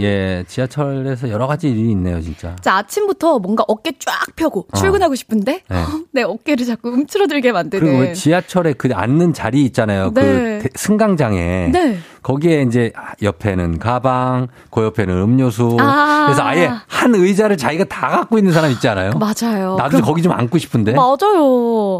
[0.00, 2.56] 예, 지하철에서 여러 가지 일이 있네요, 진짜.
[2.60, 4.76] 자, 아침부터 뭔가 어깨 쫙 펴고 어.
[4.78, 5.76] 출근하고 싶은데 네.
[6.12, 7.84] 내 어깨를 자꾸 움츠러들게 만드는.
[7.84, 10.12] 그리고 왜 지하철에 그 앉는 자리 있잖아요.
[10.14, 10.22] 네.
[10.62, 11.68] 그 대- 승강장에.
[11.72, 11.98] 네.
[12.24, 12.90] 거기에 이제
[13.22, 15.76] 옆에는 가방, 그 옆에는 음료수.
[15.78, 16.24] 아.
[16.24, 19.12] 그래서 아예 한 의자를 자기가 다 갖고 있는 사람 있지 않아요?
[19.12, 19.76] 맞아요.
[19.76, 20.94] 나도 거기 좀 앉고 싶은데.
[20.94, 21.14] 맞아요.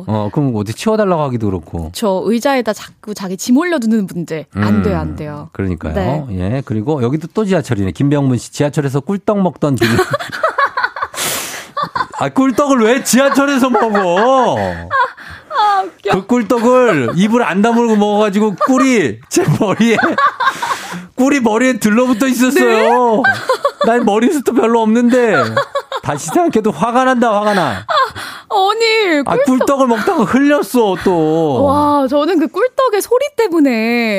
[0.06, 1.90] 어, 그럼 어디 치워달라고 하기도 그렇고.
[1.92, 5.50] 저 의자에다 자꾸 자기 짐 올려두는 문제 안 음, 돼요, 안 돼요.
[5.52, 5.94] 그러니까요.
[5.94, 6.26] 네.
[6.30, 6.62] 예.
[6.64, 7.92] 그리고 여기도 또 지하철이네.
[7.92, 9.86] 김병문 씨 지하철에서 꿀떡 먹던 길.
[12.18, 14.56] 아, 꿀떡을 왜 지하철에서 먹어?
[15.56, 19.96] 아, 그 꿀떡을 입을 안 다물고 먹어가지고 꿀이 제 머리에
[21.16, 23.22] 꿀이 머리에 들러붙어 있었어요.
[23.86, 25.34] 난 머리숱도 별로 없는데
[26.02, 27.86] 다시 생각해도 화가 난다 화가 나.
[28.50, 29.46] 아니, 아 꿀떡.
[29.46, 31.64] 꿀떡을 먹다가 흘렸어 또.
[31.64, 33.70] 와, 저는 그 꿀떡의 소리 때문에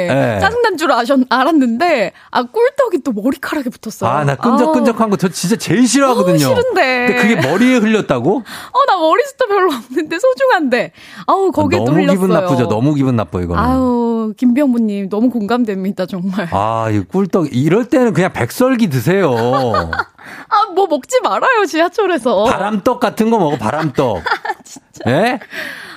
[0.07, 0.39] 네.
[0.39, 4.09] 짜증난 줄 아셨, 알았는데, 아, 꿀떡이 또 머리카락에 붙었어요.
[4.09, 6.37] 아 나 끈적끈적한 거저 진짜 제일 싫어하거든요.
[6.37, 7.05] 너무 싫은데.
[7.07, 8.37] 근데 그게 머리에 흘렸다고?
[8.37, 10.91] 어, 나 머리숱도 별로 없는데 소중한데.
[11.27, 12.13] 아우, 거기에 또 너무 흘렸어요.
[12.19, 12.67] 기분 나쁘죠.
[12.67, 13.61] 너무 기분 나빠 이거는.
[13.63, 16.47] 아우, 김병무님 너무 공감됩니다, 정말.
[16.51, 19.35] 아, 이 꿀떡 이럴 때는 그냥 백설기 드세요.
[20.49, 22.45] 아, 뭐 먹지 말아요, 지하철에서.
[22.45, 23.57] 바람떡 같은 거 먹어.
[23.57, 24.23] 바람떡.
[25.07, 25.39] 예?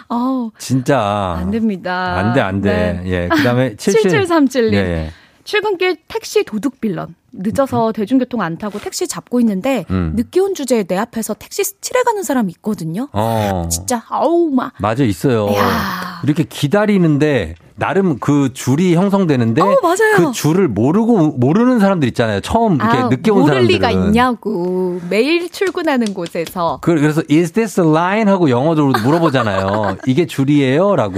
[0.08, 2.16] 아우, 진짜 안 됩니다.
[2.16, 3.00] 안 돼, 안 돼.
[3.04, 3.10] 네.
[3.10, 3.28] 예.
[3.28, 4.72] 그 다음에 77 7737님.
[4.72, 5.10] 예, 예.
[5.44, 7.14] 출근길 택시 도둑 빌런.
[7.30, 10.12] 늦어서 대중교통 안 타고 택시 잡고 있는데 음.
[10.16, 13.08] 늦게 온 주제에 내 앞에서 택시 스틸해가는 사람이 있거든요.
[13.12, 13.68] 어.
[13.70, 15.46] 진짜 아우 막 맞아 있어요.
[15.54, 16.20] 야.
[16.24, 20.16] 이렇게 기다리는데 나름 그 줄이 형성되는데 어, 맞아요.
[20.16, 22.40] 그 줄을 모르고 모르는 사람들 있잖아요.
[22.40, 23.74] 처음 이렇게 아, 늦게 온 모를 사람들은.
[23.76, 29.96] 리가 있냐고 매일 출근하는 곳에서 그- 그래서 is this a line 하고 영어로 물어보잖아요.
[30.06, 31.14] 이게 줄이에요라고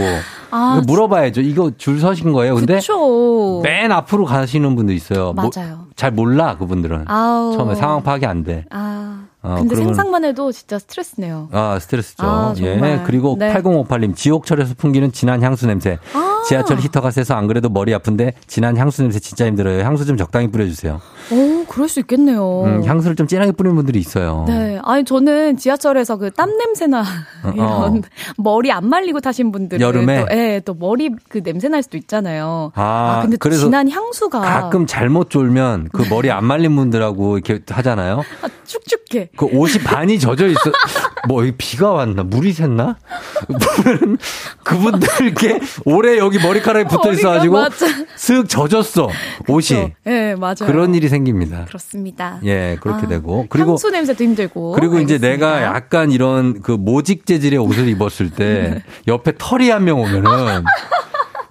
[0.51, 1.41] 아, 물어봐야죠.
[1.41, 2.55] 이거 줄 서신 거예요.
[2.57, 3.61] 근데 그쵸.
[3.63, 5.33] 맨 앞으로 가시는 분도 있어요.
[5.33, 5.87] 뭐- 맞아요.
[5.97, 7.55] 잘 몰라 그분들은 아우.
[7.57, 8.65] 처음에 상황 파악이 안 돼.
[8.71, 11.49] 아 어, 근데 그러면- 생각만 해도 진짜 스트레스네요.
[11.53, 12.23] 아, 스트레스죠.
[12.27, 13.01] 아, 예.
[13.07, 13.55] 그리고 네.
[13.55, 15.99] 8058님, 지옥철에서 풍기는 진한 향수 냄새.
[16.13, 16.30] 아.
[16.49, 19.85] 지하철 히터 가 세서 안 그래도 머리 아픈데 진한 향수 냄새 진짜 힘들어요.
[19.85, 21.01] 향수 좀 적당히 뿌려주세요.
[21.31, 22.65] 오 그럴 수 있겠네요.
[22.65, 24.45] 음, 향수를 좀 진하게 뿌리는 분들이 있어요.
[24.49, 27.03] 네, 아니 저는 지하철에서 그 땀 냄새나
[27.45, 28.01] 어, 이런 어.
[28.39, 30.25] 머리 안 말리고 타신 분들은 여름에?
[30.25, 32.73] 또, 예, 또 머리 그 냄새 날 수도 있잖아요.
[32.75, 37.61] 아, 근데 또 그래서 진한 향수가 가끔 잘못 졸면 그 머리 안 말린 분들하고 이렇게
[37.69, 38.23] 하잖아요.
[38.43, 39.29] 아, 축축해.
[39.37, 40.61] 그 옷이 반이 젖어 있어.
[41.29, 42.25] 뭐 여기 비가 왔나?
[42.25, 42.97] 물이 샜나?
[44.65, 47.59] 그분들께 오래 여기 머리카락에 붙어 있어가지고.
[48.17, 49.09] 슥 젖었어
[49.49, 49.93] 옷이.
[50.07, 50.67] 예, 맞아요.
[50.67, 51.60] 그런 일이 생깁니다.
[51.67, 52.41] 그렇습니다.
[52.45, 54.73] 예, 그렇게 아, 되고 그리고 향수 냄새도 힘들고.
[54.73, 55.29] 그리고 이제 알겠습니다.
[55.47, 60.65] 내가 약간 이런 그 모직 재질의 옷을 입었을 때 옆에 털이 한 명 오면은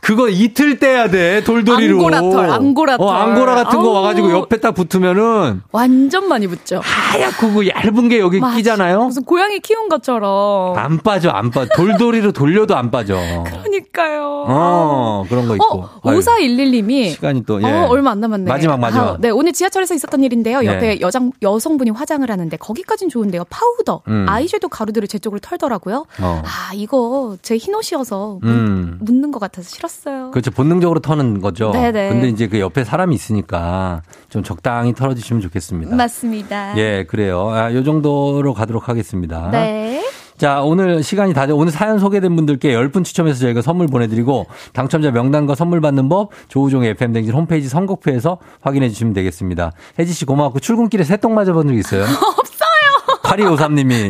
[0.09, 1.97] 그거 이틀 떼야 돼 돌돌이로.
[1.97, 3.05] 앙고라털, 앙고라털.
[3.07, 3.93] 어, 앙고라 같은 거 아우.
[3.97, 6.81] 와가지고 옆에 딱 붙으면은 완전 많이 붙죠.
[6.83, 8.55] 하얗고 그 얇은 게 여기 맞아.
[8.57, 9.03] 끼잖아요.
[9.05, 10.75] 무슨 고양이 키운 것처럼.
[10.79, 11.69] 안 빠져, 안 빠져.
[11.75, 13.19] 돌돌이로 돌려도 안 빠져.
[13.45, 14.45] 그러니까요.
[14.47, 15.65] 어, 그런 거 있고.
[15.83, 17.65] 어, 5411님이 시간이 또, 예.
[17.71, 18.49] 어, 얼마 안 남았네.
[18.49, 19.07] 마지막, 마지막.
[19.09, 20.65] 아, 네, 오늘 지하철에서 있었던 일인데요.
[20.65, 20.99] 옆에 예.
[21.01, 23.43] 여장, 여성분이 화장을 하는데 거기까진 좋은데요.
[23.51, 24.25] 파우더, 음.
[24.27, 26.05] 아이섀도우 가루들을 제 쪽으로 털더라고요.
[26.21, 26.41] 어.
[26.43, 28.97] 아, 이거 제 흰 옷이어서 묻- 음.
[29.01, 29.98] 묻는 것 같아서 싫었어요.
[30.31, 30.51] 그렇죠.
[30.51, 31.71] 본능적으로 터는 거죠.
[31.71, 32.09] 네네.
[32.09, 35.95] 근데 이제 그 옆에 사람이 있으니까 좀 적당히 털어주시면 좋겠습니다.
[35.95, 36.77] 맞습니다.
[36.77, 37.49] 예, 그래요.
[37.49, 39.49] 아, 요 정도로 가도록 하겠습니다.
[39.51, 40.03] 네.
[40.37, 41.51] 자, 오늘 시간이 다 돼.
[41.51, 46.91] 오늘 사연 소개된 분들께 10분 추첨해서 저희가 선물 보내드리고 당첨자 명단과 선물 받는 법 조우종의
[46.91, 49.73] FM댕진 홈페이지 선곡표에서 확인해 주시면 되겠습니다.
[49.99, 52.03] 혜지 씨 고마웠고 출근길에 새똥 맞아본 적 있어요?
[52.07, 53.19] 없어요.
[53.23, 54.09] 8253님이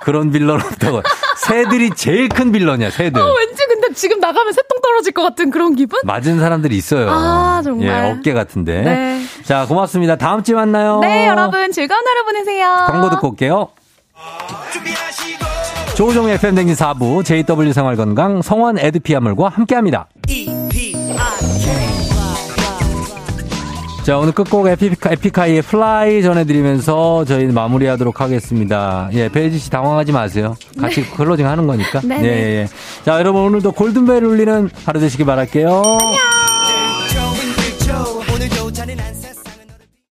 [0.00, 1.02] 그런 빌런 없다고.
[1.36, 3.20] 새들이 제일 큰 빌런이야, 새들.
[3.20, 3.67] 어, 왠지
[3.98, 5.98] 지금 나가면 새똥 떨어질 것 같은 그런 기분?
[6.04, 7.10] 맞은 사람들이 있어요.
[7.10, 7.88] 아, 정말.
[7.88, 8.82] 예, 어깨 같은데.
[8.82, 9.22] 네.
[9.42, 10.16] 자, 고맙습니다.
[10.16, 11.00] 다음 주에 만나요.
[11.00, 12.86] 네, 여러분 즐거운 하루 보내세요.
[12.86, 13.68] 광고 듣고 올게요.
[15.96, 20.06] 조우종의 FM대행진 4부 JW 생활건강 성원 에드피아물과 함께합니다.
[24.08, 29.10] 자, 오늘 끝곡 에픽하, 에픽하이의 Fly 전해드리면서 저희 마무리하도록 하겠습니다.
[29.12, 30.56] 예, 배지 씨 당황하지 마세요.
[30.80, 32.00] 같이 closing 하는 거니까.
[32.08, 32.28] 네, 예, 네.
[32.28, 32.68] 예, 예.
[33.04, 35.68] 자, 여러분 오늘도 골든벨 울리는 하루 되시길 바랄게요.
[36.00, 36.57] 안녕.